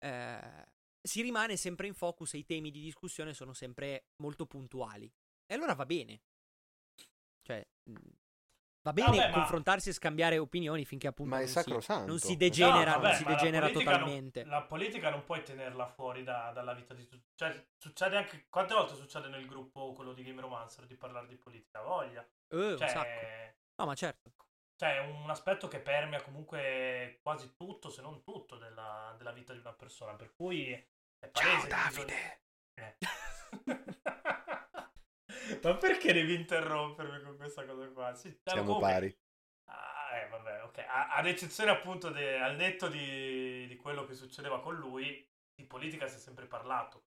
eh, 0.00 0.66
si 1.02 1.22
rimane 1.22 1.56
sempre 1.56 1.86
in 1.86 1.94
focus 1.94 2.34
e 2.34 2.38
i 2.38 2.44
temi 2.44 2.70
di 2.70 2.80
discussione 2.80 3.34
sono 3.34 3.52
sempre 3.52 4.06
molto 4.16 4.46
puntuali. 4.46 5.10
E 5.46 5.54
allora 5.54 5.74
va 5.74 5.86
bene. 5.86 6.20
Cioè, 7.42 7.66
mh, 7.84 7.94
va 8.82 8.92
bene 8.92 9.08
Vabbè, 9.16 9.28
ma- 9.30 9.34
confrontarsi 9.34 9.88
e 9.88 9.92
scambiare 9.92 10.38
opinioni 10.38 10.84
finché 10.84 11.06
appunto 11.08 11.34
Ma 11.34 11.40
è 11.40 11.50
non 11.66 11.80
si, 11.82 11.92
non 12.06 12.18
si 12.18 12.36
degenera, 12.36 12.92
No, 12.92 12.92
non 12.92 13.02
vabbè, 13.02 13.14
si 13.16 13.22
ma 13.24 13.30
la 13.30 13.36
degenera 13.36 13.66
politica 13.66 13.90
non- 13.90 14.00
totalmente. 14.00 14.44
la 14.44 14.62
politica 14.62 15.10
non 15.10 15.24
puoi 15.24 15.42
tenerla 15.42 15.86
fuori 15.88 16.22
da- 16.22 16.52
dalla 16.52 16.74
vita 16.74 16.94
di 16.94 17.06
tutti. 17.06 17.30
Cioè, 17.34 17.66
succede 17.76 18.16
anche. 18.16 18.46
Quante 18.48 18.74
volte 18.74 18.94
succede 18.94 19.28
nel 19.28 19.46
gruppo 19.46 19.92
quello 19.92 20.12
di 20.12 20.22
Game 20.22 20.40
Romancer 20.40 20.86
di 20.86 20.96
parlare 20.96 21.26
di 21.26 21.36
politica? 21.36 21.82
Voglia. 21.82 22.22
Eh, 22.48 22.72
un 22.72 22.76
Cioè, 22.78 22.88
sacco. 22.88 23.26
No, 23.76 23.86
ma 23.86 23.94
certo. 23.94 24.32
Cioè, 24.80 24.94
è 24.96 25.00
un 25.00 25.28
aspetto 25.28 25.68
che 25.68 25.78
permea 25.78 26.22
comunque 26.22 27.18
quasi 27.22 27.54
tutto, 27.54 27.90
se 27.90 28.00
non 28.00 28.22
tutto, 28.22 28.56
della, 28.56 29.14
della 29.18 29.32
vita 29.32 29.52
di 29.52 29.58
una 29.58 29.74
persona. 29.74 30.14
Per 30.14 30.32
cui 30.32 30.72
è 30.72 31.28
palese 31.28 31.68
che 31.68 31.76
bisogna- 31.88 32.14
Eh. 32.78 32.96
Ma 35.62 35.76
perché 35.76 36.14
devi 36.14 36.34
interrompermi 36.34 37.20
con 37.22 37.36
questa 37.36 37.66
cosa 37.66 37.86
qua? 37.90 38.14
Sì, 38.14 38.30
cioè, 38.30 38.40
Siamo 38.54 38.62
comunque- 38.64 38.90
pari. 38.90 39.18
Ah, 39.68 40.16
eh, 40.16 40.28
vabbè, 40.28 40.62
ok. 40.64 40.78
A- 40.78 41.14
ad 41.16 41.26
eccezione 41.26 41.70
appunto 41.72 42.08
de- 42.08 42.38
al 42.38 42.56
netto 42.56 42.88
di, 42.88 43.66
di 43.66 43.76
quello 43.76 44.06
che 44.06 44.14
succedeva 44.14 44.62
con 44.62 44.76
lui, 44.76 45.28
di 45.54 45.66
politica 45.66 46.06
si 46.06 46.16
è 46.16 46.18
sempre 46.18 46.46
parlato. 46.46 47.04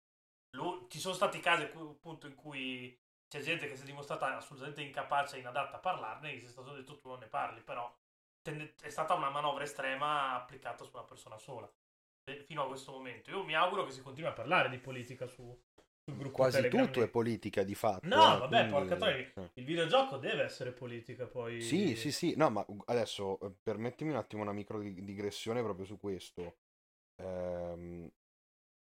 Lui- 0.58 0.88
ci 0.89 0.97
sono 0.99 1.13
stati 1.13 1.39
casi 1.39 1.65
appunto 1.65 2.25
in 2.25 2.34
cui 2.34 2.99
c'è 3.30 3.39
gente 3.42 3.68
che 3.68 3.76
si 3.76 3.84
è 3.84 3.86
dimostrata 3.86 4.36
assolutamente 4.36 4.82
incapace 4.82 5.38
e 5.38 5.39
inadatta 5.39 5.78
a 5.78 5.80
parlarne, 5.80 6.36
gli 6.36 6.44
è 6.44 6.48
stato 6.50 6.74
detto 6.74 6.98
tu 6.98 7.08
non 7.10 7.20
ne 7.20 7.28
parli, 7.28 7.62
però 7.62 7.89
è 8.82 8.89
stata 8.89 9.13
una 9.13 9.30
manovra 9.30 9.63
estrema 9.63 10.34
applicata 10.34 10.84
su 10.84 10.92
una 10.94 11.04
persona 11.06 11.38
sola. 11.38 11.72
eh, 12.26 12.44
Fino 12.44 12.63
a 12.63 12.68
questo 12.68 12.92
momento. 12.92 13.30
Io 13.30 13.44
mi 13.44 13.56
auguro 13.56 13.86
che 13.86 13.92
si 13.92 14.02
continui 14.02 14.30
a 14.30 14.34
parlare 14.34 14.70
di 14.70 14.80
politica 14.80 15.28
su, 15.28 15.56
sul 16.04 16.15
gruppo 16.18 16.38
Quasi 16.38 16.58
Telegram 16.58 16.86
tutto 16.86 17.04
è 17.04 17.10
politica 17.10 17.63
di 17.63 17.76
fatto. 17.76 18.08
No, 18.08 18.36
eh, 18.36 18.39
vabbè, 18.39 18.48
quindi- 18.70 18.72
porca 18.72 18.96
troia. 18.96 19.15
eh. 19.36 19.50
Il 19.54 19.65
videogioco 19.65 20.18
deve 20.18 20.44
essere 20.44 20.72
politica, 20.72 21.28
poi. 21.28 21.62
Sì, 21.62 21.96
sì, 21.96 22.12
sì, 22.12 22.34
no, 22.36 22.50
ma 22.50 22.65
adesso 22.86 23.39
eh, 23.42 23.52
permettimi 23.62 24.10
un 24.10 24.18
attimo 24.18 24.42
una 24.42 24.54
micro 24.54 24.80
di- 24.80 25.04
digressione 25.04 25.62
proprio 25.62 25.86
su 25.86 26.00
questo. 26.00 26.58
Ehm, 27.22 28.10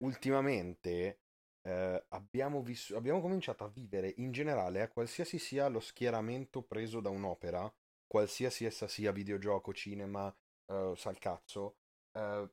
ultimamente 0.03 1.19
eh, 1.61 2.05
abbiamo, 2.09 2.61
vis- 2.61 2.91
abbiamo 2.91 3.21
cominciato 3.21 3.63
a 3.63 3.69
vivere 3.69 4.13
in 4.17 4.31
generale, 4.31 4.81
a 4.81 4.89
qualsiasi 4.89 5.39
sia 5.39 5.67
lo 5.67 5.79
schieramento 5.79 6.61
preso 6.61 6.99
da 7.01 7.09
un'opera, 7.09 7.71
qualsiasi 8.07 8.65
essa 8.65 8.87
sia 8.87 9.11
videogioco, 9.11 9.73
cinema, 9.73 10.33
eh, 10.67 10.93
sal 10.95 11.17
cazzo, 11.17 11.77
eh, 12.13 12.49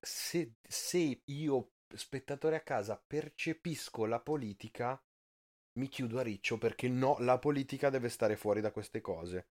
se, 0.00 0.54
se 0.62 1.22
io, 1.24 1.72
spettatore 1.94 2.56
a 2.56 2.62
casa, 2.62 3.02
percepisco 3.04 4.06
la 4.06 4.20
politica, 4.20 5.02
mi 5.78 5.88
chiudo 5.88 6.18
a 6.18 6.22
riccio 6.22 6.58
perché 6.58 6.88
no, 6.88 7.16
la 7.20 7.38
politica 7.38 7.90
deve 7.90 8.08
stare 8.08 8.36
fuori 8.36 8.60
da 8.60 8.72
queste 8.72 9.00
cose. 9.00 9.48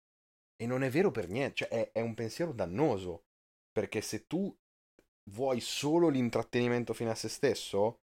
E 0.56 0.66
non 0.66 0.82
è 0.82 0.90
vero 0.90 1.10
per 1.10 1.28
niente, 1.28 1.54
cioè 1.54 1.68
è, 1.68 1.92
è 1.92 2.00
un 2.00 2.14
pensiero 2.14 2.52
dannoso. 2.52 3.24
Perché 3.70 4.00
se 4.00 4.26
tu 4.26 4.54
vuoi 5.30 5.60
solo 5.60 6.08
l'intrattenimento 6.08 6.94
fine 6.94 7.10
a 7.10 7.14
se 7.14 7.28
stesso, 7.28 8.00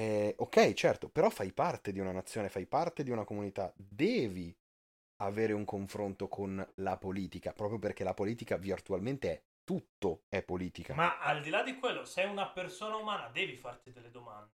eh, 0.00 0.34
ok, 0.38 0.72
certo, 0.74 1.08
però 1.08 1.30
fai 1.30 1.52
parte 1.52 1.92
di 1.92 1.98
una 2.00 2.12
nazione, 2.12 2.48
fai 2.48 2.66
parte 2.66 3.02
di 3.02 3.10
una 3.10 3.24
comunità, 3.24 3.72
devi 3.76 4.54
avere 5.20 5.52
un 5.52 5.64
confronto 5.64 6.28
con 6.28 6.66
la 6.76 6.96
politica, 6.98 7.52
proprio 7.52 7.78
perché 7.78 8.04
la 8.04 8.14
politica 8.14 8.56
virtualmente 8.56 9.30
è 9.32 9.42
tutto, 9.64 10.24
è 10.28 10.42
politica. 10.42 10.94
Ma, 10.94 11.12
Ma 11.14 11.18
al 11.18 11.42
di 11.42 11.50
là 11.50 11.62
di 11.62 11.76
quello, 11.78 12.04
sei 12.04 12.28
una 12.28 12.48
persona 12.50 12.96
umana, 12.96 13.28
devi 13.28 13.56
farti 13.56 13.92
delle 13.92 14.10
domande. 14.10 14.52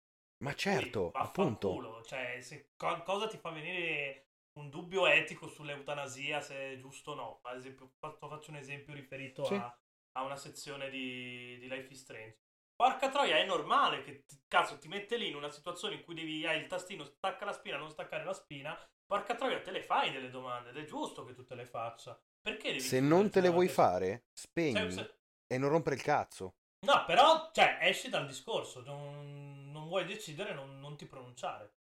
certo, 0.56 1.12
Quindi, 1.12 1.12
appunto. 1.18 1.84
Cioè, 2.06 2.40
se, 2.42 2.72
co- 2.76 3.04
cosa 3.04 3.28
ti 3.28 3.38
fa 3.38 3.50
venire 3.52 4.28
un 4.54 4.70
dubbio 4.70 5.08
etico 5.08 5.48
sull'eutanasia, 5.48 6.42
se 6.42 6.74
è 6.74 6.78
giusto 6.78 7.12
o 7.12 7.16
no? 7.16 7.40
Ad 7.44 7.58
esempio, 7.58 7.94
faccio, 8.00 8.28
faccio 8.28 8.52
un 8.52 8.58
esempio 8.58 8.94
riferito 8.94 9.50
Sì. 9.50 9.56
a, 9.56 9.76
a 10.14 10.24
una 10.24 10.36
sezione 10.36 10.90
di, 10.90 11.58
di 11.60 11.68
Life 11.68 11.92
is 11.94 12.02
Strange. 12.02 12.38
Porca 12.76 13.10
troia, 13.10 13.38
è 13.38 13.46
normale 13.46 14.02
che 14.04 14.26
cazzo, 14.48 14.78
ti 14.78 14.88
mette 14.88 15.18
lì 15.18 15.30
in 15.30 15.36
una 15.36 15.50
situazione 15.50 15.96
in 15.96 16.04
cui 16.04 16.16
devi, 16.16 16.46
hai 16.46 16.60
il 16.60 16.68
tastino, 16.68 17.04
stacca 17.06 17.46
la 17.46 17.54
spina, 17.54 17.78
non 17.78 17.90
staccare 17.90 18.24
la 18.24 18.34
spina. 18.34 18.78
Porca 19.06 19.36
troia, 19.36 19.62
te 19.62 19.72
le 19.72 19.82
fai 19.84 20.12
delle 20.12 20.30
domande 20.30 20.70
ed 20.70 20.78
è 20.78 20.86
giusto 20.86 21.24
che 21.24 21.34
tu 21.34 21.44
te 21.46 21.56
le 21.56 21.66
faccia. 21.66 22.20
Perché 22.42 22.70
devi 22.70 22.80
Se 22.82 23.00
non 23.00 23.30
te 23.30 23.42
le 23.42 23.50
vuoi 23.50 23.68
dalla 23.68 23.76
fare, 23.76 24.08
testa? 24.08 24.42
spegni 24.50 24.92
Se- 24.92 25.14
e 25.48 25.58
non 25.58 25.70
rompere 25.70 25.96
il 25.96 26.02
cazzo. 26.02 26.56
No, 26.86 27.06
però, 27.06 27.50
cioè, 27.54 27.78
esci 27.82 28.10
dal 28.10 28.26
discorso, 28.28 28.82
non, 28.82 29.72
non 29.72 29.88
vuoi 29.88 30.06
decidere, 30.06 30.54
non, 30.54 30.80
non 30.80 30.98
ti 30.98 31.06
pronunciare. 31.06 31.76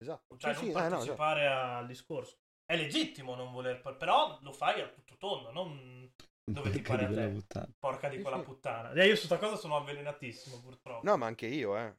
Esatto. 0.00 0.36
Cioè, 0.36 0.52
Sì, 0.52 0.56
non 0.56 0.64
sì, 0.64 0.70
eh, 0.70 0.72
no, 0.72 0.80
esatto. 0.80 0.90
partecipare 0.90 1.46
al 1.46 1.86
discorso. 1.86 2.38
è 2.64 2.76
legittimo 2.76 3.34
non 3.34 3.52
voler, 3.52 3.80
però 3.96 4.38
lo 4.42 4.52
fai 4.52 4.80
a 4.80 4.88
tutto 4.88 5.16
tondo, 5.16 5.50
non 5.52 6.12
dove 6.52 6.70
ti 6.70 6.80
pare 6.82 7.04
a 7.04 7.12
te. 7.12 7.28
puttana. 7.28 7.68
Porca 7.78 8.08
di 8.08 8.20
quella 8.20 8.38
sì. 8.38 8.44
puttana. 8.44 8.92
E 8.92 9.06
io 9.06 9.16
su 9.16 9.24
sta 9.26 9.38
cosa 9.38 9.56
sono 9.56 9.76
avvelenatissimo, 9.76 10.60
purtroppo. 10.60 11.06
No, 11.06 11.16
ma 11.16 11.26
anche 11.26 11.46
io, 11.46 11.76
eh. 11.76 11.94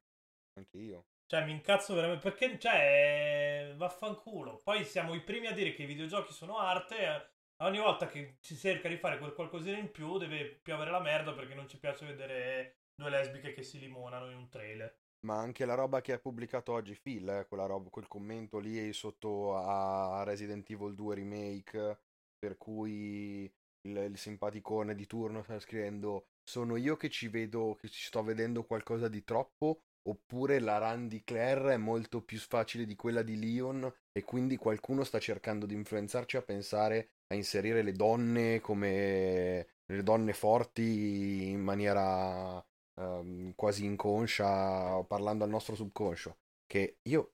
Anche 0.54 0.78
io. 0.78 1.06
Cioè, 1.26 1.46
mi 1.46 1.52
incazzo 1.52 1.94
veramente. 1.94 2.24
Perché, 2.30 2.58
cioè, 2.60 3.74
vaffanculo. 3.76 4.62
Poi 4.64 4.84
siamo 4.84 5.14
i 5.14 5.22
primi 5.24 5.48
a 5.48 5.54
dire 5.54 5.74
che 5.74 5.84
i 5.84 5.88
videogiochi 5.88 6.34
sono 6.34 6.58
arte. 6.58 6.98
eh, 6.98 7.30
Ogni 7.62 7.80
volta 7.80 8.08
che 8.08 8.38
si 8.40 8.56
cerca 8.56 8.88
di 8.88 8.98
fare 8.98 9.18
quel 9.18 9.34
qualcosina 9.34 9.78
in 9.78 9.92
più, 9.92 10.18
deve 10.18 10.46
piovere 10.62 10.92
la 10.92 11.02
merda 11.02 11.34
perché 11.34 11.54
non 11.56 11.68
ci 11.68 11.78
piace 11.78 12.06
vedere 12.06 12.78
due 12.96 13.10
lesbiche 13.10 13.52
che 13.52 13.64
si 13.64 13.80
limonano 13.80 14.30
in 14.32 14.38
un 14.38 14.48
trailer. 14.50 14.98
Ma 15.22 15.38
anche 15.38 15.66
la 15.66 15.74
roba 15.76 16.00
che 16.00 16.14
ha 16.14 16.20
pubblicato 16.20 16.72
oggi 16.72 16.98
Phil, 16.98 17.28
eh, 17.28 17.46
quella 17.48 17.66
roba, 17.66 17.90
quel 17.90 18.08
commento 18.08 18.58
lì 18.58 18.94
sotto 18.94 19.58
a 19.58 20.24
Resident 20.24 20.70
Evil 20.70 20.96
2 20.96 21.16
Remake, 21.16 22.00
per 22.38 22.56
cui 22.58 23.52
il, 23.82 23.98
il 23.98 24.18
simpaticone 24.18 24.96
di 24.96 25.06
turno 25.06 25.44
sta 25.44 25.60
scrivendo 25.60 26.28
sono 26.44 26.76
io 26.76 26.98
che 26.98 27.10
ci 27.10 27.28
vedo, 27.28 27.76
che 27.80 27.90
ci 27.90 28.06
sto 28.06 28.24
vedendo 28.24 28.64
qualcosa 28.64 29.08
di 29.08 29.24
troppo, 29.24 29.84
oppure 30.08 30.60
la 30.60 30.78
run 30.78 31.08
di 31.08 31.24
Claire 31.24 31.74
è 31.74 31.78
molto 31.78 32.22
più 32.24 32.40
facile 32.40 32.86
di 32.86 32.96
quella 32.96 33.22
di 33.22 33.40
Leon 33.40 33.92
e 34.12 34.24
quindi 34.24 34.58
qualcuno 34.58 35.04
sta 35.04 35.20
cercando 35.20 35.66
di 35.66 35.76
influenzarci 35.76 36.38
a 36.38 36.42
pensare 36.42 37.12
a 37.28 37.36
inserire 37.36 37.84
le 37.84 37.92
donne 37.92 38.60
come 38.60 39.68
le 39.86 40.04
donne 40.04 40.34
forti 40.34 41.50
in 41.50 41.62
maniera 41.62 42.64
ehm, 42.96 43.54
quasi 43.56 43.86
inconscia, 43.86 45.04
parlando 45.04 45.44
al 45.44 45.50
nostro 45.50 45.76
subconscio. 45.76 46.38
Che 46.66 46.98
io, 47.04 47.34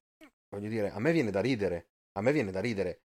voglio 0.49 0.69
dire, 0.69 0.89
a 0.89 0.99
me 0.99 1.11
viene 1.11 1.31
da 1.31 1.41
ridere, 1.41 1.89
a 2.13 2.21
me 2.21 2.31
viene 2.31 2.51
da 2.51 2.61
ridere. 2.61 3.03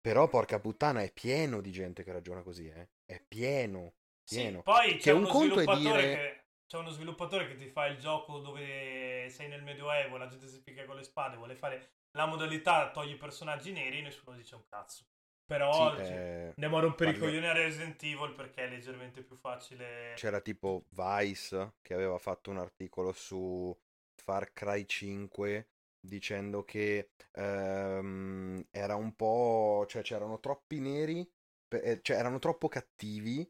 Però, 0.00 0.28
porca 0.28 0.58
puttana, 0.58 1.02
è 1.02 1.12
pieno 1.12 1.60
di 1.60 1.70
gente 1.70 2.02
che 2.02 2.12
ragiona 2.12 2.42
così, 2.42 2.68
eh. 2.68 2.88
È 3.04 3.20
pieno, 3.20 3.94
Sì, 4.22 4.36
pieno. 4.36 4.62
poi 4.62 4.96
c'è 4.96 5.12
un 5.12 5.20
uno 5.24 5.28
conto 5.28 5.60
è 5.60 5.62
sviluppatore 5.62 6.00
dire- 6.02 6.14
che. 6.14 6.38
C'è 6.70 6.78
uno 6.78 6.90
sviluppatore 6.90 7.48
che 7.48 7.56
ti 7.56 7.66
fa 7.66 7.86
il 7.86 7.98
gioco 7.98 8.38
dove 8.38 9.26
sei 9.28 9.48
nel 9.48 9.62
medioevo, 9.64 10.16
la 10.16 10.28
gente 10.28 10.46
si 10.46 10.62
picchia 10.62 10.84
con 10.86 10.94
le 10.94 11.02
spade, 11.02 11.36
vuole 11.36 11.56
fare 11.56 11.90
la 12.12 12.26
modalità 12.26 12.92
togli 12.92 13.10
i 13.10 13.16
personaggi 13.16 13.72
neri 13.72 13.98
e 13.98 14.02
nessuno 14.02 14.36
dice 14.36 14.54
un 14.54 14.64
cazzo. 14.68 15.04
Però 15.44 15.96
Sì, 15.96 16.02
eh, 16.02 16.46
andiamo 16.54 16.76
a 16.76 16.80
rompere 16.82 17.10
i 17.10 17.12
parli- 17.14 17.26
coglioni 17.26 17.46
a 17.48 17.52
Resident 17.52 18.00
Evil 18.04 18.34
perché 18.34 18.62
è 18.66 18.68
leggermente 18.68 19.20
più 19.22 19.34
facile. 19.34 20.12
C'era 20.14 20.40
tipo 20.40 20.84
Vice 20.90 21.72
che 21.82 21.92
aveva 21.92 22.18
fatto 22.18 22.50
un 22.50 22.58
articolo 22.58 23.10
su 23.12 23.76
Far 24.14 24.52
Cry 24.52 24.86
5 24.86 25.66
dicendo 26.00 26.64
che 26.64 27.10
ehm, 27.32 28.64
era 28.70 28.94
un 28.96 29.14
po', 29.14 29.84
cioè 29.88 30.02
c'erano 30.02 30.40
troppi 30.40 30.80
neri, 30.80 31.28
eh, 31.68 32.00
cioè 32.02 32.16
erano 32.16 32.38
troppo 32.38 32.68
cattivi, 32.68 33.40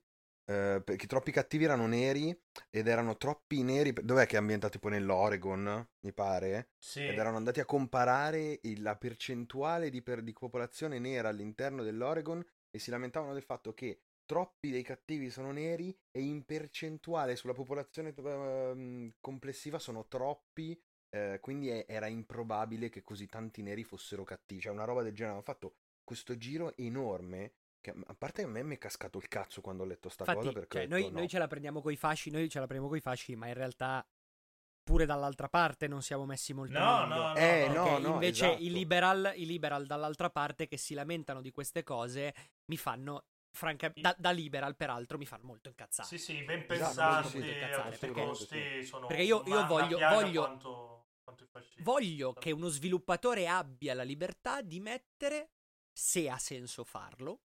eh, 0.45 0.83
perché 0.85 1.07
troppi 1.07 1.31
cattivi 1.33 1.65
erano 1.65 1.87
neri 1.87 2.37
ed 2.71 2.89
erano 2.89 3.17
troppi 3.17 3.63
neri, 3.63 3.93
dov'è 3.93 4.27
che 4.27 4.37
è 4.37 4.39
ambientato 4.39 4.73
tipo 4.75 4.89
nell'Oregon, 4.89 5.89
mi 6.01 6.13
pare? 6.13 6.71
Sì. 6.79 7.01
Ed 7.07 7.19
erano 7.19 7.37
andati 7.37 7.61
a 7.61 7.65
comparare 7.65 8.59
il- 8.63 8.83
la 8.83 8.97
percentuale 8.97 9.91
di, 9.91 10.03
per- 10.03 10.23
di 10.23 10.33
popolazione 10.33 10.99
nera 10.99 11.29
all'interno 11.29 11.83
dell'Oregon 11.83 12.45
e 12.71 12.79
si 12.79 12.91
lamentavano 12.91 13.33
del 13.33 13.43
fatto 13.43 13.73
che 13.75 14.03
troppi 14.25 14.71
dei 14.71 14.83
cattivi 14.83 15.29
sono 15.31 15.51
neri 15.51 15.97
e 16.11 16.21
in 16.21 16.45
percentuale 16.45 17.35
sulla 17.37 17.53
popolazione 17.53 18.15
ehm, 18.17 19.15
complessiva 19.21 19.79
sono 19.79 20.07
troppi, 20.07 20.81
eh, 21.11 21.39
quindi 21.41 21.69
è- 21.71 21.85
era 21.89 22.07
improbabile 22.07 22.89
che 22.89 23.03
così 23.03 23.27
tanti 23.27 23.63
neri 23.63 23.85
fossero 23.85 24.25
cattivi. 24.25 24.61
Cioè 24.63 24.73
una 24.73 24.85
roba 24.85 25.03
del 25.03 25.13
genere. 25.15 25.35
Hanno 25.35 25.43
fatto 25.43 25.75
questo 26.05 26.37
giro 26.37 26.77
enorme 26.77 27.53
che 27.81 27.91
a 28.07 28.15
parte 28.15 28.43
a 28.43 28.47
me 28.47 28.63
mi 28.63 28.75
è 28.75 28.79
cascato 28.79 29.17
il 29.19 29.29
cazzo 29.29 29.61
quando 29.63 29.83
ho 29.85 29.87
letto 29.87 30.09
sta 30.11 30.25
cosa 30.25 30.37
Infatti, 30.39 30.55
perché 30.55 30.79
cioè, 30.79 30.87
detto, 30.87 31.01
noi, 31.01 31.11
no. 31.13 31.19
noi 31.19 31.29
ce 31.29 31.39
la 31.39 31.47
prendiamo 31.47 31.81
coi 31.81 31.97
fasci, 31.97 32.31
noi 32.31 32.49
ce 32.49 32.59
la 32.59 32.67
prendiamo 32.67 32.91
coi 32.91 33.01
fasci, 33.01 33.35
ma 33.37 33.47
in 33.49 33.55
realtà 33.55 34.07
pure 34.83 35.07
dall'altra 35.07 35.49
parte 35.49 35.87
non 35.89 36.03
siamo 36.03 36.27
messi 36.27 36.53
molto 36.53 36.79
No, 36.79 37.01
meglio. 37.07 37.15
no, 37.15 37.29
no, 37.29 37.35
Eh, 37.37 37.69
no. 37.73 37.99
no, 37.99 38.13
invece 38.15 38.47
esatto. 38.49 38.63
i, 38.63 38.71
liberal, 38.71 39.33
i 39.37 39.47
liberal 39.47 39.87
dall'altra 39.87 40.31
parte 40.31 40.67
che 40.67 40.77
si 40.77 40.95
lamentano 40.95 41.41
di 41.41 41.51
queste 41.53 41.83
cose 41.85 42.35
mi 42.67 42.77
fanno, 42.77 43.25
francamente, 43.57 44.01
da, 44.01 44.15
da 44.19 44.31
liberal 44.31 44.77
peraltro, 44.77 45.17
mi 45.17 45.27
fanno 45.27 45.45
molto 45.45 45.69
incazzare. 45.69 46.09
Sì, 46.09 46.19
sì, 46.19 46.43
ben 46.43 46.65
Esatto, 46.69 46.75
pensati 46.75 47.29
sì, 47.29 47.31
sì. 47.31 47.39
questi 47.39 48.07
perché- 48.07 49.07
perché 49.07 49.23
io- 49.23 49.43
io 49.47 49.67
voglio- 49.67 49.99
voglio- 49.99 50.43
quanto. 50.43 50.90
Voglio 51.79 52.33
che 52.33 52.51
uno 52.51 52.69
sviluppatore 52.69 53.47
abbia 53.49 53.95
la 53.95 54.03
libertà 54.03 54.61
di 54.63 54.81
mettere, 54.81 55.53
se 55.93 56.29
ha 56.29 56.39
senso 56.39 56.85
farlo, 56.85 57.43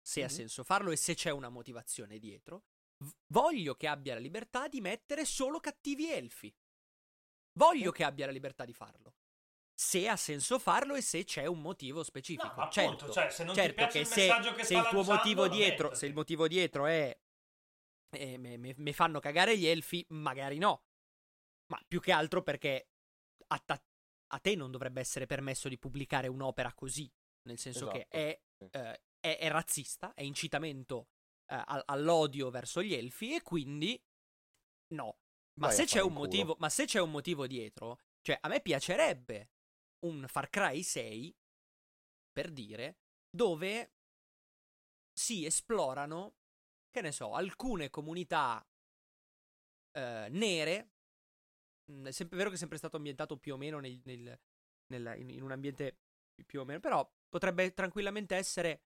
se 0.00 0.22
ha 0.22 0.26
Mhm. 0.26 0.32
senso 0.32 0.64
farlo 0.64 0.90
e 0.90 0.96
se 0.96 1.14
c'è 1.14 1.30
una 1.30 1.48
motivazione 1.48 2.18
dietro, 2.18 2.64
v- 2.98 3.10
voglio 3.28 3.74
che 3.74 3.86
abbia 3.86 4.14
la 4.14 4.20
libertà 4.20 4.68
di 4.68 4.80
mettere 4.80 5.24
solo 5.24 5.60
cattivi 5.60 6.10
elfi. 6.10 6.54
Voglio 7.58 7.90
che 7.92 8.04
abbia 8.04 8.26
la 8.26 8.32
libertà 8.32 8.64
di 8.64 8.72
farlo. 8.72 9.16
Se 9.74 10.08
ha 10.08 10.16
senso 10.16 10.58
farlo 10.58 10.94
e 10.94 11.02
se 11.02 11.24
c'è 11.24 11.46
un 11.46 11.60
motivo 11.60 12.02
specifico. 12.02 12.46
No, 12.46 12.52
appunto, 12.62 12.72
certo, 12.72 13.12
cioè, 13.12 13.30
se 13.30 13.44
non 13.44 13.54
ti 13.54 13.60
certo 13.60 13.74
piace 13.74 13.92
che 13.92 13.98
il 14.00 14.06
se, 14.06 14.20
messaggio 14.20 14.52
che 14.54 14.64
se 14.64 14.74
il 14.74 14.80
tuo 14.82 14.92
lanciando, 14.98 15.12
motivo 15.14 15.48
dietro, 15.48 15.94
se 15.94 16.06
il 16.06 16.14
motivo 16.14 16.46
dietro 16.48 16.86
è 16.86 17.18
eh, 18.14 18.38
me, 18.38 18.56
me- 18.58 18.74
me 18.76 18.92
fanno 18.92 19.20
cagare 19.20 19.56
gli 19.56 19.66
elfi, 19.66 20.04
magari 20.10 20.58
no. 20.58 20.84
Ma 21.66 21.82
più 21.88 22.00
che 22.00 22.12
altro 22.12 22.42
perché 22.42 22.90
a, 23.52 23.58
ta- 23.58 23.82
a 24.28 24.38
te 24.38 24.54
non 24.54 24.70
dovrebbe 24.70 25.00
essere 25.00 25.26
permesso 25.26 25.68
di 25.68 25.78
pubblicare 25.78 26.28
un'opera 26.28 26.72
così. 26.72 27.10
Nel 27.42 27.58
senso 27.58 27.86
che 27.88 28.06
Esatto, 28.06 28.16
è, 28.16 28.40
sì. 28.58 28.70
eh, 28.70 29.02
è- 29.20 29.38
è 29.38 29.48
razzista, 29.50 30.14
è 30.14 30.22
incitamento 30.22 31.08
eh, 31.46 31.62
al- 31.64 31.82
all'odio 31.86 32.50
verso 32.50 32.82
gli 32.82 32.94
elfi 32.94 33.34
e 33.34 33.42
quindi 33.42 34.00
no. 34.94 35.18
Ma 35.54 35.66
Vai 35.66 35.76
se, 35.76 35.84
c'è 35.84 36.00
un 36.00 36.14
motivo, 36.14 36.56
ma 36.60 36.70
se 36.70 36.86
c'è 36.86 37.00
un 37.00 37.10
motivo 37.10 37.46
dietro, 37.46 37.98
cioè 38.22 38.38
a 38.40 38.48
me 38.48 38.60
piacerebbe 38.60 39.50
un 40.06 40.24
Far 40.26 40.48
Cry 40.48 40.82
6, 40.82 41.36
per 42.32 42.50
dire, 42.50 42.96
dove 43.28 43.92
si 45.12 45.44
esplorano, 45.44 46.36
che 46.90 47.02
ne 47.02 47.12
so, 47.12 47.34
alcune 47.34 47.90
comunità 47.90 48.64
eh, 49.92 50.28
nere. 50.30 50.91
È 52.04 52.10
sempre 52.10 52.36
vero 52.36 52.48
che 52.50 52.56
è 52.56 52.58
sempre 52.58 52.78
stato 52.78 52.96
ambientato 52.96 53.36
più 53.36 53.54
o 53.54 53.56
meno 53.56 53.78
nel- 53.80 54.00
nel- 54.04 54.38
nel- 54.88 55.14
in, 55.18 55.30
in 55.30 55.42
un 55.42 55.52
ambiente 55.52 55.98
più 56.46 56.60
o 56.60 56.64
meno, 56.64 56.80
però 56.80 57.08
potrebbe 57.28 57.72
tranquillamente 57.74 58.36
essere 58.36 58.82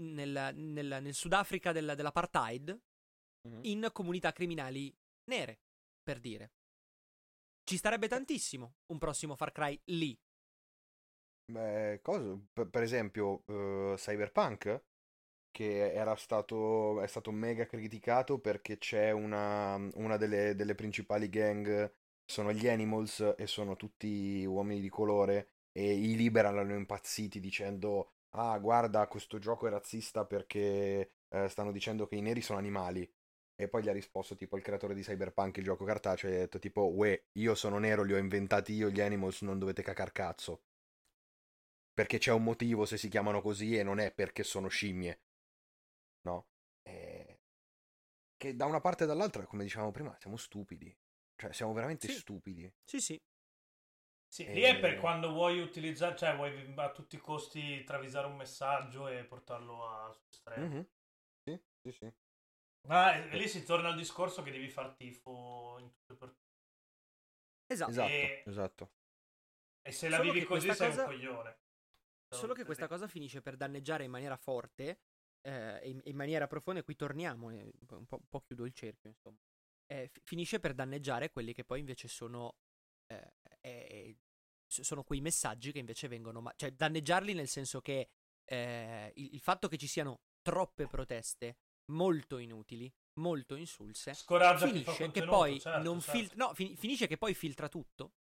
nel, 0.00 0.52
nel- 0.54 0.98
nel 1.02 1.14
Sudafrica 1.14 1.72
del- 1.72 1.94
dell'apartheid 1.96 2.78
Mhm. 3.44 3.66
in 3.66 3.88
comunità 3.92 4.32
criminali 4.32 4.94
nere, 5.24 5.60
per 6.02 6.20
dire. 6.20 6.52
Ci 7.62 7.76
starebbe 7.76 8.08
tantissimo 8.08 8.78
un 8.86 8.98
prossimo 8.98 9.36
Far 9.36 9.52
Cry 9.52 9.80
lì. 9.86 10.18
Beh, 11.50 12.00
cosa? 12.02 12.38
Per, 12.52 12.68
per 12.68 12.82
esempio, 12.82 13.42
eh, 13.46 13.94
Cyberpunk, 13.96 14.82
che 15.50 15.92
era 15.92 16.16
stato, 16.16 17.00
è 17.02 17.06
stato 17.08 17.32
mega 17.32 17.66
criticato 17.66 18.38
perché 18.40 18.78
c'è 18.78 19.10
una, 19.12 19.76
una 19.96 20.16
delle, 20.18 20.54
delle 20.56 20.74
principali 20.74 21.28
gang, 21.30 21.92
sono 22.30 22.52
gli 22.52 22.68
Animals 22.68 23.34
e 23.38 23.46
sono 23.46 23.76
tutti 23.76 24.44
uomini 24.44 24.80
di 24.80 24.88
colore 24.90 25.48
e 25.72 25.92
i 25.94 26.14
Liberal 26.16 26.58
hanno 26.58 26.74
impazziti 26.74 27.40
dicendo, 27.40 28.12
ah, 28.30 28.58
guarda, 28.58 29.06
questo 29.08 29.38
gioco 29.38 29.66
è 29.66 29.70
razzista 29.70 30.24
perché 30.26 31.12
eh, 31.28 31.48
stanno 31.48 31.72
dicendo 31.72 32.06
che 32.06 32.16
i 32.16 32.20
neri 32.20 32.40
sono 32.42 32.58
animali. 32.58 33.10
E 33.56 33.68
poi 33.68 33.82
gli 33.82 33.88
ha 33.88 33.92
risposto 33.92 34.36
tipo 34.36 34.56
il 34.56 34.62
creatore 34.62 34.94
di 34.94 35.02
Cyberpunk, 35.02 35.56
il 35.56 35.64
gioco 35.64 35.84
cartaceo, 35.84 36.30
e 36.30 36.36
ha 36.36 36.38
detto 36.40 36.58
tipo, 36.60 36.92
uè, 36.94 37.20
io 37.32 37.54
sono 37.54 37.78
nero, 37.78 38.02
li 38.04 38.12
ho 38.14 38.18
inventati 38.18 38.72
io, 38.74 38.88
gli 38.90 39.00
Animals, 39.00 39.42
non 39.42 39.58
dovete 39.58 39.82
cacar 39.82 40.12
cazzo 40.12 40.62
perché 41.92 42.16
c'è 42.16 42.32
un 42.32 42.44
motivo 42.44 42.86
se 42.86 42.96
si 42.96 43.08
chiamano 43.10 43.42
così 43.42 43.76
e 43.76 43.82
non 43.82 43.98
è 43.98 44.10
perché 44.10 44.42
sono 44.42 44.68
scimmie. 44.68 45.20
No? 46.22 46.46
Eh, 46.82 47.38
Che 48.36 48.56
da 48.56 48.66
una 48.66 48.80
parte 48.80 49.04
e 49.04 49.06
dall'altra, 49.06 49.46
come 49.46 49.64
dicevamo 49.64 49.92
prima, 49.92 50.16
siamo 50.18 50.36
stupidi. 50.36 50.96
Cioè, 51.38 51.52
siamo 51.52 51.72
veramente 51.72 52.08
Sì. 52.08 52.14
stupidi. 52.14 52.70
Sì, 52.84 53.00
sì. 53.00 53.20
Sì, 54.26 54.44
lì 54.52 54.62
è 54.62 54.76
Eh, 54.76 54.80
per 54.80 54.98
quando 54.98 55.30
vuoi 55.32 55.60
utilizzare, 55.60 56.16
cioè 56.16 56.34
vuoi 56.34 56.74
a 56.76 56.90
tutti 56.92 57.14
i 57.16 57.18
costi 57.20 57.84
travisare 57.84 58.26
un 58.26 58.36
messaggio 58.36 59.06
e 59.08 59.24
portarlo 59.24 59.86
a 59.88 60.14
estremo. 60.30 60.66
Mhm. 60.66 60.86
Sì, 61.44 61.60
sì, 61.82 61.92
sì. 61.92 62.12
Ma 62.88 63.14
eh, 63.14 63.36
lì 63.36 63.48
si 63.48 63.64
torna 63.64 63.88
al 63.88 63.96
discorso 63.96 64.42
che 64.42 64.50
devi 64.50 64.68
far 64.68 64.94
tifo 64.96 65.76
in 65.78 65.90
tutto 65.90 66.12
e 66.12 66.16
per 66.16 66.28
tutto. 66.30 66.46
Esatto. 67.68 67.90
Esatto, 67.90 68.12
E- 68.12 68.42
esatto. 68.46 68.90
E 69.82 69.92
se 69.92 70.08
la 70.08 70.16
Solo 70.16 70.32
vivi 70.32 70.44
così 70.44 70.72
sei 70.74 70.88
cosa- 70.88 71.02
un 71.04 71.08
coglione. 71.08 71.58
Solo 72.30 72.52
che 72.52 72.64
questa 72.64 72.88
cosa 72.88 73.06
finisce 73.08 73.40
per 73.40 73.56
danneggiare 73.56 74.04
in 74.04 74.10
maniera 74.10 74.36
forte 74.36 74.98
eh, 75.40 75.80
e 75.82 75.88
in, 75.88 76.00
in 76.04 76.16
maniera 76.16 76.46
profonda, 76.46 76.80
e 76.80 76.84
qui 76.84 76.94
torniamo, 76.94 77.50
e 77.50 77.72
un, 77.90 78.06
po', 78.06 78.16
un 78.16 78.26
po' 78.28 78.40
chiudo 78.40 78.64
il 78.66 78.72
cerchio, 78.72 79.08
insomma. 79.08 79.38
Eh, 79.90 80.08
fi- 80.12 80.20
finisce 80.24 80.60
per 80.60 80.74
danneggiare 80.74 81.30
quelli 81.30 81.52
che 81.52 81.64
poi 81.64 81.80
invece 81.80 82.08
sono. 82.08 82.56
eh, 83.06 83.32
eh, 83.60 84.16
s- 84.66 84.82
sono 84.82 85.02
quei 85.02 85.20
messaggi 85.20 85.72
che 85.72 85.78
invece 85.78 86.08
vengono. 86.08 86.40
ma- 86.40 86.52
cioè, 86.56 86.72
danneggiarli 86.72 87.32
nel 87.34 87.48
senso 87.48 87.80
che 87.80 88.10
eh, 88.44 89.12
il, 89.16 89.34
il 89.34 89.40
fatto 89.40 89.66
che 89.68 89.78
ci 89.78 89.86
siano 89.86 90.20
troppe 90.42 90.86
proteste 90.86 91.58
molto 91.92 92.38
inutili, 92.38 92.92
molto 93.14 93.54
insulse, 93.56 94.12
fa 94.14 94.66
finisce 94.66 95.10
che 95.10 95.20
poi 95.24 95.60
certo, 95.60 95.82
non 95.82 96.00
certo. 96.00 96.18
fil- 96.18 96.36
no, 96.36 96.54
fin- 96.54 96.76
finisce 96.76 97.06
che 97.06 97.16
poi 97.18 97.34
filtra 97.34 97.68
tutto. 97.68 98.12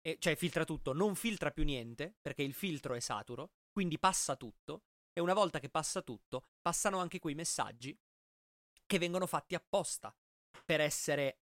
E- 0.00 0.16
cioè 0.18 0.34
filtra 0.36 0.64
tutto, 0.64 0.92
non 0.92 1.14
filtra 1.14 1.50
più 1.52 1.64
niente, 1.64 2.16
perché 2.20 2.42
il 2.42 2.54
filtro 2.54 2.94
è 2.94 3.00
saturo, 3.00 3.52
quindi 3.72 3.98
passa 3.98 4.36
tutto. 4.36 4.82
E 5.12 5.20
una 5.20 5.32
volta 5.34 5.60
che 5.60 5.70
passa 5.70 6.02
tutto, 6.02 6.48
passano 6.60 6.98
anche 6.98 7.20
quei 7.20 7.34
messaggi 7.36 7.96
che 8.86 8.98
vengono 8.98 9.26
fatti 9.26 9.54
apposta 9.54 10.14
per 10.64 10.80
essere 10.80 11.40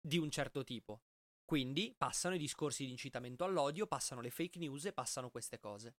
di 0.00 0.18
un 0.18 0.30
certo 0.30 0.64
tipo. 0.64 1.02
Quindi 1.44 1.94
passano 1.96 2.34
i 2.34 2.38
discorsi 2.38 2.84
di 2.84 2.90
incitamento 2.90 3.44
all'odio, 3.44 3.86
passano 3.86 4.20
le 4.20 4.30
fake 4.30 4.58
news 4.58 4.86
e 4.86 4.92
passano 4.92 5.30
queste 5.30 5.58
cose. 5.58 5.94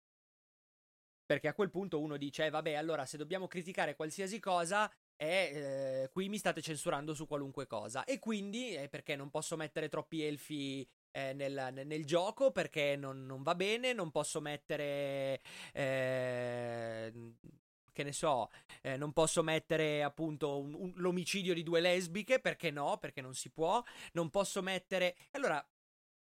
Perché 1.25 1.47
a 1.47 1.53
quel 1.53 1.71
punto 1.71 1.99
uno 1.99 2.17
dice, 2.17 2.45
eh, 2.45 2.49
vabbè, 2.51 2.73
allora 2.73 3.05
se 3.05 3.17
dobbiamo 3.17 3.47
criticare 3.47 3.95
qualsiasi 3.95 4.39
cosa, 4.39 4.91
eh, 5.15 6.03
eh, 6.03 6.09
qui 6.11 6.29
mi 6.29 6.38
state 6.38 6.61
censurando 6.61 7.15
su 7.15 7.25
qualunque 7.25 7.65
cosa. 7.65 8.03
E 8.03 8.19
quindi, 8.19 8.75
eh, 8.75 8.89
perché 8.89 9.15
non 9.15 9.31
posso 9.31 9.55
mettere 9.55 9.89
troppi 9.89 10.23
elfi 10.23 10.88
eh, 11.11 11.33
nel, 11.33 11.71
nel- 11.86 12.05
gioco, 12.05 12.51
perché 12.51 12.95
non, 12.95 13.25
non 13.25 13.41
va 13.41 13.55
bene, 13.55 13.93
non 13.93 14.11
posso 14.11 14.39
mettere... 14.39 15.41
che 17.95 18.03
ne 18.03 18.11
so, 18.11 18.49
eh, 18.81 18.97
non 18.97 19.13
posso 19.13 19.41
mettere 19.41 20.03
appunto 20.03 20.59
un- 20.59 20.73
un- 20.73 20.93
l'omicidio 20.97 21.53
di 21.53 21.63
due 21.63 21.79
lesbiche, 21.79 22.41
perché 22.41 22.69
no, 22.69 22.97
perché 22.97 23.21
non 23.21 23.33
si 23.33 23.49
può, 23.49 23.81
non 24.11 24.29
posso 24.29 24.61
mettere... 24.61 25.15
Allora, 25.31 25.65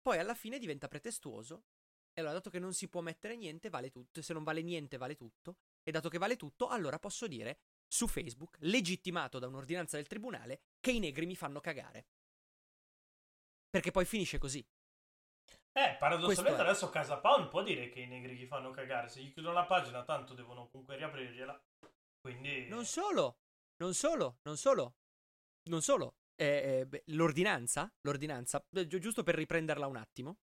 poi 0.02 0.18
alla 0.18 0.34
fine 0.34 0.58
diventa 0.58 0.88
pretestuoso. 0.88 1.64
E 2.12 2.20
allora, 2.20 2.34
dato 2.34 2.50
che 2.50 2.58
non 2.58 2.74
si 2.74 2.86
può 2.88 3.00
mettere 3.00 3.34
niente, 3.34 3.70
vale 3.70 3.90
tutto. 3.90 4.20
Se 4.20 4.34
non 4.34 4.44
vale 4.44 4.60
niente, 4.60 4.98
vale 4.98 5.16
tutto. 5.16 5.56
E 5.82 5.90
dato 5.90 6.10
che 6.10 6.18
vale 6.18 6.36
tutto, 6.36 6.68
allora 6.68 6.98
posso 6.98 7.26
dire 7.26 7.60
su 7.88 8.06
Facebook, 8.08 8.58
legittimato 8.60 9.38
da 9.38 9.46
un'ordinanza 9.46 9.96
del 9.96 10.06
tribunale, 10.06 10.60
che 10.80 10.90
i 10.90 10.98
negri 10.98 11.24
mi 11.24 11.34
fanno 11.34 11.60
cagare. 11.60 12.06
Perché 13.70 13.90
poi 13.90 14.04
finisce 14.04 14.36
così. 14.36 14.64
Eh, 15.76 15.96
paradossalmente 15.98 16.60
adesso 16.60 16.88
Casa 16.88 17.18
Pound 17.18 17.48
può 17.48 17.64
dire 17.64 17.88
che 17.88 17.98
i 17.98 18.06
negri 18.06 18.36
gli 18.36 18.46
fanno 18.46 18.70
cagare. 18.70 19.08
Se 19.08 19.20
gli 19.20 19.32
chiudono 19.32 19.54
la 19.54 19.64
pagina, 19.64 20.04
tanto 20.04 20.32
devono 20.32 20.68
comunque 20.68 20.96
riaprirgliela. 20.96 21.60
Quindi. 22.20 22.68
Non 22.68 22.84
solo, 22.84 23.38
non 23.78 23.92
solo, 23.92 24.38
non 24.42 24.56
solo, 24.56 24.94
non 25.64 25.82
solo. 25.82 26.14
Eh, 26.36 26.46
eh, 26.80 26.86
beh, 26.86 27.02
l'ordinanza, 27.06 27.92
l'ordinanza, 28.02 28.64
gi- 28.70 29.00
giusto 29.00 29.24
per 29.24 29.34
riprenderla 29.34 29.86
un 29.88 29.96
attimo. 29.96 30.38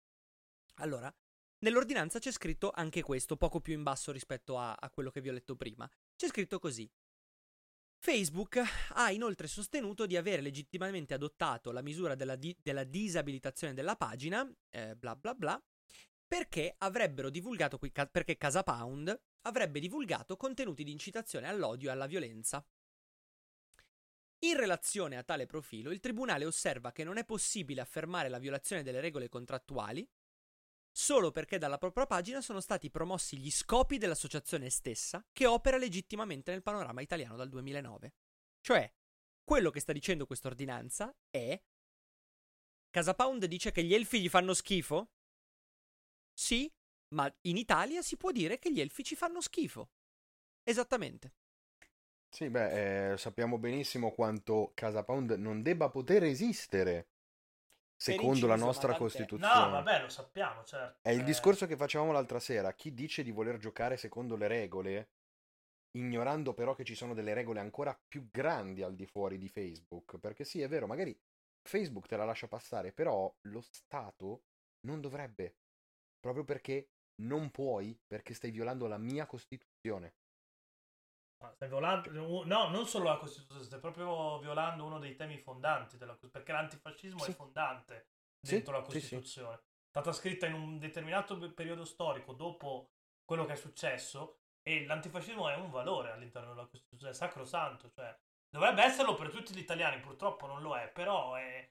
Allora, 0.76 1.14
nell'ordinanza 1.60 2.20
c'è 2.20 2.32
scritto 2.32 2.70
anche 2.70 3.02
questo, 3.02 3.38
poco 3.38 3.62
più 3.62 3.74
in 3.74 3.84
basso 3.84 4.12
rispetto 4.12 4.58
a, 4.58 4.74
a 4.74 4.90
quello 4.90 5.12
che 5.12 5.22
vi 5.22 5.30
ho 5.30 5.34
letto 5.34 5.56
prima. 5.56 5.90
C'è 6.16 6.28
scritto 6.28 6.60
così. 6.60 6.90
Facebook 8.04 8.60
ha 8.94 9.12
inoltre 9.12 9.46
sostenuto 9.46 10.08
di 10.08 10.18
aver 10.18 10.42
legittimamente 10.42 11.14
adottato 11.14 11.72
la 11.72 11.84
misura 11.84 12.16
della, 12.16 12.36
di- 12.36 12.58
della 12.60 12.84
disabilitazione 12.84 13.76
della 13.76 13.96
pagina, 13.96 14.44
eh, 14.72 14.96
bla 14.96 15.16
bla 15.16 15.36
bla, 15.36 15.64
perché 16.26 16.74
avrebbero 16.80 17.30
divulgato, 17.30 17.78
qui- 17.78 17.92
ca- 17.92 18.08
perché 18.08 18.38
Casa 18.38 18.64
Pound 18.64 19.16
avrebbe 19.42 19.80
divulgato 19.80 20.36
contenuti 20.36 20.84
di 20.84 20.92
incitazione 20.92 21.48
all'odio 21.48 21.90
e 21.90 21.92
alla 21.92 22.08
violenza. 22.08 22.66
In 24.46 24.58
relazione 24.58 25.18
a 25.18 25.24
tale 25.24 25.46
profilo, 25.46 25.92
il 25.92 26.00
Tribunale 26.00 26.46
osserva 26.46 26.92
che 26.92 27.04
non 27.04 27.18
è 27.18 27.24
possibile 27.24 27.82
affermare 27.82 28.30
la 28.30 28.40
violazione 28.40 28.82
delle 28.82 29.00
regole 29.00 29.30
contrattuali 29.30 30.10
solo 30.92 31.32
perché 31.32 31.58
dalla 31.58 31.78
propria 31.78 32.06
pagina 32.06 32.42
sono 32.42 32.60
stati 32.60 32.90
promossi 32.90 33.38
gli 33.38 33.50
scopi 33.50 33.98
dell'associazione 33.98 34.70
stessa 34.70 35.26
che 35.32 35.46
opera 35.46 35.78
legittimamente 35.78 36.52
nel 36.52 36.62
panorama 36.62 37.02
italiano 37.02 37.36
dal 37.36 37.50
2009. 37.50 38.14
Cioè, 38.60 38.92
quello 39.44 39.70
che 39.70 39.80
sta 39.80 39.94
dicendo 39.94 40.26
questa 40.26 40.48
ordinanza 40.48 41.16
è 41.30 41.60
Casa 42.90 43.14
Pound 43.14 43.46
dice 43.46 43.72
che 43.72 43.84
gli 43.84 43.94
elfi 43.94 44.22
gli 44.22 44.30
fanno 44.30 44.54
schifo? 44.54 45.12
Sì, 46.34 46.72
ma 47.16 47.34
in 47.42 47.58
Italia 47.58 48.02
si 48.02 48.18
può 48.18 48.32
dire 48.32 48.60
che 48.60 48.72
gli 48.72 48.82
elfi 48.82 49.04
ci 49.04 49.16
fanno 49.16 49.40
schifo. 49.42 49.92
Esattamente. 50.64 51.34
Sì, 52.30 52.50
beh, 52.50 53.12
eh, 53.12 53.18
sappiamo 53.18 53.58
benissimo 53.58 54.12
quanto 54.12 54.72
Casa 54.74 55.04
Pound 55.04 55.32
non 55.32 55.62
debba 55.62 55.90
poter 55.90 56.24
esistere 56.24 57.08
secondo 58.02 58.48
la 58.48 58.56
nostra. 58.56 58.96
Costituzione. 58.96 59.54
No, 59.54 59.70
vabbè, 59.70 60.02
lo 60.02 60.10
sappiamo, 60.10 60.64
certo. 60.64 61.00
È 61.02 61.12
il 61.12 61.22
Eh, 61.22 61.24
discorso 61.24 61.68
che 61.68 61.76
facevamo 61.78 62.12
l'altra 62.12 62.40
sera. 62.40 62.74
Chi 62.74 62.94
dice 62.94 63.24
di 63.24 63.32
voler 63.32 63.58
giocare 63.58 63.96
secondo 63.98 64.36
le 64.36 64.48
regole, 64.48 65.10
ignorando 65.92 66.54
però 66.54 66.74
che 66.74 66.84
ci 66.84 66.96
sono 66.96 67.14
delle 67.14 67.34
regole 67.34 67.60
ancora 67.60 67.98
più 68.08 68.30
grandi 68.32 68.82
al 68.82 68.96
di 68.96 69.06
fuori 69.06 69.38
di 69.38 69.48
Facebook. 69.50 70.18
Perché 70.20 70.44
sì, 70.44 70.62
è 70.62 70.68
vero, 70.68 70.88
magari 70.88 71.18
Facebook 71.62 72.08
te 72.08 72.18
la 72.18 72.26
lascia 72.26 72.48
passare, 72.48 72.92
però 72.92 73.32
lo 73.42 73.62
Stato 73.62 74.44
non 74.88 75.00
dovrebbe. 75.00 75.58
Proprio 76.20 76.44
perché 76.44 76.90
non 77.22 77.52
puoi, 77.52 78.00
perché 78.08 78.34
stai 78.34 78.52
violando 78.52 78.88
la 78.88 78.98
mia 78.98 79.26
Costituzione. 79.28 80.16
Violando, 81.60 82.44
no, 82.46 82.68
non 82.70 82.86
solo 82.88 83.06
la 83.06 83.18
Costituzione, 83.18 83.64
stai 83.64 83.80
proprio 83.80 84.40
violando 84.40 84.86
uno 84.86 85.00
dei 85.00 85.16
temi 85.16 85.38
fondanti 85.38 85.98
della 85.98 86.12
Costituzione, 86.14 86.46
perché 86.46 86.52
l'antifascismo 86.52 87.20
Sì. 87.20 87.32
è 87.32 87.34
fondante 87.34 88.08
Sì, 88.42 88.54
dentro 88.56 88.74
la 88.74 88.84
sì, 88.86 88.92
sì. 88.92 89.16
Costituzione. 89.16 89.56
È 89.56 89.62
stata 89.90 90.12
scritta 90.14 90.46
in 90.48 90.54
un 90.54 90.78
determinato 90.80 91.38
pe- 91.38 91.52
periodo 91.52 91.84
storico 91.86 92.34
dopo 92.34 92.92
quello 93.26 93.46
che 93.46 93.54
è 93.54 93.58
successo 93.58 94.40
e 94.62 94.86
l'antifascismo 94.86 95.50
è 95.50 95.56
un 95.56 95.70
valore 95.70 96.12
all'interno 96.12 96.54
della 96.54 96.68
Costituzione, 96.68 97.12
è 97.14 97.16
sacrosanto, 97.16 97.90
cioè 97.90 98.16
dovrebbe 98.50 98.84
esserlo 98.84 99.16
per 99.16 99.30
tutti 99.32 99.54
gli 99.54 99.60
italiani, 99.60 100.00
purtroppo 100.02 100.46
non 100.48 100.62
lo 100.62 100.76
è, 100.78 100.90
però 100.90 101.36
è- 101.36 101.70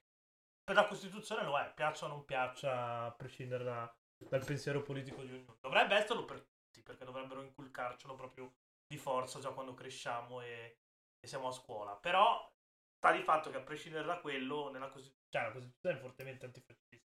per 0.62 0.74
la 0.74 0.86
Costituzione 0.86 1.42
lo 1.44 1.58
è, 1.58 1.72
piaccia 1.74 2.06
o 2.06 2.08
non 2.08 2.24
piaccia, 2.24 3.04
a 3.06 3.10
prescindere 3.12 3.64
da- 3.64 3.94
dal 4.28 4.44
pensiero 4.44 4.82
politico 4.82 5.22
di 5.22 5.32
ognuno. 5.32 5.56
Dovrebbe 5.60 5.94
esserlo 5.96 6.24
per 6.24 6.40
tutti, 6.42 6.82
perché 6.82 7.04
dovrebbero 7.04 7.42
inculcarcelo 7.42 8.14
proprio 8.14 8.52
di 8.90 8.98
forza 8.98 9.38
già 9.38 9.52
quando 9.52 9.72
cresciamo 9.74 10.40
e, 10.42 10.78
e 11.20 11.26
siamo 11.28 11.46
a 11.48 11.52
scuola. 11.52 11.96
Però 11.96 12.52
sta 12.96 13.12
di 13.12 13.22
fatto 13.22 13.50
che 13.50 13.56
a 13.58 13.62
prescindere 13.62 14.04
da 14.04 14.18
quello, 14.20 14.68
nella 14.70 14.88
Costituzione, 14.90 15.28
cioè, 15.30 15.42
la 15.44 15.52
Costituzione 15.52 15.96
è 15.96 16.00
fortemente 16.00 16.44
antifascista. 16.46 17.08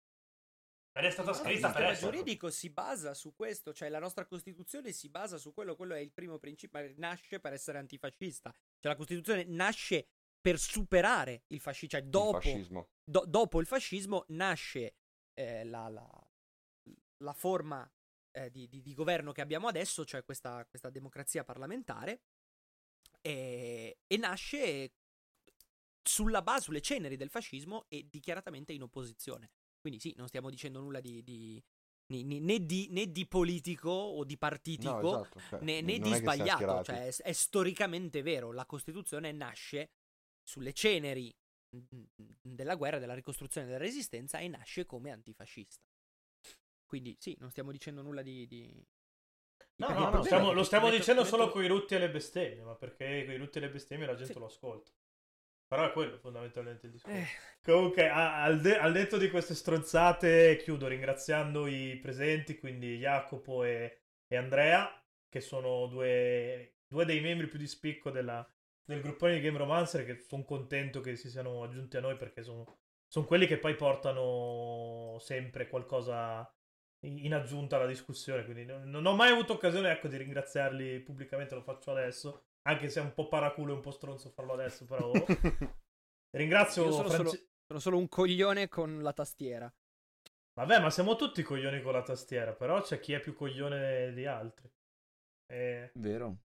Ed 0.97 1.03
è 1.03 1.09
stata 1.09 1.31
Il 1.31 1.35
scritta 1.35 1.71
per 1.71 1.83
essere. 1.83 2.11
giuridico 2.11 2.49
si 2.49 2.69
basa 2.69 3.13
su 3.13 3.35
questo, 3.35 3.73
cioè 3.73 3.89
la 3.89 3.99
nostra 3.99 4.25
Costituzione 4.25 4.93
si 4.93 5.09
basa 5.09 5.37
su 5.37 5.53
quello, 5.53 5.75
quello 5.75 5.93
è 5.93 5.99
il 5.99 6.13
primo 6.13 6.39
principio, 6.39 6.79
nasce 6.95 7.41
per 7.41 7.51
essere 7.51 7.77
antifascista. 7.79 8.49
Cioè 8.79 8.91
la 8.93 8.95
Costituzione 8.95 9.43
nasce 9.43 10.07
per 10.39 10.57
superare 10.57 11.43
il 11.47 11.59
fascismo, 11.59 11.89
cioè 11.89 12.01
Il 12.01 12.09
dopo, 12.09 12.39
fascismo. 12.39 12.87
do- 13.03 13.25
dopo 13.27 13.59
il 13.59 13.65
fascismo 13.67 14.23
nasce 14.29 14.95
eh, 15.33 15.65
la, 15.65 15.89
la- 15.89 16.27
la 17.23 17.33
forma 17.33 17.91
eh, 18.35 18.51
di, 18.51 18.67
di- 18.67 18.81
di 18.81 18.93
governo 18.93 19.31
che 19.31 19.41
abbiamo 19.41 19.67
adesso, 19.67 20.05
cioè 20.05 20.23
questa, 20.23 20.65
questa 20.65 20.89
democrazia 20.89 21.43
parlamentare, 21.43 22.21
e, 23.21 23.97
e 24.05 24.17
nasce 24.17 24.91
sulla 26.03 26.41
base, 26.41 26.61
sulle 26.63 26.81
ceneri 26.81 27.15
del 27.15 27.29
fascismo 27.29 27.85
e 27.87 28.07
dichiaratamente 28.09 28.73
in 28.73 28.83
opposizione. 28.83 29.49
Quindi 29.79 29.99
sì, 29.99 30.13
non 30.17 30.27
stiamo 30.27 30.49
dicendo 30.49 30.79
nulla 30.79 30.99
di, 30.99 31.23
di- 31.23 31.63
ni- 32.07 32.39
né, 32.39 32.65
di 32.65 32.87
né 32.91 33.11
di 33.11 33.25
politico 33.25 33.89
o 33.89 34.23
di 34.23 34.37
partitico, 34.37 34.91
No, 34.91 35.25
esatto. 35.25 35.39
cioè, 35.49 35.59
né, 35.61 35.81
né 35.81 35.99
di 35.99 36.13
sbagliato, 36.13 36.83
cioè 36.83 37.07
è, 37.07 37.15
è 37.15 37.31
storicamente 37.31 38.21
vero, 38.21 38.51
la 38.51 38.65
Costituzione 38.65 39.31
nasce 39.31 39.91
sulle 40.43 40.73
ceneri 40.73 41.33
mm, 41.75 42.03
della 42.41 42.75
guerra, 42.75 42.99
della 42.99 43.15
ricostruzione 43.15 43.65
della 43.65 43.79
resistenza 43.79 44.37
e 44.39 44.47
nasce 44.47 44.85
come 44.85 45.11
antifascista. 45.11 45.83
Quindi 46.85 47.15
sì, 47.19 47.35
non 47.39 47.49
stiamo 47.51 47.71
dicendo 47.71 48.01
nulla 48.01 48.21
di... 48.21 48.47
di- 48.47 48.85
No, 49.77 49.89
no, 49.89 50.09
no, 50.09 50.23
stiamo- 50.23 50.53
lo 50.53 50.63
stiamo 50.63 50.85
metto- 50.85 50.97
dicendo 50.97 51.21
metto- 51.23 51.35
solo 51.35 51.49
con 51.51 51.63
i 51.63 51.67
rutti 51.67 51.95
e 51.95 51.99
le 51.99 52.09
bestemmie, 52.09 52.63
ma 52.63 52.75
perché 52.75 53.25
con 53.25 53.33
i 53.33 53.37
rutti 53.37 53.57
e 53.57 53.61
le 53.61 53.69
bestemmie 53.69 54.05
la 54.05 54.15
gente 54.15 54.33
Sì. 54.33 54.39
lo 54.39 54.45
ascolta. 54.45 54.91
Però 55.67 55.83
è 55.85 55.91
quello 55.91 56.17
fondamentalmente 56.19 56.85
il 56.85 56.91
discorso. 56.93 57.17
Eh, 57.17 57.25
Comunque, 57.61 58.07
al, 58.09 58.61
de- 58.61 58.77
al 58.77 58.93
detto 58.93 59.17
di 59.17 59.29
queste 59.29 59.55
stronzate, 59.55 60.57
chiudo 60.63 60.87
ringraziando 60.87 61.65
i 61.67 61.97
presenti, 62.01 62.57
quindi 62.57 62.97
Jacopo 62.99 63.63
e, 63.63 64.01
e 64.27 64.35
Andrea, 64.37 64.87
che 65.27 65.41
sono 65.41 65.87
due, 65.87 66.75
due 66.87 67.03
dei 67.05 67.19
membri 67.19 67.47
più 67.47 67.57
di 67.59 67.67
spicco 67.67 68.11
della- 68.11 68.47
del 68.85 69.01
gruppone 69.01 69.33
di 69.33 69.41
Game 69.41 69.57
Romancer, 69.57 70.05
che 70.05 70.19
sono 70.21 70.45
contento 70.45 71.01
che 71.01 71.15
si 71.15 71.29
siano 71.29 71.63
aggiunti 71.63 71.97
a 71.97 72.01
noi 72.01 72.15
perché 72.15 72.43
sono, 72.43 72.77
sono 73.07 73.25
quelli 73.25 73.47
che 73.47 73.57
poi 73.57 73.75
portano 73.75 75.17
sempre 75.19 75.67
qualcosa 75.67 76.47
in 77.07 77.33
aggiunta 77.33 77.75
alla 77.75 77.85
discussione. 77.85 78.43
Quindi 78.43 78.65
non, 78.65 78.89
non 78.89 79.05
ho 79.05 79.13
mai 79.15 79.31
avuto 79.31 79.53
occasione 79.53 79.91
ecco, 79.91 80.07
di 80.07 80.17
ringraziarli 80.17 80.99
pubblicamente, 81.01 81.55
lo 81.55 81.61
faccio 81.61 81.91
adesso, 81.91 82.45
anche 82.67 82.89
se 82.89 82.99
è 82.99 83.03
un 83.03 83.13
po' 83.13 83.27
paraculo 83.27 83.73
e 83.73 83.75
un 83.75 83.81
po' 83.81 83.91
stronzo 83.91 84.29
farlo 84.29 84.53
adesso, 84.53 84.85
però... 84.85 85.11
Ringrazio 86.35 86.83
Io 86.85 86.91
sono 86.91 87.09
France- 87.09 87.29
solo- 87.37 87.49
sono 87.67 87.79
solo 87.79 87.97
un 87.97 88.09
coglione 88.09 88.67
con 88.67 89.01
la 89.01 89.13
tastiera. 89.13 89.73
Vabbè, 90.53 90.79
ma 90.79 90.89
siamo 90.89 91.15
tutti 91.15 91.41
coglioni 91.43 91.81
con 91.81 91.93
la 91.93 92.03
tastiera, 92.03 92.53
però 92.53 92.81
c'è 92.81 92.99
chi 92.99 93.13
è 93.13 93.19
più 93.19 93.33
coglione 93.33 94.13
di 94.13 94.25
altri. 94.25 94.69
E, 95.51 95.91
Vero. 95.95 96.37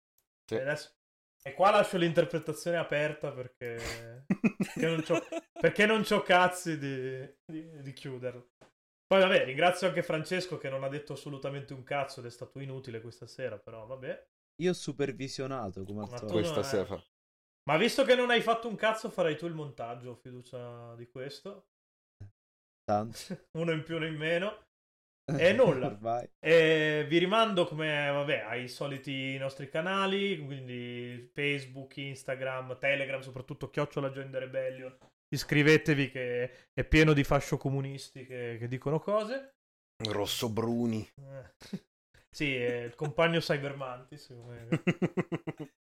Sì. 0.46 0.56
e 0.56 0.62
adesso- 0.62 0.94
e 1.42 1.54
qua 1.54 1.72
lascio 1.72 1.98
l'interpretazione 1.98 2.78
aperta 2.78 3.32
perché, 3.32 4.26
perché 4.58 4.86
non 4.86 5.02
c'ho, 5.02 5.20
perché 5.60 5.86
non 5.86 6.04
c'ho 6.04 6.22
cazzi 6.22 6.78
di, 6.78 7.36
di, 7.46 7.82
di 7.82 7.94
chiuderlo. 7.94 8.50
Poi 9.10 9.22
vabbè, 9.22 9.44
ringrazio 9.44 9.88
anche 9.88 10.04
Francesco 10.04 10.60
che 10.60 10.70
non 10.70 10.84
ha 10.84 10.88
detto 10.88 11.14
assolutamente 11.14 11.74
un 11.74 11.82
cazzo 11.82 12.20
ed 12.20 12.28
è 12.28 12.30
stato 12.30 12.60
inutile 12.60 13.02
questa 13.02 13.26
sera, 13.26 13.58
però 13.58 13.88
vabbè. 13.88 14.28
Io 14.62 14.70
ho 14.70 14.74
supervisionato 14.76 15.84
come 15.84 16.02
al 16.02 16.10
solito. 16.10 16.32
Questa 16.32 16.60
è- 16.60 16.64
sera. 16.64 17.04
Ma 17.64 17.78
visto 17.78 18.04
che 18.04 18.14
non 18.14 18.30
hai 18.30 18.42
fatto 18.42 18.68
un 18.68 18.76
cazzo, 18.76 19.10
farai 19.10 19.36
tu 19.36 19.48
il 19.48 19.56
montaggio, 19.56 20.12
ho 20.12 20.16
fiducia 20.16 20.94
di 20.96 21.08
questo. 21.08 21.70
Tanto. 22.84 23.18
Uno 23.58 23.72
in 23.72 23.82
più, 23.84 23.96
uno 23.96 24.06
in 24.06 24.16
meno. 24.16 24.64
E 25.40 25.54
nulla. 25.54 26.28
E 26.40 27.06
vi 27.08 27.18
rimando 27.18 27.66
come, 27.66 28.10
vabbè, 28.12 28.40
ai 28.40 28.68
soliti 28.68 29.38
nostri 29.38 29.70
canali, 29.70 30.44
quindi 30.44 31.30
Facebook, 31.34 31.98
Instagram, 31.98 32.78
Telegram, 32.80 33.22
soprattutto 33.22 33.70
Chiocciola 33.70 34.10
Join 34.10 34.32
the 34.32 34.40
Rebellion. 34.40 34.98
Iscrivetevi 35.32 36.10
che 36.10 36.52
è 36.74 36.84
pieno 36.84 37.14
di 37.14 37.24
fascio 37.24 37.58
comunisti 37.58 38.26
che, 38.26 38.58
che 38.60 38.68
dicono 38.68 39.00
cose. 39.00 39.56
Rosso 40.10 40.50
Bruni. 40.50 41.08
Eh. 41.22 41.54
sì, 42.30 42.56
è 42.56 42.84
il 42.84 42.96
compagno 42.96 43.40
Cybermantis. 43.40 44.34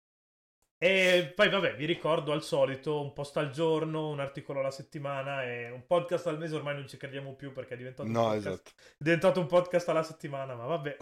E 0.79 1.33
poi 1.35 1.49
vabbè, 1.49 1.75
vi 1.75 1.85
ricordo 1.85 2.31
al 2.31 2.43
solito 2.43 3.01
un 3.01 3.11
post 3.11 3.35
al 3.37 3.49
giorno, 3.49 4.09
un 4.09 4.19
articolo 4.19 4.59
alla 4.59 4.69
settimana 4.69 5.43
e 5.43 5.71
un 5.71 5.87
podcast 5.87 6.27
al 6.27 6.37
mese, 6.37 6.53
ormai 6.55 6.75
non 6.75 6.87
ci 6.87 6.97
crediamo 6.97 7.33
più 7.33 7.51
perché 7.51 7.73
è 7.73 7.77
diventato, 7.77 8.07
No, 8.07 8.25
un, 8.25 8.27
podcast, 8.33 8.47
esatto. 8.47 8.71
è 8.91 8.95
diventato 9.03 9.39
un 9.39 9.47
podcast 9.47 9.89
alla 9.89 10.03
settimana, 10.03 10.53
ma 10.53 10.65
vabbè. 10.65 10.97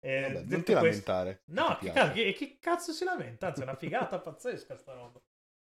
E 0.00 0.20
Vabbè, 0.22 0.32
non 0.40 0.62
ti 0.62 0.72
questo- 0.72 0.72
lamentare. 0.72 1.42
No, 1.50 1.76
che, 1.78 1.92
cazzo, 1.92 2.12
che- 2.14 2.32
che 2.32 2.56
cazzo 2.58 2.92
si 2.92 3.04
lamenta? 3.04 3.48
Anzi, 3.48 3.60
è 3.60 3.64
una 3.64 3.76
figata 3.76 4.20
pazzesca 4.20 4.74
sta 4.78 4.94
roba. 4.94 5.20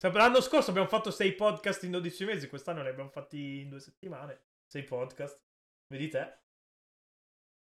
Cioè, 0.03 0.11
l'anno 0.11 0.41
scorso 0.41 0.71
abbiamo 0.71 0.89
fatto 0.89 1.13
6 1.13 1.35
podcast 1.35 1.85
in 1.85 1.93
12 1.93 2.25
mesi, 2.25 2.49
quest'anno 2.49 2.83
ne 2.83 2.89
abbiamo 2.89 3.09
fatti 3.09 3.61
in 3.61 3.69
2 3.69 3.79
settimane. 3.79 4.41
6 4.67 4.83
podcast. 4.83 5.41
Vedi 5.87 6.09
te. 6.09 6.39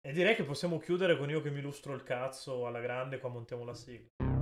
E 0.00 0.12
direi 0.12 0.34
che 0.34 0.42
possiamo 0.42 0.78
chiudere 0.78 1.16
con 1.16 1.30
io 1.30 1.40
che 1.40 1.50
mi 1.50 1.60
lustro 1.60 1.94
il 1.94 2.02
cazzo 2.02 2.66
alla 2.66 2.80
grande 2.80 3.20
qua 3.20 3.28
montiamo 3.28 3.62
la 3.62 3.74
sigla. 3.74 4.35